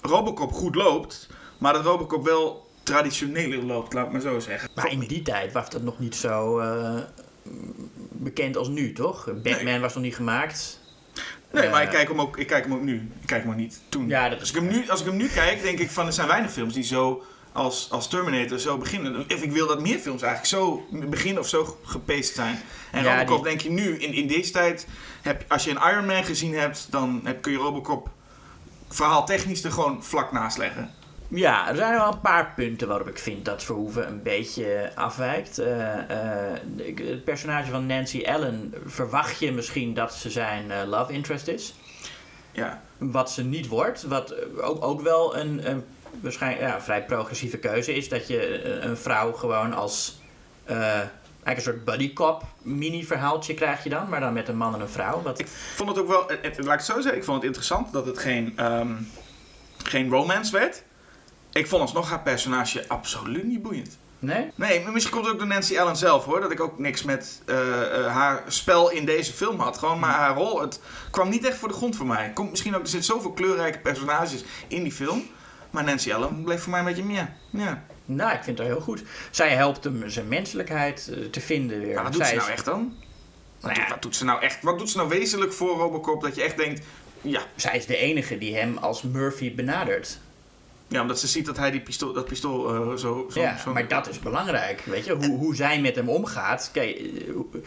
Robocop 0.01 0.51
goed 0.51 0.75
loopt, 0.75 1.29
maar 1.57 1.73
dat 1.73 1.83
Robocop 1.83 2.25
wel 2.25 2.67
traditioneler 2.83 3.63
loopt, 3.63 3.93
laat 3.93 4.05
ik 4.05 4.11
maar 4.11 4.21
zo 4.21 4.39
zeggen. 4.39 4.69
Maar 4.75 4.91
in 4.91 4.99
die 4.99 5.21
tijd 5.21 5.51
was 5.53 5.69
dat 5.69 5.81
nog 5.81 5.99
niet 5.99 6.15
zo 6.15 6.59
eh, 6.59 6.95
bekend 8.11 8.57
als 8.57 8.67
nu, 8.67 8.93
toch? 8.93 9.25
Batman 9.25 9.63
Nee. 9.63 9.79
was 9.79 9.93
nog 9.93 10.03
niet 10.03 10.15
gemaakt. 10.15 10.79
Nee, 11.51 11.69
maar 11.69 11.79
Eh, 11.79 11.85
ik 11.85 11.93
kijk, 11.93 12.07
hem 12.07 12.21
ook, 12.21 12.37
ik 12.37 12.47
kijk 12.47 12.63
hem 12.63 12.73
ook 12.73 12.81
nu. 12.81 12.95
Ik 13.21 13.27
kijk 13.27 13.41
hem 13.41 13.51
ook 13.51 13.57
niet 13.57 13.79
toen. 13.89 14.07
Ja, 14.07 14.29
dat 14.29 14.39
als, 14.39 14.49
is 14.49 14.55
ik 14.55 14.61
hem 14.61 14.71
nu, 14.71 14.89
als 14.89 14.99
ik 14.99 15.05
hem 15.05 15.15
nu 15.15 15.27
kijk, 15.27 15.61
denk 15.61 15.79
ik 15.79 15.89
van 15.89 16.05
er 16.05 16.13
zijn 16.13 16.27
weinig 16.27 16.51
films 16.51 16.73
die 16.73 16.83
zo 16.83 17.23
als, 17.57 17.87
als 17.91 18.07
Terminator 18.07 18.59
zo 18.59 18.77
beginnen. 18.77 19.25
Of 19.33 19.41
ik 19.41 19.51
wil 19.51 19.67
dat 19.67 19.81
meer 19.81 19.97
films 19.99 20.21
eigenlijk 20.21 20.51
zo 20.63 20.85
beginnen 20.91 21.41
of 21.41 21.47
zo 21.49 21.77
gepaced 21.83 22.35
zijn. 22.35 22.59
En 22.91 23.03
Ja, 23.03 23.17
Robocop 23.17 23.43
die- 23.43 23.49
denk 23.49 23.61
je 23.61 23.69
nu, 23.69 23.97
in, 23.97 24.13
in 24.13 24.27
deze 24.27 24.51
tijd, 24.51 24.87
heb, 25.21 25.43
als 25.47 25.63
je 25.63 25.69
een 25.71 25.91
Iron 25.91 26.05
Man 26.05 26.23
gezien 26.23 26.53
hebt, 26.53 26.87
dan 26.91 27.21
heb, 27.23 27.41
kun 27.41 27.51
je 27.51 27.57
Robocop 27.57 28.09
verhaal 28.89 29.25
technisch 29.25 29.63
er 29.63 29.71
gewoon 29.71 30.03
vlak 30.03 30.31
naast 30.31 30.57
leggen. 30.57 30.91
Ja, 31.29 31.69
er 31.69 31.75
zijn 31.75 31.93
wel 31.93 32.11
een 32.13 32.21
paar 32.21 32.53
punten 32.55 32.87
waarop 32.87 33.07
ik 33.07 33.17
vind 33.19 33.45
dat 33.45 33.63
Verhoeven 33.63 34.07
een 34.07 34.23
beetje 34.23 34.91
afwijkt. 34.95 35.57
Eh, 35.59 35.93
eh, 36.51 36.59
het 36.95 37.23
personage 37.23 37.71
van 37.71 37.85
Nancy 37.85 38.23
Allen 38.25 38.73
verwacht 38.85 39.39
je 39.39 39.51
misschien 39.51 39.93
dat 39.93 40.13
ze 40.13 40.29
zijn 40.29 40.71
eh, 40.71 40.87
love 40.87 41.13
interest 41.13 41.47
is. 41.47 41.73
Ja. 42.51 42.81
Wat 42.97 43.31
ze 43.31 43.43
niet 43.43 43.67
wordt, 43.67 44.03
wat 44.03 44.35
ook, 44.61 44.83
ook 44.83 45.01
wel 45.01 45.37
een, 45.37 45.69
een 45.71 45.83
waarschijnlijk 46.21 46.61
ja, 46.71 46.81
vrij 46.81 47.05
progressieve 47.05 47.57
keuze 47.57 47.95
is, 47.95 48.09
dat 48.09 48.27
je 48.27 48.39
eh, 48.61 48.89
een 48.89 48.97
vrouw 48.97 49.31
gewoon 49.31 49.73
als 49.73 50.21
eh, 50.63 50.77
eigenlijk 50.77 51.09
een 51.57 51.61
soort 51.61 51.85
buddy 51.85 52.13
cop 52.13 52.43
mini 52.61 53.05
verhaaltje 53.05 53.53
krijg 53.53 53.83
je 53.83 53.89
dan, 53.89 54.09
maar 54.09 54.19
dan 54.19 54.33
met 54.33 54.47
een 54.47 54.57
man 54.57 54.73
en 54.73 54.81
een 54.81 54.89
vrouw. 54.89 55.21
Wat, 55.21 55.39
Ik 55.39 55.47
vond 55.75 55.89
het 55.89 55.99
ook 55.99 56.07
wel, 56.07 56.27
het, 56.27 56.39
het- 56.41 56.57
laat 56.57 56.73
ik 56.73 56.85
het 56.85 56.85
zo 56.85 56.93
zeggen, 57.01 57.15
ik 57.17 57.23
vond 57.23 57.37
het 57.37 57.45
interessant 57.45 57.93
dat 57.93 58.05
het 58.05 58.17
geen, 58.19 58.53
ehm, 58.55 58.91
geen 59.83 60.09
romance 60.09 60.51
werd. 60.51 60.83
Ik 61.51 61.67
vond 61.67 61.81
alsnog 61.81 62.09
haar 62.09 62.21
personage 62.21 62.83
absoluut 62.87 63.43
niet 63.43 63.61
boeiend. 63.61 63.97
nee? 64.19 64.51
Nee, 64.55 64.83
maar 64.83 64.91
misschien 64.91 65.13
komt 65.13 65.25
het 65.25 65.33
ook 65.33 65.39
door 65.39 65.49
Nancy 65.49 65.79
Allen 65.79 65.95
zelf 65.95 66.25
hoor. 66.25 66.41
Dat 66.41 66.51
ik 66.51 66.59
ook 66.59 66.79
niks 66.79 67.03
met 67.03 67.41
eh, 67.45 67.81
eh, 68.05 68.11
haar 68.13 68.43
spel 68.47 68.89
in 68.91 69.05
deze 69.05 69.33
film 69.33 69.59
had. 69.59 69.77
Gewoon 69.77 69.99
maar 69.99 70.13
haar 70.13 70.35
rol. 70.35 70.61
Het 70.61 70.79
kwam 71.11 71.29
niet 71.29 71.45
echt 71.45 71.57
voor 71.57 71.67
de 71.67 71.73
grond 71.73 71.95
voor 71.95 72.05
mij. 72.05 72.31
Komt 72.33 72.49
misschien 72.49 72.75
ook, 72.75 72.81
er 72.81 72.87
zitten 72.87 73.15
zoveel 73.15 73.31
kleurrijke 73.31 73.79
personages 73.79 74.43
in 74.67 74.83
die 74.83 74.91
film. 74.91 75.27
Maar 75.69 75.83
Nancy 75.83 76.13
Allen 76.13 76.43
bleef 76.43 76.61
voor 76.61 76.71
mij 76.71 76.79
een 76.79 76.85
beetje 76.85 77.03
meer. 77.03 77.29
Ja. 77.49 77.83
Nou, 78.05 78.33
ik 78.35 78.43
vind 78.43 78.57
het 78.57 78.67
heel 78.67 78.79
goed. 78.81 79.03
Zij 79.31 79.49
helpt 79.55 79.83
hem 79.83 80.09
zijn 80.09 80.27
menselijkheid 80.27 81.09
eh, 81.13 81.25
te 81.25 81.41
vinden 81.41 81.79
weer. 81.79 81.93
Maar 81.95 82.03
wat 82.03 82.13
doet 82.13 82.21
Zij 82.21 82.29
ze 82.31 82.35
is- 82.35 82.41
nou 82.41 82.53
echt 82.53 82.65
dan? 82.65 82.93
Wat, 83.59 83.71
Nou 83.71 83.73
ja. 83.75 83.79
doet, 83.81 83.89
wat 83.93 84.01
doet 84.01 84.15
ze 84.15 84.25
nou 84.25 84.41
echt? 84.41 84.63
Wat 84.63 84.79
doet 84.79 84.89
ze 84.89 84.97
nou 84.97 85.09
wezenlijk 85.09 85.53
voor 85.53 85.77
Robocop 85.77 86.21
dat 86.21 86.35
je 86.35 86.43
echt 86.43 86.57
denkt. 86.57 86.81
Ja, 87.21 87.41
Zij 87.55 87.77
is 87.77 87.85
de 87.85 87.97
enige 87.97 88.37
die 88.37 88.55
hem 88.55 88.77
als 88.77 89.01
Murphy 89.01 89.55
benadert. 89.55 90.19
ja 90.87 91.01
omdat 91.01 91.19
ze 91.19 91.27
ziet 91.27 91.45
dat 91.45 91.57
hij 91.57 91.71
die 91.71 91.81
pistool, 91.81 92.13
dat 92.13 92.25
pistool 92.25 92.73
eh, 92.73 92.97
zo, 92.97 93.27
zo, 93.29 93.39
ja, 93.41 93.57
zo- 93.57 93.73
maar 93.73 93.87
dat 93.87 94.09
is 94.09 94.19
belangrijk. 94.19 94.81
Weet 94.85 95.05
je, 95.05 95.15
hoe, 95.15 95.37
hoe 95.37 95.55
zij 95.55 95.81
met 95.81 95.95
hem 95.95 96.09
omgaat. 96.09 96.69
Kijk, 96.73 96.97
eh, 96.97 97.59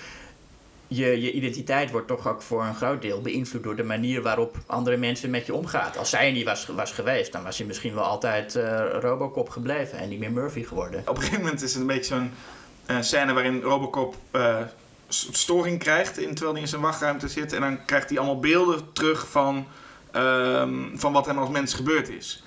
je, 0.92 1.20
je 1.20 1.33
identiteit 1.33 1.90
wordt 1.90 2.07
toch 2.07 2.29
ook 2.29 2.42
voor 2.42 2.64
een 2.64 2.74
groot 2.74 3.03
deel 3.03 3.20
beïnvloed 3.20 3.62
door 3.62 3.76
de 3.76 3.83
manier 3.83 4.22
waarop 4.22 4.57
andere 4.66 4.96
mensen 4.96 5.31
met 5.31 5.46
je 5.46 5.55
omgaan. 5.55 5.96
Als 5.96 6.11
zij 6.11 6.33
niet 6.33 6.44
was, 6.44 6.66
was 6.66 6.92
geweest, 6.92 7.33
dan 7.33 7.42
was 7.42 7.59
hij 7.59 7.66
misschien 7.66 7.94
wel 7.94 8.05
altijd 8.05 8.57
eh, 8.57 8.87
Robocop 9.00 9.48
gebleven 9.48 9.98
en 9.98 10.09
niet 10.09 10.18
meer 10.18 10.33
Murphy 10.33 10.64
geworden. 10.64 11.00
Op 11.00 11.16
een 11.16 11.22
gegeven 11.22 11.44
moment 11.44 11.62
is 11.62 11.72
het 11.72 11.81
een 11.81 11.87
beetje 11.87 12.14
zo'n 12.14 12.33
eh, 12.87 12.96
scène 13.00 13.33
waarin 13.33 13.61
Robocop 13.61 14.16
eh, 14.31 14.57
storing 15.09 15.79
krijgt 15.79 16.18
in, 16.18 16.35
terwijl 16.35 16.53
hij 16.53 16.62
in 16.62 16.68
zijn 16.68 16.81
wachtruimte 16.81 17.29
zit. 17.29 17.53
En 17.53 17.61
dan 17.61 17.85
krijgt 17.85 18.09
hij 18.09 18.18
allemaal 18.18 18.40
beelden 18.40 18.92
terug 18.92 19.29
van, 19.29 19.66
ehm, 20.11 20.74
van 20.94 21.12
wat 21.12 21.26
hem 21.26 21.38
als 21.38 21.50
mens 21.50 21.74
gebeurd 21.74 22.09
is. 22.09 22.42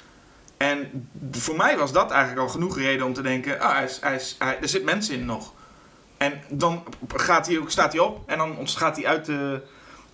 En 0.58 1.10
voor 1.32 1.56
mij 1.56 1.77
was 1.77 1.91
dat 1.91 2.12
eigenlijk 2.12 2.41
al 2.41 2.53
genoeg 2.53 2.77
reden 2.77 3.06
om 3.06 3.13
te 3.13 3.21
denken, 3.21 3.60
ah, 3.60 3.75
hij 4.01 4.15
is, 4.15 4.36
hij, 4.39 4.58
er 4.62 4.69
zit 4.69 4.84
mensen 4.84 5.15
in 5.15 5.25
nog. 5.25 5.53
En 6.23 6.41
dan 6.49 6.83
gaat 7.15 7.47
hij 7.47 7.59
ook, 7.59 7.71
staat 7.71 7.91
hij 7.91 8.01
op 8.01 8.29
en 8.29 8.38
dan 8.38 8.67
gaat 8.69 8.95
hij 8.95 9.05
uit 9.05 9.25
de, 9.25 9.62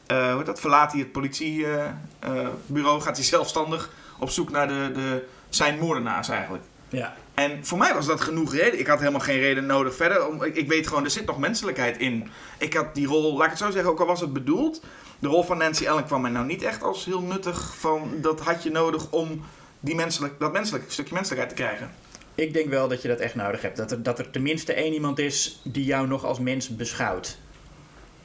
eh, 0.08 0.28
hoe 0.28 0.38
heet 0.38 0.46
dat, 0.46 0.60
verlaat 0.60 0.92
hij 0.92 1.02
het 1.02 1.12
politiebureau, 1.12 3.02
gaat 3.02 3.16
hij 3.16 3.26
zelfstandig 3.26 3.90
op 4.20 4.30
zoek 4.30 4.50
naar 4.52 4.68
de, 4.68 4.92
de, 4.94 5.26
zijn 5.50 5.80
moordenaars 5.80 6.30
eigenlijk. 6.30 6.64
Ja. 6.90 7.16
En 7.34 7.66
voor 7.66 7.78
mij 7.78 7.94
was 7.94 8.06
dat 8.06 8.22
genoeg 8.22 8.54
reden. 8.54 8.80
Ik 8.80 8.88
had 8.88 9.00
helemaal 9.00 9.20
geen 9.20 9.40
reden 9.40 9.66
nodig 9.66 9.96
verder. 9.96 10.28
Om, 10.28 10.44
ik, 10.44 10.56
ik 10.56 10.68
weet 10.68 10.88
gewoon, 10.88 11.04
er 11.04 11.10
zit 11.10 11.26
nog 11.26 11.40
menselijkheid 11.40 11.98
in. 11.98 12.30
Ik 12.58 12.74
had 12.74 12.96
die 12.96 13.08
rol, 13.08 13.34
laat 13.34 13.44
ik 13.44 13.50
het 13.50 13.60
zo 13.60 13.72
zeggen, 13.72 13.92
ook 13.92 14.00
al 14.00 14.06
was 14.06 14.22
het 14.22 14.34
bedoeld. 14.34 14.82
De 15.20 15.28
rol 15.28 15.44
van 15.44 15.58
Nancy 15.58 15.88
Allen 15.88 16.06
kwam 16.06 16.22
mij 16.22 16.32
nou 16.32 16.46
niet 16.46 16.62
echt 16.62 16.84
als 16.84 17.06
heel 17.06 17.22
nuttig. 17.22 17.76
Van, 17.76 18.12
dat 18.16 18.40
had 18.40 18.64
je 18.64 18.72
nodig 18.72 19.12
om 19.12 19.46
die 19.80 19.96
menselijk, 19.96 20.40
dat 20.40 20.52
menselijk, 20.52 20.92
stukje 20.92 21.14
menselijkheid 21.14 21.56
te 21.56 21.64
krijgen. 21.64 21.92
Ik 22.40 22.54
denk 22.54 22.70
wel 22.70 22.88
dat 22.88 23.02
je 23.02 23.08
dat 23.08 23.20
echt 23.20 23.36
nodig 23.36 23.62
hebt. 23.62 23.78
Dat 23.78 23.92
er, 23.92 24.04
dat 24.04 24.20
er 24.20 24.32
tenminste 24.32 24.74
één 24.74 24.94
iemand 24.94 25.20
is 25.20 25.60
die 25.64 25.86
jou 25.86 26.08
nog 26.08 26.26
als 26.26 26.40
mens 26.40 26.76
beschouwt. 26.76 27.38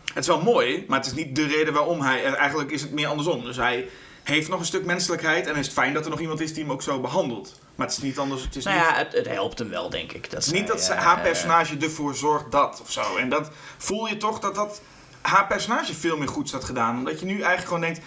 Het 0.05 0.23
is 0.23 0.27
wel 0.27 0.43
mooi, 0.43 0.85
maar 0.89 0.99
het 0.99 1.07
is 1.07 1.15
niet 1.15 1.37
de 1.37 1.47
reden 1.47 1.73
waarom 1.73 2.01
hij... 2.01 2.25
en 2.25 2.35
Eigenlijk 2.35 2.71
is 2.71 2.83
het 2.83 2.93
meer 2.93 3.07
andersom. 3.07 3.45
Dus 3.45 3.57
hij 3.57 3.89
heeft 4.23 4.49
nog 4.49 4.61
een 4.61 4.67
stuk 4.67 4.85
menselijkheid. 4.85 5.47
En 5.47 5.57
is 5.57 5.67
het 5.67 5.75
fijn 5.75 5.95
dat 5.95 6.05
er 6.05 6.11
nog 6.11 6.21
iemand 6.21 6.41
is 6.41 6.55
die 6.55 6.63
hem 6.63 6.73
ook 6.73 6.83
zo 6.83 7.01
behandelt. 7.01 7.61
Maar 7.75 7.87
het 7.87 7.97
is 7.97 8.03
niet 8.03 8.19
anders. 8.19 8.43
Het 8.43 8.57
is 8.57 8.65
Nou 8.65 8.77
niet, 8.77 8.87
ja, 8.87 8.95
het, 8.97 9.13
het 9.13 9.29
helpt 9.29 9.59
hem 9.59 9.71
wel, 9.71 9.91
denk 9.91 10.13
ik. 10.13 10.31
Dat 10.31 10.47
niet 10.47 10.67
zij, 10.67 10.67
dat 10.67 10.89
eh, 10.89 10.97
haar 10.97 11.17
eh, 11.17 11.23
personage 11.23 11.77
ervoor 11.81 12.15
zorgt 12.15 12.53
dat 12.53 12.81
of 12.83 12.91
zo. 12.91 13.17
En 13.17 13.29
dat 13.29 13.51
voel 13.79 14.07
je 14.07 14.17
toch 14.17 14.39
dat 14.39 14.55
dat 14.55 14.81
haar 15.21 15.47
personage 15.47 15.95
veel 15.95 16.17
meer 16.17 16.29
goeds 16.29 16.53
had 16.53 16.65
gedaan. 16.65 16.99
Omdat 16.99 17.21
je 17.21 17.27
nu 17.27 17.33
eigenlijk 17.33 17.65
gewoon 17.65 17.81
denkt, 17.81 18.01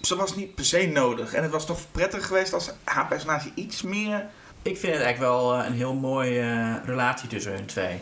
ze 0.00 0.16
was 0.16 0.36
niet 0.36 0.54
per 0.54 0.64
se 0.64 0.86
nodig. 0.86 1.34
En 1.34 1.42
het 1.42 1.52
was 1.52 1.66
toch 1.66 1.80
prettig 1.92 2.26
geweest 2.26 2.52
als 2.52 2.70
haar 2.84 3.06
personage 3.06 3.50
iets 3.54 3.82
meer... 3.82 4.26
Ik 4.62 4.76
vind 4.76 4.92
het 4.92 5.02
eigenlijk 5.02 5.32
wel 5.32 5.54
eh, 5.54 5.66
een 5.66 5.72
heel 5.72 5.94
mooie 5.94 6.40
eh, 6.40 6.74
relatie 6.84 7.28
tussen 7.28 7.52
hun 7.52 7.66
twee. 7.66 8.00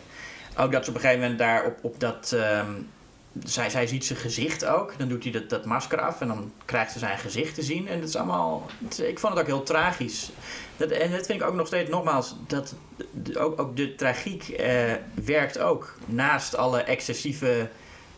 Ook 0.57 0.71
dat 0.71 0.83
ze 0.83 0.89
op 0.89 0.95
een 0.95 1.01
gegeven 1.01 1.21
moment 1.21 1.39
daar 1.39 1.65
op, 1.65 1.77
op 1.81 1.99
dat... 1.99 2.31
ehm, 2.31 2.71
zij, 3.43 3.69
zij 3.69 3.87
ziet 3.87 4.05
zijn 4.05 4.19
gezicht 4.19 4.65
ook. 4.65 4.93
Dan 4.97 5.07
doet 5.07 5.23
hij 5.23 5.45
dat, 5.47 5.65
masker 5.65 6.01
af 6.01 6.21
en 6.21 6.27
dan 6.27 6.51
krijgt 6.65 6.91
ze 6.91 6.99
zijn 6.99 7.17
gezicht 7.17 7.55
te 7.55 7.61
zien. 7.61 7.87
En 7.87 7.99
dat 7.99 8.09
is 8.09 8.15
allemaal... 8.15 8.65
ik 8.97 9.19
vond 9.19 9.33
het 9.33 9.41
ook 9.41 9.47
heel 9.47 9.63
tragisch. 9.63 10.31
Dat, 10.77 10.89
en 10.89 11.11
dat 11.11 11.25
vind 11.25 11.41
ik 11.41 11.47
ook 11.47 11.53
nog 11.53 11.67
steeds, 11.67 11.89
nogmaals... 11.89 12.35
Dat, 12.47 12.75
ook, 13.37 13.59
ook 13.59 13.75
de 13.75 13.95
tragiek 13.95 14.49
eh, 14.49 14.93
werkt 15.13 15.59
ook. 15.59 15.95
Naast 16.05 16.55
alle 16.55 16.81
excessieve, 16.81 17.69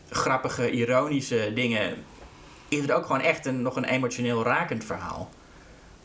grappige, 0.10 0.72
ironische 0.72 1.52
dingen... 1.56 2.04
is 2.68 2.82
het 2.82 2.92
ook 2.92 3.06
gewoon 3.06 3.22
echt 3.22 3.46
een, 3.46 3.62
nog 3.62 3.76
een 3.76 3.86
emotioneel 3.86 4.44
rakend 4.44 4.84
verhaal. 4.84 5.30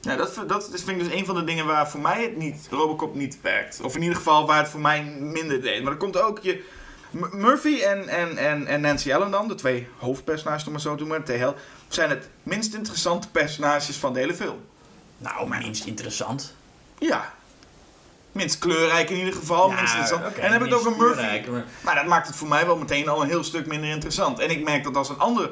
Ja, 0.01 0.17
dat, 0.17 0.43
dat 0.47 0.73
is, 0.73 0.83
vind 0.83 1.01
ik 1.01 1.09
dus 1.09 1.19
een 1.19 1.27
van 1.27 1.35
de 1.35 1.45
dingen 1.45 1.67
waar 1.67 1.91
voor 1.91 2.01
mij 2.01 2.23
het 2.23 2.37
niet, 2.37 2.67
Robocop 2.71 3.15
niet 3.15 3.39
werkt. 3.43 3.81
Of 3.81 3.95
in 3.95 4.01
ieder 4.03 4.17
geval 4.17 4.47
waar 4.47 4.59
het 4.59 4.69
voor 4.69 4.81
mij 4.81 5.03
minder 5.19 5.63
deed. 5.63 5.83
Maar 5.83 5.93
er 5.93 5.99
komt 5.99 6.21
ook 6.21 6.39
je... 6.43 6.65
Murphy 7.33 7.81
en, 7.81 8.09
en, 8.09 8.37
en, 8.37 8.67
en 8.67 8.81
Nancy 8.81 9.13
Allen 9.13 9.31
dan, 9.31 9.49
de 9.49 9.55
twee 9.55 9.89
hoofdpersonages 9.99 10.67
om 10.67 10.73
het 10.73 10.83
zo 10.83 10.95
te 10.95 11.05
noemen, 11.05 11.39
hel, 11.39 11.55
zijn 11.89 12.11
het 12.11 12.29
minst 12.43 12.75
interessante 12.75 13.31
personages 13.31 13.97
van 13.97 14.13
de 14.13 14.19
hele 14.19 14.35
film. 14.35 14.61
Nou, 15.19 15.49
minst 15.49 15.85
interessant. 15.87 16.55
Ja. 16.99 17.35
Minst 18.33 18.59
kleurrijk 18.59 19.11
in 19.11 19.17
ieder 19.19 19.35
geval. 19.35 19.69
minst 19.69 19.83
interessant. 19.95 20.27
oké, 20.27 20.35
en 20.41 20.43
dan 20.43 20.53
heb 20.53 20.63
ik 20.63 20.73
het 20.73 20.83
minst 20.85 20.87
over 21.03 21.17
Murphy. 21.17 21.51
maar- 21.51 21.65
Maar 21.81 21.95
dat 21.95 22.07
maakt 22.07 22.27
het 22.27 22.37
voor 22.37 22.49
mij 22.49 22.67
wel 22.67 22.77
meteen 22.77 23.09
al 23.09 23.23
een 23.23 23.29
heel 23.29 23.45
stuk 23.45 23.67
minder 23.67 23.91
interessant. 23.91 24.39
En 24.39 24.51
ik 24.51 24.65
merk 24.65 24.85
dat 24.85 24.97
als 24.97 25.09
een 25.09 25.19
ander 25.19 25.51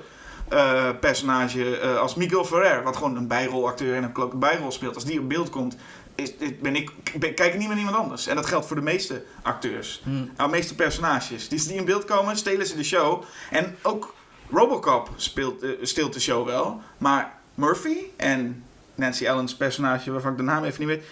eh, 0.48 0.88
personage, 1.00 1.78
eh, 1.78 1.98
als 1.98 2.14
Miguel 2.14 2.44
Ferrer, 2.44 2.82
wat 2.82 2.96
gewoon 2.96 3.16
een 3.16 3.26
bijrolacteur 3.28 3.96
en 3.96 4.12
een 4.14 4.38
bijrol 4.38 4.70
speelt, 4.72 4.94
als 4.94 5.04
die 5.04 5.20
op 5.20 5.28
beeld 5.28 5.50
komt, 5.50 5.76
is, 6.14 6.32
is- 6.38 6.58
ben 6.58 6.76
ik, 6.76 6.90
ben, 7.18 7.34
kijk 7.34 7.52
ik 7.52 7.58
niet 7.58 7.68
met 7.68 7.78
iemand 7.78 7.96
anders. 7.96 8.26
En 8.26 8.36
dat 8.36 8.46
geldt 8.46 8.66
voor 8.66 8.76
de 8.76 8.82
meeste 8.82 9.22
acteurs. 9.42 10.00
Hmm. 10.04 10.30
Nou, 10.36 10.50
de 10.50 10.56
meeste 10.56 10.74
personages. 10.74 11.48
Die, 11.48 11.62
die 11.66 11.76
in 11.76 11.84
beeld 11.84 12.04
komen, 12.04 12.36
stelen 12.36 12.66
ze 12.66 12.76
de 12.76 12.84
show. 12.84 13.22
En 13.50 13.76
ook 13.82 14.14
Robocop 14.50 15.10
speelt, 15.16 15.62
eh, 15.62 15.70
steelt 15.82 16.12
de 16.12 16.20
show 16.20 16.46
wel. 16.46 16.80
Maar 16.98 17.32
Murphy 17.54 17.96
en 18.16 18.64
Nancy 18.94 19.28
Allen's 19.28 19.56
personage, 19.56 20.12
waarvan 20.12 20.30
ik 20.32 20.36
de 20.36 20.42
naam 20.42 20.64
even 20.64 20.86
niet 20.86 20.88
weet, 20.88 21.04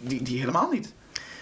die, 0.00 0.22
die 0.22 0.38
helemaal 0.38 0.70
niet. 0.70 0.92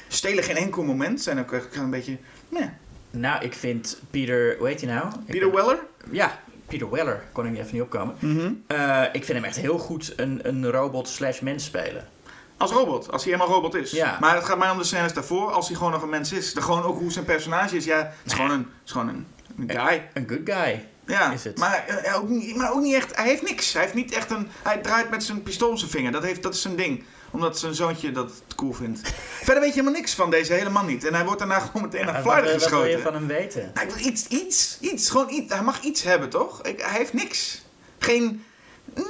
Stelen 0.09 0.45
geen 0.45 0.57
enkel 0.57 0.83
moment. 0.83 1.21
Zijn 1.23 1.39
ook 1.39 1.53
echt 1.53 1.77
een 1.77 1.91
beetje... 1.91 2.19
meh. 2.49 2.67
Nou, 3.11 3.45
ik 3.45 3.55
vind 3.55 4.01
Peter, 4.11 4.57
hoe 4.59 4.67
heet 4.67 4.81
hij 4.81 4.95
nou? 4.95 5.09
Peter 5.27 5.51
ben- 5.51 5.57
Weller? 5.57 5.79
Ja, 6.11 6.39
Peter 6.71 6.91
Weller, 6.91 7.23
kon 7.33 7.47
ik 7.47 7.59
even 7.59 7.73
niet 7.73 7.83
opkomen. 7.83 8.15
Mhm. 8.19 8.53
Eh, 8.67 9.03
ik 9.13 9.25
vind 9.25 9.39
hem 9.39 9.45
echt 9.45 9.57
heel 9.57 9.79
goed 9.79 10.13
een, 10.17 10.41
een 10.43 10.71
robot 10.71 11.09
slash 11.09 11.41
mens 11.41 11.65
spelen. 11.65 12.09
Als 12.57 12.71
robot, 12.71 13.13
als 13.13 13.25
hij 13.25 13.33
helemaal 13.33 13.55
robot 13.55 13.75
is. 13.75 13.91
Ja. 13.91 14.17
Maar 14.21 14.35
het 14.35 14.45
gaat 14.45 14.59
mij 14.59 14.71
om 14.71 14.79
de 14.79 14.85
scènes 14.85 15.13
daarvoor, 15.13 15.51
als 15.51 15.69
hij 15.69 15.77
gewoon 15.77 15.93
nog 15.93 16.03
een 16.03 16.09
mens 16.09 16.33
is. 16.33 16.55
De, 16.55 16.63
gewoon 16.63 16.83
ook 16.83 16.99
hoe 16.99 17.13
zijn 17.13 17.25
personage 17.25 17.77
is. 17.77 17.85
Ja, 17.85 17.97
het 17.97 18.15
is 18.25 18.33
gewoon 18.33 18.51
een, 18.51 18.67
is 18.85 18.93
gewoon 18.93 19.09
een, 19.09 19.27
een 19.59 19.71
guy. 19.71 20.09
Een 20.15 20.29
good 20.29 20.41
guy. 20.45 20.85
Ja, 21.07 21.33
is 21.33 21.45
het. 21.45 21.59
Maar, 21.59 21.87
eh, 21.87 22.17
ook 22.17 22.29
niet, 22.29 22.57
maar 22.57 22.73
ook 22.73 22.81
niet 22.81 22.95
echt, 22.95 23.17
hij 23.17 23.29
heeft 23.29 23.43
niks. 23.43 23.73
Hij 23.73 23.83
heeft 23.83 23.95
niet 23.95 24.13
echt 24.13 24.31
een, 24.31 24.49
hij 24.63 24.79
draait 24.79 25.11
met 25.11 25.25
zijn 25.25 25.43
pistool 25.43 25.79
zijn 25.79 25.91
vinger. 25.91 26.13
Dat, 26.13 26.23
heeft, 26.23 26.43
dat 26.43 26.55
is 26.55 26.63
zijn 26.63 26.77
ding. 26.77 27.05
Omdat 27.31 27.59
zijn 27.59 27.75
zoontje 27.75 28.13
dat 28.13 28.31
cool 28.57 28.73
vindt. 28.73 29.01
Verder 29.45 29.63
weet 29.63 29.75
je 29.75 29.81
helemaal 29.81 30.01
niks 30.01 30.15
van 30.15 30.31
deze 30.31 30.53
hele 30.53 30.71
man 30.71 30.87
niet. 30.87 31.05
En 31.05 31.15
hij 31.15 31.25
wordt 31.25 31.39
daarna 31.39 31.59
gewoon 31.59 31.83
meteen 31.83 32.05
naar 32.05 32.21
Florida 32.21 32.41
wat 32.41 32.51
wil 32.51 32.61
geschoten. 32.61 32.91
je 32.91 32.99
van 32.99 33.15
hem 33.15 33.27
weten? 33.27 33.71
Nou, 33.75 33.87
ik 33.89 33.95
wil 33.95 34.07
iets, 34.07 34.27
iets, 34.27 34.79
iets. 34.81 35.11
Gewoon 35.11 35.31
iets. 35.31 35.53
Hij 35.53 35.63
mag 35.63 35.81
iets 35.83 36.03
hebben, 36.03 36.29
toch? 36.29 36.63
Ik, 36.63 36.81
hij 36.81 36.99
heeft 36.99 37.13
niks. 37.13 37.63
Geen... 37.99 38.45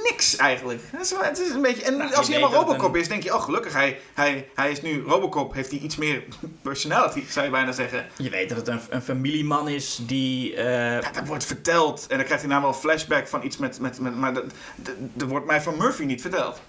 Niks 0.03 0.35
eigenlijk. 0.35 0.81
Dat 0.91 1.01
is, 1.01 1.13
het 1.17 1.39
is 1.39 1.49
een 1.49 1.61
beetje... 1.61 1.83
En 1.83 1.97
Nou, 1.97 2.13
als 2.13 2.27
hij 2.27 2.35
helemaal 2.35 2.59
Robocop 2.63 2.93
een- 2.93 2.99
is, 2.99 3.07
denk 3.07 3.23
je... 3.23 3.33
Oh, 3.35 3.41
gelukkig, 3.41 3.73
hij, 3.73 3.99
hij, 4.13 4.49
hij 4.55 4.71
is 4.71 4.81
nu 4.81 5.03
Robocop. 5.03 5.53
Heeft 5.53 5.71
hij 5.71 5.79
iets 5.79 5.95
meer 5.95 6.23
personality, 6.61 7.23
zou 7.29 7.45
je 7.45 7.51
bijna 7.51 7.71
zeggen. 7.71 8.07
Je 8.17 8.29
weet 8.29 8.49
dat 8.49 8.57
het 8.57 8.67
een, 8.67 8.79
een 8.89 9.01
familieman 9.01 9.67
is 9.67 9.99
die... 10.01 10.55
Ja, 10.55 10.99
dat 11.11 11.27
wordt 11.27 11.45
verteld. 11.45 12.05
En 12.07 12.15
dan 12.15 12.25
krijgt 12.25 12.43
hij 12.43 12.51
nou 12.51 12.63
wel 12.63 12.73
flashback 12.73 13.27
van 13.27 13.43
iets 13.43 13.57
met... 13.57 13.79
met, 13.79 13.99
met 13.99 14.15
maar 14.15 14.33
dat, 14.33 14.43
dat, 14.75 14.95
dat 15.13 15.27
wordt 15.29 15.45
mij 15.45 15.61
van 15.61 15.77
Murphy 15.77 16.03
niet 16.03 16.21
verteld. 16.21 16.61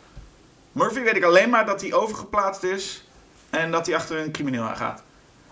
Murphy 0.72 1.00
weet 1.00 1.16
ik 1.16 1.24
alleen 1.24 1.50
maar 1.50 1.66
dat 1.66 1.80
hij 1.80 1.92
overgeplaatst 1.92 2.62
is. 2.62 3.04
En 3.50 3.70
dat 3.70 3.86
hij 3.86 3.94
achter 3.96 4.18
een 4.18 4.32
crimineel 4.32 4.62
aan 4.62 4.76
gaat. 4.76 5.02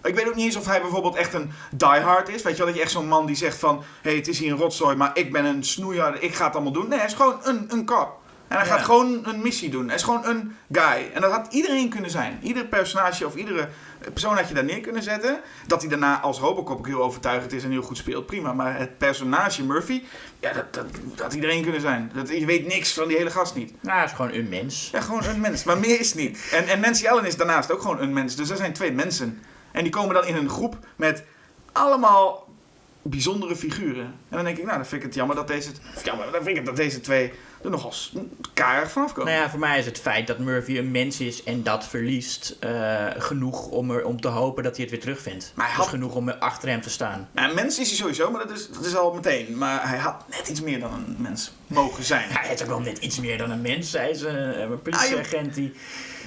Ik 0.03 0.15
weet 0.15 0.29
ook 0.29 0.35
niet 0.35 0.45
eens 0.45 0.57
of 0.57 0.67
hij 0.67 0.81
bijvoorbeeld 0.81 1.17
echt 1.17 1.35
een 1.35 1.53
diehard 1.71 2.29
is. 2.29 2.43
Weet 2.43 2.53
je 2.53 2.59
wel, 2.59 2.67
dat 2.67 2.77
je 2.77 2.83
echt 2.83 2.91
zo'n 2.91 3.09
man 3.09 3.27
die 3.27 3.37
zegt 3.37 3.59
van... 3.59 3.77
Hé, 3.79 3.85
hey, 4.11 4.15
het 4.15 4.29
is 4.29 4.39
hier 4.39 4.53
een 4.53 4.59
rotzooi, 4.59 4.97
maar 4.97 5.11
ik 5.15 5.33
ben 5.33 5.45
een 5.45 5.65
snoeier. 5.65 6.23
Ik 6.23 6.35
ga 6.35 6.45
het 6.45 6.55
allemaal 6.55 6.73
doen. 6.73 6.89
Nee, 6.89 6.99
hij 6.99 7.07
is 7.07 7.15
gewoon 7.15 7.39
een, 7.43 7.67
een 7.69 7.85
cop. 7.85 8.20
En 8.51 8.57
hij 8.57 8.67
Ja. 8.67 8.73
gaat 8.73 8.85
gewoon 8.85 9.21
een 9.27 9.43
missie 9.43 9.71
doen. 9.71 9.87
Hij 9.87 9.95
is 9.95 10.03
gewoon 10.03 10.27
een 10.27 10.57
guy. 10.73 11.11
En 11.15 11.21
dat 11.21 11.33
had 11.33 11.53
iedereen 11.53 11.89
kunnen 11.89 12.11
zijn. 12.11 12.39
Ieder 12.43 12.67
personage 12.67 13.27
of 13.27 13.35
iedere 13.35 13.69
persoon 14.13 14.37
had 14.37 14.49
je 14.49 14.55
daar 14.55 14.65
neer 14.65 14.81
kunnen 14.81 15.03
zetten. 15.03 15.41
Dat 15.67 15.81
hij 15.81 15.91
daarna 15.91 16.21
als 16.21 16.39
Robocop 16.39 16.79
ook 16.79 16.87
heel 16.87 17.03
overtuigend 17.03 17.53
is 17.53 17.65
en 17.65 17.71
heel 17.71 17.83
goed 17.83 17.97
speelt. 17.97 18.27
Prima. 18.27 18.53
Maar 18.53 18.79
het 18.79 18.99
personage 18.99 19.63
Murphy... 19.65 20.03
Ja, 20.41 20.53
dat, 20.53 20.75
dat, 20.75 20.87
dat 20.93 21.21
had 21.21 21.33
iedereen 21.35 21.63
kunnen 21.63 21.81
zijn. 21.81 22.11
Dat, 22.15 22.29
je 22.29 22.47
weet 22.47 22.67
niks 22.67 22.93
van 22.93 23.09
die 23.09 23.17
hele 23.17 23.31
gast 23.31 23.55
niet. 23.55 23.73
nou, 23.83 23.97
hij 23.97 24.05
is 24.07 24.13
gewoon 24.13 24.33
een 24.33 24.49
mens. 24.49 24.89
Ja, 24.93 25.01
gewoon 25.01 25.25
een 25.25 25.41
mens. 25.41 25.65
Maar 25.65 25.79
meer 25.79 26.01
is 26.01 26.07
het 26.09 26.19
niet. 26.19 26.49
En, 26.53 26.69
en 26.69 26.81
Nancy 26.81 27.09
Allen 27.09 27.25
is 27.25 27.37
daarnaast 27.37 27.73
ook 27.73 27.81
gewoon 27.81 28.01
een 28.01 28.13
mens. 28.13 28.37
Dus 28.37 28.51
er 28.51 28.57
zijn 28.57 28.73
twee 28.73 28.93
mensen. 28.93 29.43
En 29.73 29.83
die 29.83 29.93
komen 29.93 30.15
dan 30.15 30.25
in 30.27 30.37
een 30.37 30.49
groep 30.49 30.77
met 30.97 31.25
allemaal 31.73 32.49
bijzondere 33.03 33.57
figuren. 33.57 34.05
En 34.05 34.37
dan 34.37 34.45
denk 34.45 34.57
ik, 34.59 34.65
nou, 34.65 34.77
dan 34.77 34.87
vind 34.87 35.01
ik 35.01 35.07
het 35.07 35.17
jammer 35.17 35.37
dat 35.37 35.49
deze... 35.49 35.71
Jammer, 36.05 36.25
dan 36.27 36.35
vind 36.43 36.49
ik 36.49 36.57
het 36.57 36.67
dat 36.67 36.77
deze 36.77 37.01
twee 37.01 37.33
er 37.65 37.71
nogal 37.71 37.93
karig 38.55 38.91
vanaf 38.91 39.13
komen. 39.13 39.33
Nou 39.33 39.45
ja, 39.45 39.51
voor 39.51 39.59
mij 39.59 39.79
is 39.79 39.85
het 39.87 40.01
feit 40.01 40.27
dat 40.27 40.39
Murphy 40.39 40.79
een 40.79 40.91
mens 40.91 41.21
is 41.21 41.43
en 41.43 41.63
dat 41.63 41.85
verliest 41.87 42.57
eh, 42.61 43.07
genoeg 43.19 43.67
om, 43.67 43.91
er, 43.91 44.05
om 44.05 44.21
te 44.21 44.29
hopen 44.29 44.63
dat 44.63 44.73
hij 44.75 44.83
het 44.83 44.91
weer 44.93 45.01
terugvindt. 45.03 45.53
Maar 45.55 45.67
hij 45.67 45.75
Dus 45.75 45.85
had- 45.85 45.95
genoeg 45.95 46.15
om 46.15 46.29
achter 46.31 46.69
hem 46.69 46.81
te 46.81 46.91
staan. 46.91 47.29
Nou, 47.33 47.49
een 47.49 47.55
mens 47.55 47.79
is 47.79 47.89
hij 47.89 47.97
sowieso, 47.97 48.31
maar 48.31 48.47
dat 48.47 48.57
is, 48.59 48.69
dat 48.71 48.85
is 48.85 48.97
al 48.97 49.13
meteen. 49.15 49.59
Maar 49.59 49.89
hij 49.89 49.99
had 49.99 50.25
net 50.31 50.49
iets 50.49 50.61
meer 50.61 50.81
dan 50.81 50.93
een 50.93 51.17
mens 51.19 51.53
mogen 51.67 52.05
zijn. 52.05 52.29
Hij 52.31 52.55
is 52.55 52.63
ook 52.63 52.69
wel 52.69 52.81
net 52.81 52.99
iets 52.99 53.21
meer 53.21 53.39
dan 53.39 53.51
een 53.51 53.61
mens. 53.63 53.93
Hij 53.93 54.11
is 54.11 54.21
een, 54.23 54.61
een 54.63 54.83
politieagent 54.83 55.55
die... 55.55 55.73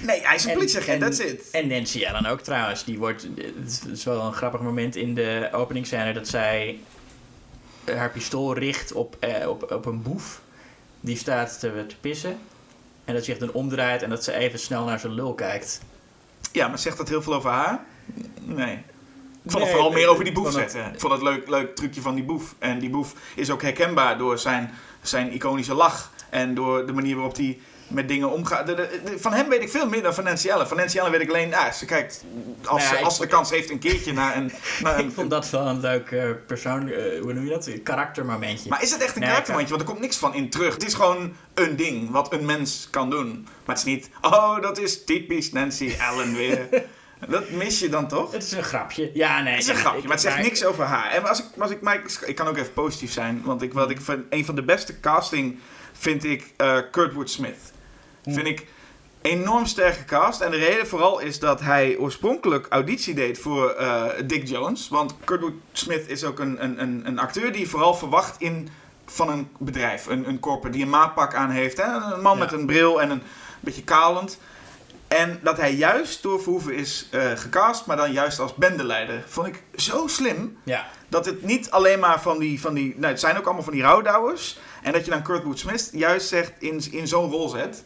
Nee, 0.02 0.20
hij 0.22 0.34
is 0.34 0.42
een 0.44 0.50
En- 0.50 0.54
politieagent, 0.56 1.02
en- 1.02 1.08
that's 1.10 1.18
it. 1.30 1.50
En 1.50 1.66
Nancy 1.66 2.06
Allen 2.06 2.26
ook 2.26 2.40
trouwens. 2.40 2.84
Die 2.84 2.98
wordt, 2.98 3.22
het 3.36 3.66
is- 3.72 3.80
het 3.80 3.96
is 3.98 4.04
wel 4.04 4.20
een 4.22 4.32
grappig 4.32 4.60
moment 4.60 4.96
in 4.96 5.14
de 5.14 5.48
openingsscène 5.52 6.12
dat 6.12 6.28
zij 6.28 6.78
haar 7.96 8.10
pistool 8.10 8.54
richt 8.58 8.92
op, 8.92 9.16
eh, 9.20 9.48
op, 9.48 9.70
op 9.72 9.86
een 9.86 10.02
boef. 10.02 10.40
Die 11.04 11.16
staat 11.16 11.60
te, 11.60 11.84
te 11.88 11.96
pissen. 12.00 12.38
En 13.04 13.14
dat 13.14 13.24
zich 13.24 13.38
dan 13.38 13.52
omdraait 13.52 14.02
en 14.02 14.10
dat 14.10 14.24
ze 14.24 14.32
even 14.32 14.58
snel 14.58 14.84
naar 14.84 14.98
zijn 15.00 15.12
lul 15.12 15.34
kijkt. 15.34 15.80
Ja, 16.52 16.68
maar 16.68 16.78
zegt 16.78 16.96
dat 16.96 17.08
heel 17.08 17.22
veel 17.22 17.34
over 17.34 17.50
haar? 17.50 17.84
Nee. 18.40 18.74
Ik 18.74 19.50
vond 19.50 19.54
Nee, 19.54 19.62
het 19.62 19.70
vooral 19.72 19.90
nee, 19.90 19.98
meer 20.00 20.08
over 20.08 20.24
die 20.24 20.32
boef 20.32 20.44
het- 20.44 20.54
zetten. 20.54 20.92
Ik 20.92 21.00
vond 21.00 21.12
het 21.12 21.22
leuk, 21.22 21.48
leuk 21.48 21.76
trucje 21.76 22.00
van 22.00 22.14
die 22.14 22.24
boef. 22.24 22.54
En 22.58 22.78
die 22.78 22.90
boef 22.90 23.14
is 23.36 23.50
ook 23.50 23.62
herkenbaar 23.62 24.18
door 24.18 24.38
zijn, 24.38 24.70
zijn 25.02 25.32
iconische 25.32 25.74
lach. 25.74 26.12
En 26.30 26.54
door 26.54 26.86
de 26.86 26.92
manier 26.92 27.14
waarop 27.14 27.36
hij 27.36 27.58
met 27.88 28.08
dingen 28.08 28.30
omgaat. 28.30 28.66
De- 28.66 29.14
van 29.18 29.32
hem 29.32 29.48
weet 29.48 29.62
ik 29.62 29.70
veel 29.70 29.88
meer 29.88 30.02
dan 30.02 30.14
van 30.14 30.24
Nancy 30.24 30.50
Allen. 30.50 30.68
Van 30.68 30.76
Nancy 30.76 30.98
Allen 31.00 31.12
weet 31.12 31.20
ik 31.20 31.28
alleen, 31.28 31.54
ah, 31.54 31.72
ze 31.72 31.84
kijkt 31.84 32.24
als, 32.64 32.82
Ja, 32.90 32.98
ik 32.98 33.04
als 33.04 33.16
ze 33.16 33.20
de 33.22 33.26
kans 33.28 33.50
heeft 33.50 33.70
een 33.70 33.78
keertje 33.78 34.12
naar 34.12 34.36
een... 34.36 34.52
Naar 34.82 34.98
een 34.98 35.04
Ik 35.08 35.14
vond 35.14 35.30
dat 35.30 35.50
wel 35.50 35.66
een 35.66 35.80
leuk 35.80 36.10
eh, 36.10 36.30
persoon, 36.46 36.88
eh, 36.88 37.20
hoe 37.20 37.32
noem 37.32 37.44
je 37.44 37.50
dat? 37.50 37.66
Een 37.66 37.82
karaktermomentje. 37.82 38.68
maar 38.68 38.82
is 38.82 38.90
het 38.90 39.02
echt 39.02 39.14
een 39.14 39.20
Nee, 39.20 39.28
karaktermomentje? 39.28 39.74
Want 39.76 39.88
er 39.88 39.92
komt 39.94 40.04
niks 40.04 40.16
van 40.18 40.34
in 40.34 40.50
terug. 40.50 40.74
Het 40.74 40.84
is 40.86 40.94
gewoon 40.94 41.32
een 41.54 41.76
ding 41.76 42.10
wat 42.10 42.32
een 42.32 42.44
mens 42.44 42.88
kan 42.90 43.10
doen. 43.10 43.48
Maar 43.64 43.76
het 43.76 43.86
is 43.86 43.92
niet, 43.94 44.10
oh, 44.20 44.60
dat 44.62 44.78
is 44.78 45.04
typisch 45.04 45.52
Nancy 45.52 45.92
Allen 46.10 46.34
weer. 46.34 46.68
dat 47.28 47.50
mis 47.50 47.78
je 47.78 47.88
dan 47.88 48.08
toch? 48.08 48.32
Het 48.32 48.42
is 48.42 48.52
een 48.52 48.62
grapje. 48.62 49.10
Ja, 49.14 49.40
nee. 49.42 49.52
Het 49.52 49.62
is 49.62 49.68
een 49.68 49.76
grapje, 49.76 50.02
maar 50.02 50.10
het 50.10 50.20
zegt 50.20 50.34
maar- 50.34 50.44
niks 50.44 50.64
over 50.64 50.84
haar. 50.84 51.10
En 51.10 51.28
als 51.28 51.38
ik, 51.38 51.44
als 51.58 51.70
ik, 51.70 51.80
maar 51.80 51.94
ik, 51.94 52.18
ik 52.26 52.34
kan 52.34 52.46
ook 52.46 52.56
even 52.56 52.72
positief 52.72 53.12
zijn, 53.12 53.42
want 53.44 53.62
ik, 53.62 53.72
wat 53.72 53.90
ik 53.90 54.00
vind, 54.00 54.24
een 54.30 54.44
van 54.44 54.54
de 54.54 54.62
beste 54.62 55.00
casting 55.00 55.58
vind 55.92 56.24
ik 56.24 56.52
eh 56.56 56.78
Kurtwood 56.90 57.30
Smith. 57.30 57.56
Vind 58.24 58.46
ik 58.46 58.66
enorm 59.22 59.66
sterk 59.66 59.94
gecast. 59.94 60.40
En 60.40 60.50
de 60.50 60.56
reden 60.56 60.86
vooral 60.86 61.18
is 61.18 61.38
dat 61.38 61.60
hij 61.60 61.96
oorspronkelijk 61.98 62.66
auditie 62.68 63.14
deed 63.14 63.38
voor 63.38 63.70
eh, 63.70 64.04
Dick 64.24 64.48
Jones. 64.48 64.88
Want 64.88 65.14
Kurtwood 65.24 65.52
Smith 65.72 66.08
is 66.08 66.24
ook 66.24 66.38
een, 66.38 66.64
een, 66.64 67.02
een, 67.06 67.18
acteur 67.18 67.52
die 67.52 67.60
je 67.60 67.66
vooral 67.66 67.94
verwacht 67.94 68.40
in, 68.40 68.68
van 69.06 69.28
een 69.28 69.48
bedrijf. 69.58 70.06
Een, 70.06 70.28
een 70.28 70.40
corporate 70.40 70.76
die 70.76 70.84
een 70.84 70.90
maatpak 70.90 71.34
aan 71.34 71.50
heeft. 71.50 71.76
Hè? 71.76 72.14
Een 72.14 72.20
man 72.22 72.36
Ja. 72.36 72.44
met 72.44 72.52
een 72.52 72.66
bril 72.66 73.00
en 73.00 73.10
een 73.10 73.22
beetje 73.60 73.84
kalend. 73.84 74.38
En 75.08 75.38
dat 75.42 75.56
hij 75.56 75.74
juist 75.74 76.22
door 76.22 76.42
Verhoeven 76.42 76.74
is 76.74 77.08
eh, 77.10 77.30
gecast, 77.34 77.86
maar 77.86 77.96
dan 77.96 78.12
juist 78.12 78.38
als 78.38 78.54
bendeleider. 78.54 79.24
Vond 79.26 79.46
ik 79.46 79.62
zo 79.74 80.06
slim. 80.06 80.58
Ja. 80.62 80.86
Dat 81.08 81.26
het 81.26 81.42
niet 81.42 81.70
alleen 81.70 81.98
maar 81.98 82.20
van 82.20 82.38
die, 82.38 82.60
van 82.60 82.74
die 82.74 82.94
nou 82.96 83.12
het 83.12 83.20
zijn 83.20 83.38
ook 83.38 83.44
allemaal 83.44 83.62
van 83.62 83.72
die 83.72 83.82
rouwdouwers. 83.82 84.58
En 84.82 84.92
dat 84.92 85.04
je 85.04 85.10
dan 85.10 85.22
Kurtwood 85.22 85.58
Smith 85.58 85.90
juist 85.92 86.28
zegt 86.28 86.52
in, 86.58 86.82
in 86.90 87.08
zo'n 87.08 87.30
rol 87.30 87.48
zet, 87.48 87.84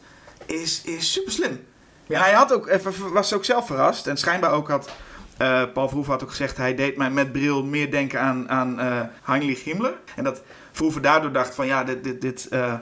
is, 0.49 0.83
is 0.85 1.13
super 1.13 1.33
slim. 1.33 1.67
Ja. 2.07 2.21
Hij 2.21 2.33
had 2.33 2.53
ook, 2.53 2.79
was 3.13 3.33
ook 3.33 3.45
zelf 3.45 3.67
verrast. 3.67 4.07
En 4.07 4.17
schijnbaar 4.17 4.53
ook 4.53 4.69
had, 4.69 4.91
eh, 5.37 5.63
Paul 5.73 5.87
Verhoeven 5.87 6.13
had 6.13 6.23
ook 6.23 6.31
gezegd, 6.31 6.57
hij 6.57 6.75
deed 6.75 6.97
mij 6.97 7.11
met 7.11 7.33
bril 7.33 7.65
meer 7.65 7.91
denken 7.91 8.21
aan, 8.21 8.49
aan 8.49 8.81
eh, 8.81 9.01
Heinrich 9.23 9.65
Himmler. 9.65 9.95
En 10.17 10.25
dat 10.25 10.43
Verhoeven 10.73 11.03
daardoor 11.03 11.33
dacht 11.33 11.55
van 11.55 11.67
ja, 11.67 11.85
dit, 11.85 12.05
dit, 12.05 12.21
dit, 12.21 12.49
eh, 12.49 12.75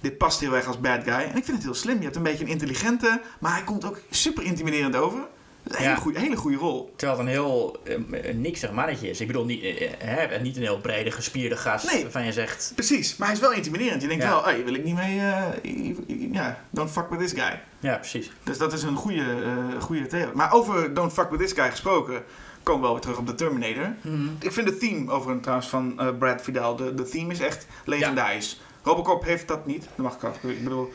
dit 0.00 0.18
past 0.18 0.40
heel 0.40 0.54
erg 0.54 0.66
als 0.66 0.80
bad 0.80 1.02
guy. 1.04 1.12
En 1.12 1.36
ik 1.36 1.44
vind 1.44 1.56
het 1.56 1.62
heel 1.62 1.74
slim. 1.74 1.96
Je 1.96 2.04
hebt 2.04 2.16
een 2.16 2.22
beetje 2.22 2.44
een 2.44 2.50
intelligente, 2.50 3.20
maar 3.38 3.52
hij 3.52 3.64
komt 3.64 3.84
ook 3.84 4.00
super 4.10 4.42
intimiderend 4.42 4.96
over. 4.96 5.20
Een 5.68 5.76
hele, 5.76 5.88
Ja. 5.90 5.96
goeie, 5.96 6.18
hele 6.18 6.36
goede 6.36 6.56
rol. 6.56 6.92
Terwijl 6.96 7.18
het 7.18 7.26
een 7.28 7.32
heel 7.32 7.80
eh, 7.84 8.28
een 8.30 8.40
niksig 8.40 8.72
mannetje 8.72 9.10
is. 9.10 9.20
Ik 9.20 9.26
bedoel, 9.26 9.44
niet, 9.44 9.62
eh, 9.62 9.90
hè, 9.98 10.38
niet 10.40 10.56
een 10.56 10.62
heel 10.62 10.80
brede, 10.80 11.10
gespierde 11.10 11.56
gast 11.56 11.92
Nee. 11.92 12.02
waarvan 12.02 12.24
je 12.24 12.32
zegt... 12.32 12.72
Precies, 12.74 13.16
maar 13.16 13.26
hij 13.28 13.36
is 13.36 13.42
wel 13.42 13.52
intimiderend. 13.52 14.02
Je 14.02 14.08
denkt 14.08 14.22
Ja. 14.22 14.28
wel, 14.30 14.44
hey, 14.44 14.64
wil 14.64 14.74
ik 14.74 14.84
niet 14.84 14.94
mee, 14.94 15.18
eh, 15.20 16.32
ja, 16.32 16.64
don't 16.70 16.90
fuck 16.90 17.10
with 17.10 17.18
this 17.18 17.32
guy. 17.32 17.60
Ja, 17.80 17.96
precies. 17.96 18.30
Dus 18.44 18.58
dat 18.58 18.72
is 18.72 18.82
een 18.82 18.96
goede, 18.96 19.24
eh 19.44 19.82
goede 19.82 20.06
theorie. 20.06 20.34
Maar 20.34 20.52
over 20.52 20.94
don't 20.94 21.12
fuck 21.12 21.30
with 21.30 21.40
this 21.40 21.52
guy 21.52 21.70
gesproken, 21.70 22.22
komen 22.62 22.80
we 22.80 22.86
wel 22.86 22.92
weer 22.92 23.00
terug 23.02 23.18
op 23.18 23.26
de 23.26 23.34
Terminator. 23.34 23.94
Ik 24.40 24.52
vind 24.52 24.66
de 24.66 24.76
theme 24.76 25.10
over 25.12 25.40
trouwens 25.40 25.68
van 25.68 26.00
eh, 26.00 26.08
Brad 26.18 26.40
Fidel, 26.42 26.76
de, 26.76 26.94
de 26.94 27.02
theme 27.08 27.32
is 27.32 27.40
echt 27.40 27.66
legendarisch. 27.84 28.60
Robocop 28.82 29.24
heeft 29.24 29.48
dat 29.48 29.66
niet, 29.66 29.80
dat 29.96 29.96
mag 30.06 30.14
ik. 30.42 30.50
Ik 30.50 30.62
bedoel, 30.64 30.92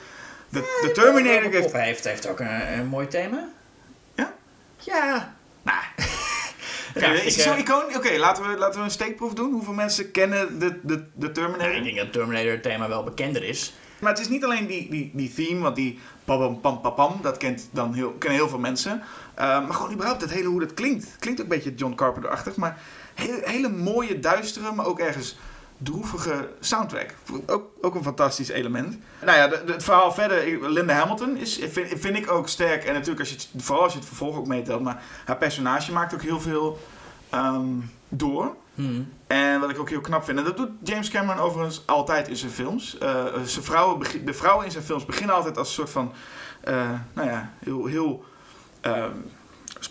de, 0.49 0.59
de 0.81 0.91
Terminator 0.91 1.43
Robocop 1.43 1.61
heeft... 1.73 1.85
heeft, 1.85 2.03
heeft 2.03 2.27
ook 2.27 2.39
een, 2.39 2.77
een 2.79 2.87
mooi 2.87 3.07
thema. 3.07 3.47
Ja? 4.85 5.35
Nou, 5.63 5.77
Ja, 6.93 7.11
is 7.11 7.19
ik, 7.19 7.23
het 7.23 7.33
zo 7.33 7.51
eh, 7.51 7.59
iconisch? 7.59 7.95
Oké, 7.95 8.17
laten, 8.17 8.49
we, 8.49 8.57
laten 8.57 8.79
we 8.79 8.85
een 8.85 8.91
steekproef 8.91 9.33
doen. 9.33 9.51
Hoeveel 9.51 9.73
mensen 9.73 10.11
kennen 10.11 10.59
de, 10.59 10.79
de, 10.83 11.03
de 11.13 11.31
Terminator? 11.31 11.75
Ik 11.75 11.83
denk 11.83 11.97
dat 11.97 12.11
Terminator 12.11 12.51
het 12.51 12.63
thema 12.63 12.87
wel 12.87 13.03
bekender 13.03 13.43
is. 13.43 13.73
Maar 13.99 14.11
het 14.11 14.21
is 14.21 14.29
niet 14.29 14.43
alleen 14.43 14.67
die, 14.67 14.89
die, 14.89 15.11
die 15.13 15.33
theme, 15.33 15.59
want 15.59 15.75
die 15.75 15.99
pam 16.25 16.39
pam 16.39 16.61
pam 16.61 16.81
pam 16.81 16.95
pam, 16.95 17.19
dat 17.21 17.37
kent 17.37 17.69
dan 17.71 17.93
heel, 17.93 18.11
kennen 18.11 18.39
heel 18.39 18.49
veel 18.49 18.59
mensen. 18.59 19.01
Uh, 19.01 19.37
maar 19.37 19.73
gewoon 19.73 19.93
überhaupt 19.93 20.21
het 20.21 20.31
hele 20.31 20.47
hoe 20.47 20.59
dat 20.59 20.73
klinkt. 20.73 21.15
Klinkt 21.19 21.39
ook 21.39 21.45
een 21.45 21.55
beetje 21.55 21.73
John 21.73 21.95
Carpenter-achtig, 21.95 22.55
maar 22.55 22.77
hele, 23.13 23.41
hele 23.43 23.69
mooie, 23.69 24.19
duistere, 24.19 24.71
maar 24.71 24.85
ook 24.85 24.99
ergens 24.99 25.37
droevige 25.83 26.49
soundtrack. 26.59 27.13
Ook, 27.47 27.65
ook 27.81 27.95
een 27.95 28.03
fantastisch 28.03 28.49
element. 28.49 28.97
Nou 29.25 29.37
ja, 29.37 29.47
de- 29.47 29.61
de- 29.65 29.71
het 29.71 29.83
verhaal 29.83 30.11
verder. 30.11 30.69
Linda 30.71 30.93
Hamilton 30.93 31.37
is, 31.37 31.59
vind, 31.71 31.99
vind 31.99 32.17
ik 32.17 32.31
ook 32.31 32.47
sterk. 32.49 32.83
En 32.83 32.93
natuurlijk, 32.93 33.19
als 33.19 33.29
je 33.29 33.35
het, 33.35 33.49
vooral 33.63 33.83
als 33.83 33.93
je 33.93 33.99
het 33.99 34.07
vervolg 34.07 34.37
ook 34.37 34.47
meetelt. 34.47 34.81
Maar 34.81 35.03
haar 35.25 35.37
personage 35.37 35.91
maakt 35.91 36.13
ook 36.13 36.21
heel 36.21 36.41
veel 36.41 36.79
ehm, 37.29 37.65
door. 38.09 38.55
Hmm. 38.75 39.11
En 39.27 39.59
wat 39.59 39.69
ik 39.69 39.79
ook 39.79 39.89
heel 39.89 40.01
knap 40.01 40.23
vind, 40.23 40.37
en 40.37 40.43
dat 40.43 40.57
doet 40.57 40.69
James 40.83 41.09
Cameron 41.09 41.41
overigens 41.43 41.83
altijd 41.85 42.27
in 42.27 42.35
zijn 42.35 42.51
films. 42.51 42.97
Eh, 42.97 43.25
zijn 43.45 43.65
vrouwen, 43.65 44.25
de 44.25 44.33
vrouwen 44.33 44.65
in 44.65 44.71
zijn 44.71 44.83
films 44.83 45.05
beginnen 45.05 45.35
altijd 45.35 45.57
als 45.57 45.67
een 45.67 45.73
soort 45.73 45.89
van, 45.89 46.13
eh, 46.61 46.89
nou 47.13 47.29
ja, 47.29 47.53
heel, 47.59 47.85
heel 47.85 48.23
ehm, 48.81 49.11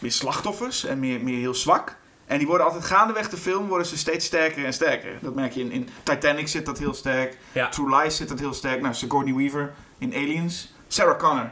meer 0.01 0.13
slachtoffers 0.13 0.85
en 0.85 0.99
meer, 0.99 1.21
meer 1.21 1.39
heel 1.39 1.55
zwak. 1.55 1.97
En 2.33 2.39
die 2.39 2.47
worden 2.47 2.67
altijd 2.67 2.85
gaandeweg 2.85 3.29
de 3.29 3.37
film 3.37 3.69
worden 3.69 3.87
ze 3.87 3.99
steeds 3.99 4.27
sterker 4.27 4.65
en 4.65 4.73
sterker. 4.73 5.19
Dat 5.21 5.35
merk 5.35 5.53
je 5.53 5.61
in, 5.61 5.71
in 5.71 5.89
Titanic 6.03 6.49
zit 6.49 6.67
dat 6.67 6.79
heel 6.79 6.95
sterk. 6.95 7.37
Ja. 7.53 7.69
True 7.69 7.97
Lies 7.97 8.17
zit 8.17 8.29
dat 8.29 8.39
heel 8.39 8.55
sterk. 8.55 8.81
Nou, 8.81 8.95
Sigourney 8.95 9.35
Weaver 9.35 9.73
in 9.99 10.15
Aliens. 10.15 10.73
Sarah 10.89 11.19
Connor 11.19 11.51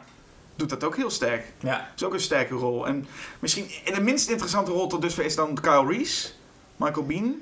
doet 0.57 0.69
dat 0.69 0.85
ook 0.85 0.97
heel 0.97 1.11
sterk. 1.11 1.45
Ja. 1.59 1.77
Dat 1.77 1.87
is 1.97 2.05
ook 2.05 2.15
een 2.15 2.21
sterke 2.21 2.55
rol. 2.55 2.87
En 2.87 3.07
misschien 3.39 3.67
de 3.85 4.01
minst 4.01 4.29
interessante 4.29 4.71
rol 4.71 4.87
tot 4.87 5.03
dusver 5.03 5.25
is 5.25 5.35
dan 5.35 5.55
Kyle 5.61 5.87
Reese, 5.87 6.29
Michael 6.77 7.07
Bean. 7.07 7.35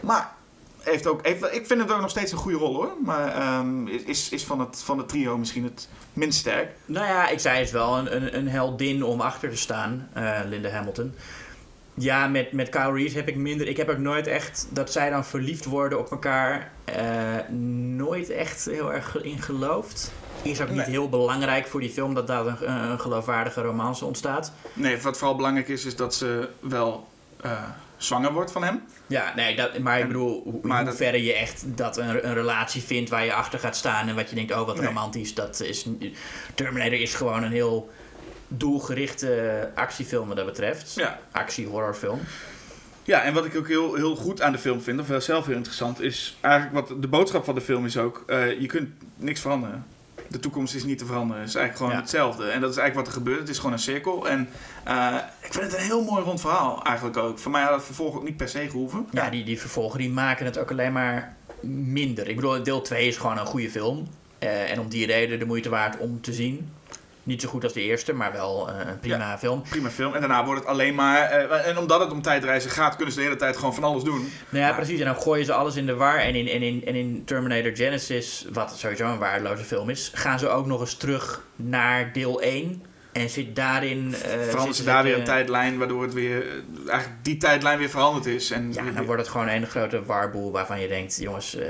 Maar 0.00 0.32
heeft 0.78 1.06
ook, 1.06 1.26
heeft, 1.26 1.42
ik 1.42 1.66
vind 1.66 1.80
het 1.80 1.90
ook 1.90 2.00
nog 2.00 2.10
steeds 2.10 2.32
een 2.32 2.38
goede 2.38 2.58
rol 2.58 2.74
hoor. 2.74 2.92
Maar 3.04 3.34
ehm, 3.34 3.86
is, 3.86 4.28
is 4.28 4.44
van, 4.44 4.60
het, 4.60 4.82
van 4.82 4.98
het 4.98 5.08
trio 5.08 5.38
misschien 5.38 5.64
het 5.64 5.88
minst 6.12 6.38
sterk. 6.38 6.70
Nou 6.84 7.06
ja, 7.06 7.28
ik 7.28 7.38
zei 7.38 7.58
het 7.58 7.70
wel 7.70 7.98
een, 7.98 8.16
een, 8.16 8.36
een 8.36 8.48
heldin 8.48 9.04
om 9.04 9.20
achter 9.20 9.50
te 9.50 9.56
staan, 9.56 10.08
eh, 10.12 10.40
Linda 10.48 10.68
Hamilton. 10.68 11.14
Ja, 11.94 12.26
met, 12.28 12.52
met 12.52 12.68
Kyle 12.68 12.92
Reese 12.92 13.16
heb 13.16 13.28
ik 13.28 13.36
minder. 13.36 13.68
Ik 13.68 13.76
heb 13.76 13.88
ook 13.88 13.98
nooit 13.98 14.26
echt 14.26 14.66
dat 14.70 14.92
zij 14.92 15.10
dan 15.10 15.24
verliefd 15.24 15.64
worden 15.64 15.98
op 15.98 16.10
elkaar. 16.10 16.70
eh, 16.84 17.48
nooit 17.96 18.30
echt 18.30 18.64
heel 18.64 18.92
erg 18.92 19.22
in 19.22 19.42
geloofd. 19.42 20.12
Is 20.42 20.60
ook 20.60 20.68
niet 20.68 20.76
Nee. 20.76 20.86
heel 20.86 21.08
belangrijk 21.08 21.66
voor 21.66 21.80
die 21.80 21.90
film 21.90 22.14
dat 22.14 22.26
daar 22.26 22.46
een, 22.46 22.70
een 22.90 23.00
geloofwaardige 23.00 23.60
romance 23.62 24.04
ontstaat. 24.04 24.52
Nee, 24.72 24.98
wat 25.00 25.18
vooral 25.18 25.36
belangrijk 25.36 25.68
is, 25.68 25.84
is 25.84 25.96
dat 25.96 26.14
ze 26.14 26.48
wel 26.60 27.08
eh, 27.40 27.62
zwanger 27.96 28.32
wordt 28.32 28.52
van 28.52 28.64
hem. 28.64 28.82
Ja, 29.06 29.32
nee, 29.36 29.56
dat, 29.56 29.78
maar 29.78 29.98
ik 30.00 30.06
bedoel, 30.06 30.42
hoe, 30.44 30.58
maar 30.62 30.78
dat- 30.78 30.88
hoeverre 30.88 31.22
je 31.24 31.32
echt 31.34 31.62
dat 31.66 31.96
een, 31.96 32.26
een 32.28 32.34
relatie 32.34 32.82
vindt 32.82 33.10
waar 33.10 33.24
je 33.24 33.32
achter 33.34 33.58
gaat 33.58 33.76
staan 33.76 34.08
en 34.08 34.14
wat 34.14 34.28
je 34.28 34.34
denkt, 34.34 34.52
oh 34.52 34.66
wat 34.66 34.76
Nee. 34.76 34.86
romantisch, 34.86 35.34
dat 35.34 35.60
is. 35.60 35.86
Terminator 36.54 37.00
is 37.00 37.14
gewoon 37.14 37.42
een 37.42 37.52
heel 37.52 37.90
doelgerichte 38.58 39.68
actiefilm 39.74 40.28
wat 40.28 40.36
dat 40.36 40.46
betreft. 40.46 40.94
Ja. 40.94 41.18
Actie-horrorfilm. 41.32 42.20
Ja, 43.04 43.22
en 43.22 43.34
wat 43.34 43.44
ik 43.44 43.56
ook 43.56 43.68
heel, 43.68 43.94
heel 43.94 44.16
goed 44.16 44.42
aan 44.42 44.52
de 44.52 44.58
film 44.58 44.80
vind, 44.80 45.00
of 45.10 45.22
zelf 45.22 45.46
heel 45.46 45.56
interessant, 45.56 46.00
is 46.00 46.36
eigenlijk 46.40 46.88
wat 46.88 47.02
de 47.02 47.08
boodschap 47.08 47.44
van 47.44 47.54
de 47.54 47.60
film 47.60 47.84
is 47.86 47.96
ook: 47.96 48.24
eh, 48.26 48.60
je 48.60 48.66
kunt 48.66 48.88
niks 49.16 49.40
veranderen. 49.40 49.86
De 50.28 50.38
toekomst 50.40 50.74
is 50.74 50.84
niet 50.84 50.98
te 50.98 51.04
veranderen. 51.06 51.40
Het 51.40 51.48
is 51.50 51.54
eigenlijk 51.54 51.84
gewoon 51.84 51.92
Ja. 51.98 52.00
hetzelfde. 52.08 52.50
En 52.50 52.60
dat 52.60 52.70
is 52.70 52.76
eigenlijk 52.76 52.94
wat 53.06 53.06
er 53.06 53.22
gebeurt. 53.22 53.40
Het 53.40 53.48
is 53.48 53.56
gewoon 53.56 53.72
een 53.72 53.78
cirkel. 53.78 54.28
En 54.28 54.48
eh, 54.84 55.14
ik 55.40 55.52
vind 55.52 55.64
het 55.64 55.74
een 55.80 55.84
heel 55.86 56.04
mooi 56.04 56.24
rond 56.24 56.40
verhaal 56.40 56.82
eigenlijk 56.84 57.16
ook. 57.16 57.38
Voor 57.38 57.50
mij 57.50 57.62
had 57.62 57.74
het 57.74 57.84
vervolg 57.84 58.16
ook 58.16 58.24
niet 58.24 58.36
per 58.36 58.48
se 58.48 58.70
gehoeven. 58.70 59.06
Ja, 59.10 59.30
die, 59.30 59.44
die 59.44 59.60
vervolgen 59.60 59.98
die 59.98 60.10
maken 60.10 60.44
het 60.46 60.58
ook 60.58 60.70
alleen 60.70 60.92
maar 60.92 61.36
minder. 61.66 62.28
Ik 62.28 62.36
bedoel, 62.36 62.62
deel 62.62 62.82
2 62.82 63.06
is 63.08 63.16
gewoon 63.16 63.38
een 63.38 63.46
goede 63.46 63.70
film. 63.70 64.08
Eh, 64.38 64.70
en 64.70 64.80
om 64.80 64.88
die 64.88 65.06
reden 65.06 65.38
de 65.38 65.44
moeite 65.46 65.68
waard 65.68 65.98
om 65.98 66.20
te 66.20 66.32
zien. 66.32 66.68
Niet 67.24 67.40
zo 67.42 67.48
goed 67.48 67.64
als 67.64 67.72
de 67.72 67.80
eerste, 67.82 68.12
maar 68.12 68.32
wel 68.32 68.68
eh, 68.68 68.74
een 68.90 68.98
prima 68.98 69.38
film. 69.38 69.62
Prima 69.68 69.90
film. 69.90 70.14
En 70.14 70.20
daarna 70.20 70.44
wordt 70.44 70.60
het 70.60 70.68
alleen 70.68 70.94
maar... 70.94 71.22
eh, 71.30 71.66
en 71.66 71.78
omdat 71.78 72.00
het 72.00 72.10
om 72.10 72.22
tijdreizen 72.22 72.70
gaat, 72.70 72.96
kunnen 72.96 73.14
ze 73.14 73.20
de 73.20 73.24
hele 73.26 73.36
tijd 73.38 73.56
gewoon 73.56 73.74
van 73.74 73.84
alles 73.84 74.02
doen. 74.02 74.18
Nou 74.18 74.28
ja, 74.62 74.66
Maar- 74.66 74.74
precies. 74.76 74.98
En 75.00 75.06
dan 75.06 75.16
gooien 75.16 75.44
ze 75.44 75.52
alles 75.52 75.76
in 75.76 75.86
de 75.86 75.94
war. 75.94 76.16
En 76.18 76.34
in, 76.34 76.48
en, 76.48 76.62
in, 76.62 76.82
en 76.86 76.94
in 76.94 77.22
Terminator 77.24 77.76
Genesis, 77.76 78.46
wat 78.52 78.78
sowieso 78.78 79.06
een 79.06 79.18
waardeloze 79.18 79.64
film 79.64 79.90
is, 79.90 80.10
gaan 80.14 80.38
ze 80.38 80.48
ook 80.48 80.66
nog 80.66 80.80
eens 80.80 80.94
terug 80.94 81.42
naar 81.56 82.12
deel 82.12 82.40
1. 82.40 82.82
En 83.12 83.28
zit 83.30 83.56
daarin. 83.56 84.14
eh, 84.14 84.20
Veranderen 84.20 84.74
ze 84.74 84.84
daar 84.84 85.02
weer 85.04 85.18
een 85.18 85.24
tijdlijn, 85.24 85.78
waardoor 85.78 86.02
het 86.02 86.12
weer... 86.12 86.46
eigenlijk 86.88 87.24
die 87.24 87.36
tijdlijn 87.36 87.78
weer 87.78 87.90
veranderd 87.90 88.26
is. 88.26 88.50
En 88.50 88.72
Ja, 88.72 88.82
dan 88.90 89.04
wordt 89.04 89.20
het 89.20 89.30
gewoon 89.30 89.48
een 89.48 89.66
grote 89.66 90.04
warboel 90.04 90.52
waarvan 90.52 90.80
je 90.80 90.88
denkt, 90.88 91.16
jongens, 91.20 91.56
eh, 91.56 91.66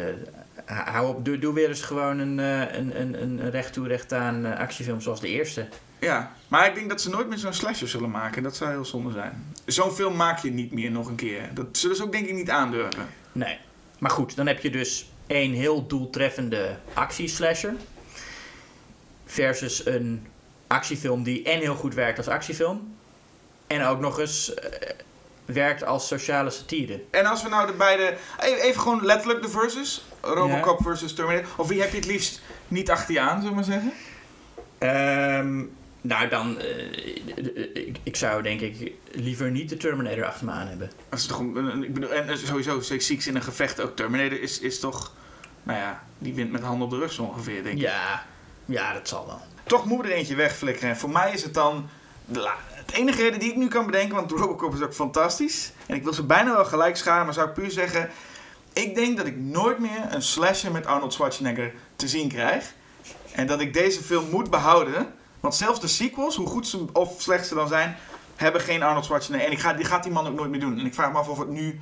hou 0.64 1.08
op, 1.08 1.24
doe, 1.24 1.38
doe 1.38 1.54
weer 1.54 1.68
eens 1.68 1.82
gewoon 1.82 2.18
een, 2.18 2.38
eh, 2.40 2.78
een, 2.78 3.00
een, 3.00 3.22
een 3.22 3.50
recht 3.50 3.72
toe 3.72 3.88
recht 3.88 4.12
aan 4.12 4.56
actiefilm 4.56 5.00
zoals 5.00 5.20
de 5.20 5.28
eerste. 5.28 5.66
Ja, 5.98 6.32
maar 6.48 6.66
ik 6.68 6.74
denk 6.74 6.88
dat 6.88 7.00
ze 7.00 7.10
nooit 7.10 7.28
meer 7.28 7.38
zo'n 7.38 7.52
slasher 7.52 7.88
zullen 7.88 8.10
maken. 8.10 8.42
Dat 8.42 8.56
zou 8.56 8.70
heel 8.70 8.84
zonde 8.84 9.12
zijn. 9.12 9.54
Zo'n 9.66 9.90
film 9.90 10.16
maak 10.16 10.38
je 10.38 10.50
niet 10.50 10.72
meer 10.72 10.90
nog 10.90 11.06
een 11.08 11.14
keer. 11.14 11.48
Dat 11.54 11.66
zullen 11.72 11.96
ze 11.96 12.02
ook 12.02 12.12
denk 12.12 12.26
ik 12.26 12.34
niet 12.34 12.50
aandurven. 12.50 13.06
Nee. 13.32 13.58
Maar 13.98 14.10
goed, 14.10 14.36
dan 14.36 14.46
heb 14.46 14.60
je 14.60 14.70
dus 14.70 15.10
één 15.26 15.52
heel 15.52 15.86
doeltreffende 15.86 16.76
actieslasher. 16.92 17.74
Versus 19.24 19.86
een 19.86 20.26
actiefilm 20.72 21.22
die 21.22 21.42
en 21.42 21.60
heel 21.60 21.74
goed 21.74 21.94
werkt 21.94 22.18
als 22.18 22.28
actiefilm. 22.28 22.94
En 23.66 23.84
ook 23.84 24.00
nog 24.00 24.18
eens 24.18 24.54
eh, 24.54 24.90
werkt 25.44 25.84
als 25.84 26.06
sociale 26.06 26.50
satire. 26.50 27.02
En 27.10 27.26
als 27.26 27.42
we 27.42 27.48
nou 27.48 27.66
de 27.66 27.72
beide... 27.72 28.16
Even, 28.40 28.62
even 28.62 28.80
gewoon 28.80 29.04
letterlijk 29.04 29.42
de 29.42 29.48
versus. 29.48 30.04
Robocop 30.20 30.82
versus 30.82 31.14
Terminator. 31.14 31.48
Of 31.56 31.68
wie 31.68 31.80
heb 31.80 31.90
je 31.90 31.96
het 31.96 32.06
liefst 32.06 32.40
niet 32.68 32.90
achter 32.90 33.14
je 33.14 33.20
aan, 33.20 33.40
zullen 33.40 33.48
we 33.48 33.54
maar 33.54 33.64
zeggen? 33.64 33.92
Ehm, 34.78 35.64
nou, 36.00 36.28
dan... 36.28 36.58
eh, 36.58 37.86
ik, 37.86 37.96
ik 38.02 38.16
zou 38.16 38.42
denk 38.42 38.60
ik 38.60 38.92
liever 39.12 39.50
niet 39.50 39.68
de 39.68 39.76
Terminator 39.76 40.24
achter 40.24 40.46
me 40.46 40.52
aan 40.52 40.66
hebben. 40.66 40.90
Dat 41.08 41.18
is 41.18 41.26
toch 41.26 41.38
een, 41.38 41.84
ik 41.84 41.94
bedoel, 41.94 42.12
en 42.12 42.38
sowieso, 42.38 42.80
Six 42.80 43.26
in 43.26 43.36
een 43.36 43.42
gevecht 43.42 43.80
ook. 43.80 43.96
Terminator 43.96 44.40
is, 44.40 44.60
is 44.60 44.80
toch... 44.80 45.12
Nou 45.62 45.78
ja, 45.78 46.02
die 46.18 46.34
wint 46.34 46.52
met 46.52 46.62
handen 46.62 46.84
op 46.84 46.90
de 46.90 46.98
rug 46.98 47.12
zo 47.12 47.22
ongeveer, 47.22 47.62
denk 47.62 47.76
ik. 47.76 47.82
Ja, 47.82 48.26
ja, 48.64 48.92
dat 48.92 49.08
zal 49.08 49.26
wel. 49.26 49.40
Toch 49.72 49.84
moet 49.84 50.04
er 50.04 50.12
eentje 50.12 50.34
wegflikkeren. 50.34 50.90
En 50.90 50.96
voor 50.96 51.10
mij 51.10 51.32
is 51.32 51.42
het 51.42 51.54
dan... 51.54 51.88
De 52.24 52.50
het 52.68 52.92
enige 52.92 53.22
reden 53.22 53.40
die 53.40 53.50
ik 53.50 53.56
nu 53.56 53.68
kan 53.68 53.86
bedenken, 53.86 54.14
want 54.14 54.30
Robocop 54.40 54.74
is 54.74 54.82
ook 54.82 54.94
fantastisch. 54.94 55.72
En 55.86 55.94
ik 55.94 56.02
wil 56.02 56.12
ze 56.12 56.22
bijna 56.22 56.54
wel 56.54 56.64
gelijk 56.64 56.96
scharen, 56.96 57.24
maar 57.24 57.34
zou 57.34 57.48
ik 57.48 57.54
puur 57.54 57.70
zeggen... 57.70 58.10
Ik 58.72 58.94
denk 58.94 59.16
dat 59.16 59.26
ik 59.26 59.36
nooit 59.36 59.78
meer 59.78 60.06
een 60.08 60.22
slasher 60.22 60.72
met 60.72 60.86
Arnold 60.86 61.12
Schwarzenegger 61.12 61.72
te 61.96 62.08
zien 62.08 62.28
krijg. 62.28 62.74
En 63.32 63.46
dat 63.46 63.60
ik 63.60 63.74
deze 63.74 64.02
film 64.02 64.30
moet 64.30 64.50
behouden. 64.50 65.14
Want 65.40 65.54
zelfs 65.54 65.80
de 65.80 65.88
sequels, 65.88 66.36
hoe 66.36 66.46
goed 66.46 66.66
ze 66.66 66.86
of 66.92 67.20
slecht 67.20 67.46
ze 67.46 67.54
dan 67.54 67.68
zijn... 67.68 67.96
hebben 68.36 68.60
geen 68.60 68.82
Arnold 68.82 69.04
Schwarzenegger. 69.04 69.46
En 69.46 69.52
ik 69.52 69.60
ga, 69.60 69.72
die 69.72 69.84
gaat 69.84 70.02
die 70.02 70.12
man 70.12 70.26
ook 70.26 70.34
nooit 70.34 70.50
meer 70.50 70.60
doen. 70.60 70.78
En 70.78 70.86
ik 70.86 70.94
vraag 70.94 71.12
me 71.12 71.18
af 71.18 71.28
of 71.28 71.38
het 71.38 71.48
nu 71.48 71.80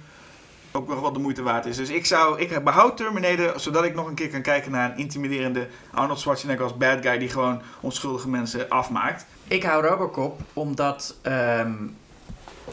ook 0.73 0.89
nog 0.89 1.01
wat 1.01 1.15
de 1.15 1.21
moeite 1.21 1.43
waard 1.43 1.67
is. 1.67 1.77
Dus 1.77 1.89
ik 1.89 2.07
zou, 2.07 2.41
ik 2.41 2.65
behoud 2.65 2.97
Terminator, 2.97 3.61
zodat 3.61 3.85
ik 3.85 3.95
nog 3.95 4.07
een 4.07 4.15
keer 4.15 4.29
kan 4.29 4.43
kijken 4.43 4.71
naar 4.71 4.91
een 4.91 4.99
intimiderende 4.99 5.69
Arnold 5.91 6.21
Schwarzenegger 6.21 6.65
als 6.65 6.77
bad 6.77 6.99
guy 7.03 7.19
die 7.19 7.29
gewoon 7.29 7.63
onschuldige 7.81 8.29
mensen 8.29 8.69
afmaakt. 8.69 9.27
Ik 9.49 9.63
hou 9.63 9.87
Robocop 9.87 10.41
omdat 10.53 11.17
ehm, 11.23 11.75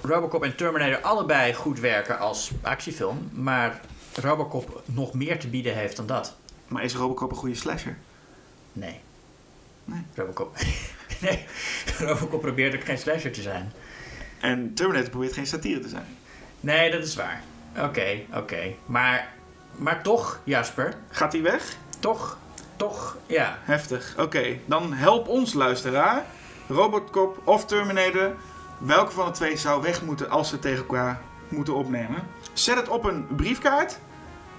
Robocop 0.01 0.43
en 0.43 0.55
Terminator 0.55 1.01
allebei 1.01 1.53
goed 1.53 1.79
werken 1.79 2.19
als 2.19 2.51
actiefilm. 2.61 3.29
Maar 3.33 3.81
Robocop 4.21 4.81
nog 4.85 5.13
meer 5.13 5.39
te 5.39 5.47
bieden 5.47 5.75
heeft 5.75 5.95
dan 5.95 6.05
dat. 6.05 6.35
Maar 6.67 6.83
is 6.83 6.95
Robocop 6.95 7.31
een 7.31 7.37
goede 7.37 7.55
slasher? 7.55 7.97
Nee. 8.73 8.99
Nee. 9.85 10.01
Robocop. 10.15 10.55
nee. 11.21 11.45
Robocop 11.99 12.41
probeert 12.41 12.75
ook 12.75 12.83
geen 12.83 12.97
slasher 12.97 13.31
te 13.31 13.41
zijn. 13.41 13.71
En 14.39 14.73
Terminator 14.73 15.09
probeert 15.09 15.33
geen 15.33 15.47
satire 15.47 15.79
te 15.79 15.89
zijn. 15.89 16.17
Nee, 16.59 16.91
dat 16.91 17.03
is 17.03 17.15
waar. 17.15 17.43
Oké, 17.77 18.19
oké. 18.33 18.73
Maar, 18.85 19.27
maar 19.75 20.01
toch, 20.03 20.39
Jasper. 20.43 20.93
Gaat 21.09 21.31
hij 21.33 21.41
weg? 21.41 21.75
Toch, 21.99 22.37
toch, 22.75 23.17
ja. 23.25 23.57
Heftig. 23.61 24.15
Oké, 24.19 24.57
dan 24.65 24.93
help 24.93 25.27
ons 25.27 25.53
luisteraar. 25.53 26.23
Robocop 26.67 27.37
of 27.43 27.65
Terminator. 27.65 28.31
Welke 28.77 29.11
van 29.11 29.25
de 29.25 29.31
twee 29.31 29.57
zou 29.57 29.81
weg 29.81 30.01
moeten 30.01 30.29
als 30.29 30.49
ze 30.49 30.59
tegen 30.59 30.77
elkaar 30.77 31.19
moeten 31.47 31.75
opnemen? 31.75 32.23
Zet 32.53 32.75
het 32.75 32.89
op 32.89 33.03
een 33.03 33.27
briefkaart. 33.35 33.97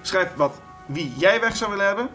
Schrijf 0.00 0.28
wat, 0.36 0.54
wie 0.86 1.12
jij 1.16 1.40
weg 1.40 1.56
zou 1.56 1.70
willen 1.70 1.86
hebben. 1.86 2.08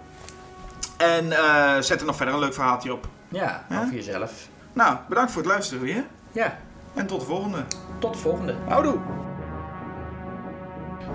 En 0.98 1.32
eh, 1.32 1.80
zet 1.80 2.00
er 2.00 2.06
nog 2.06 2.16
verder 2.16 2.34
een 2.34 2.40
leuk 2.40 2.54
verhaaltje 2.54 2.94
op. 2.94 3.08
Ja, 3.30 3.66
Ja? 3.70 3.80
over 3.82 3.94
jezelf. 3.94 4.48
Nou, 4.74 4.98
bedankt 5.10 5.32
voor 5.32 5.42
het 5.42 5.52
luisteren 5.52 5.84
weer. 5.84 6.04
Ja, 6.32 6.58
En 6.94 7.08
tot 7.08 7.20
de 7.20 7.26
volgende. 7.26 7.64
tot 8.00 8.14
de 8.14 8.20
volgende. 8.20 8.56
Houdoe! 8.68 8.98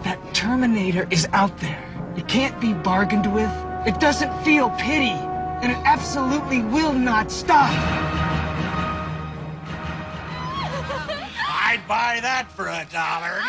That 0.05 0.19
Terminator 0.33 1.07
is 1.11 1.27
out 1.33 1.57
there. 1.59 1.85
It 2.17 2.29
can't 2.29 2.59
be 2.61 2.73
bargained 2.73 3.33
with. 3.33 3.51
It 3.87 4.01
doesn't 4.01 4.33
feel 4.45 4.71
pity. 4.71 5.17
And 5.61 5.73
it 5.73 5.79
absolutely 5.85 6.63
will 6.63 6.93
not 6.93 7.31
stop. 7.31 7.71
I'd 11.71 11.83
buy 11.87 12.21
that 12.23 12.51
for 12.51 12.69
a 12.69 12.87
dollar. 12.91 13.43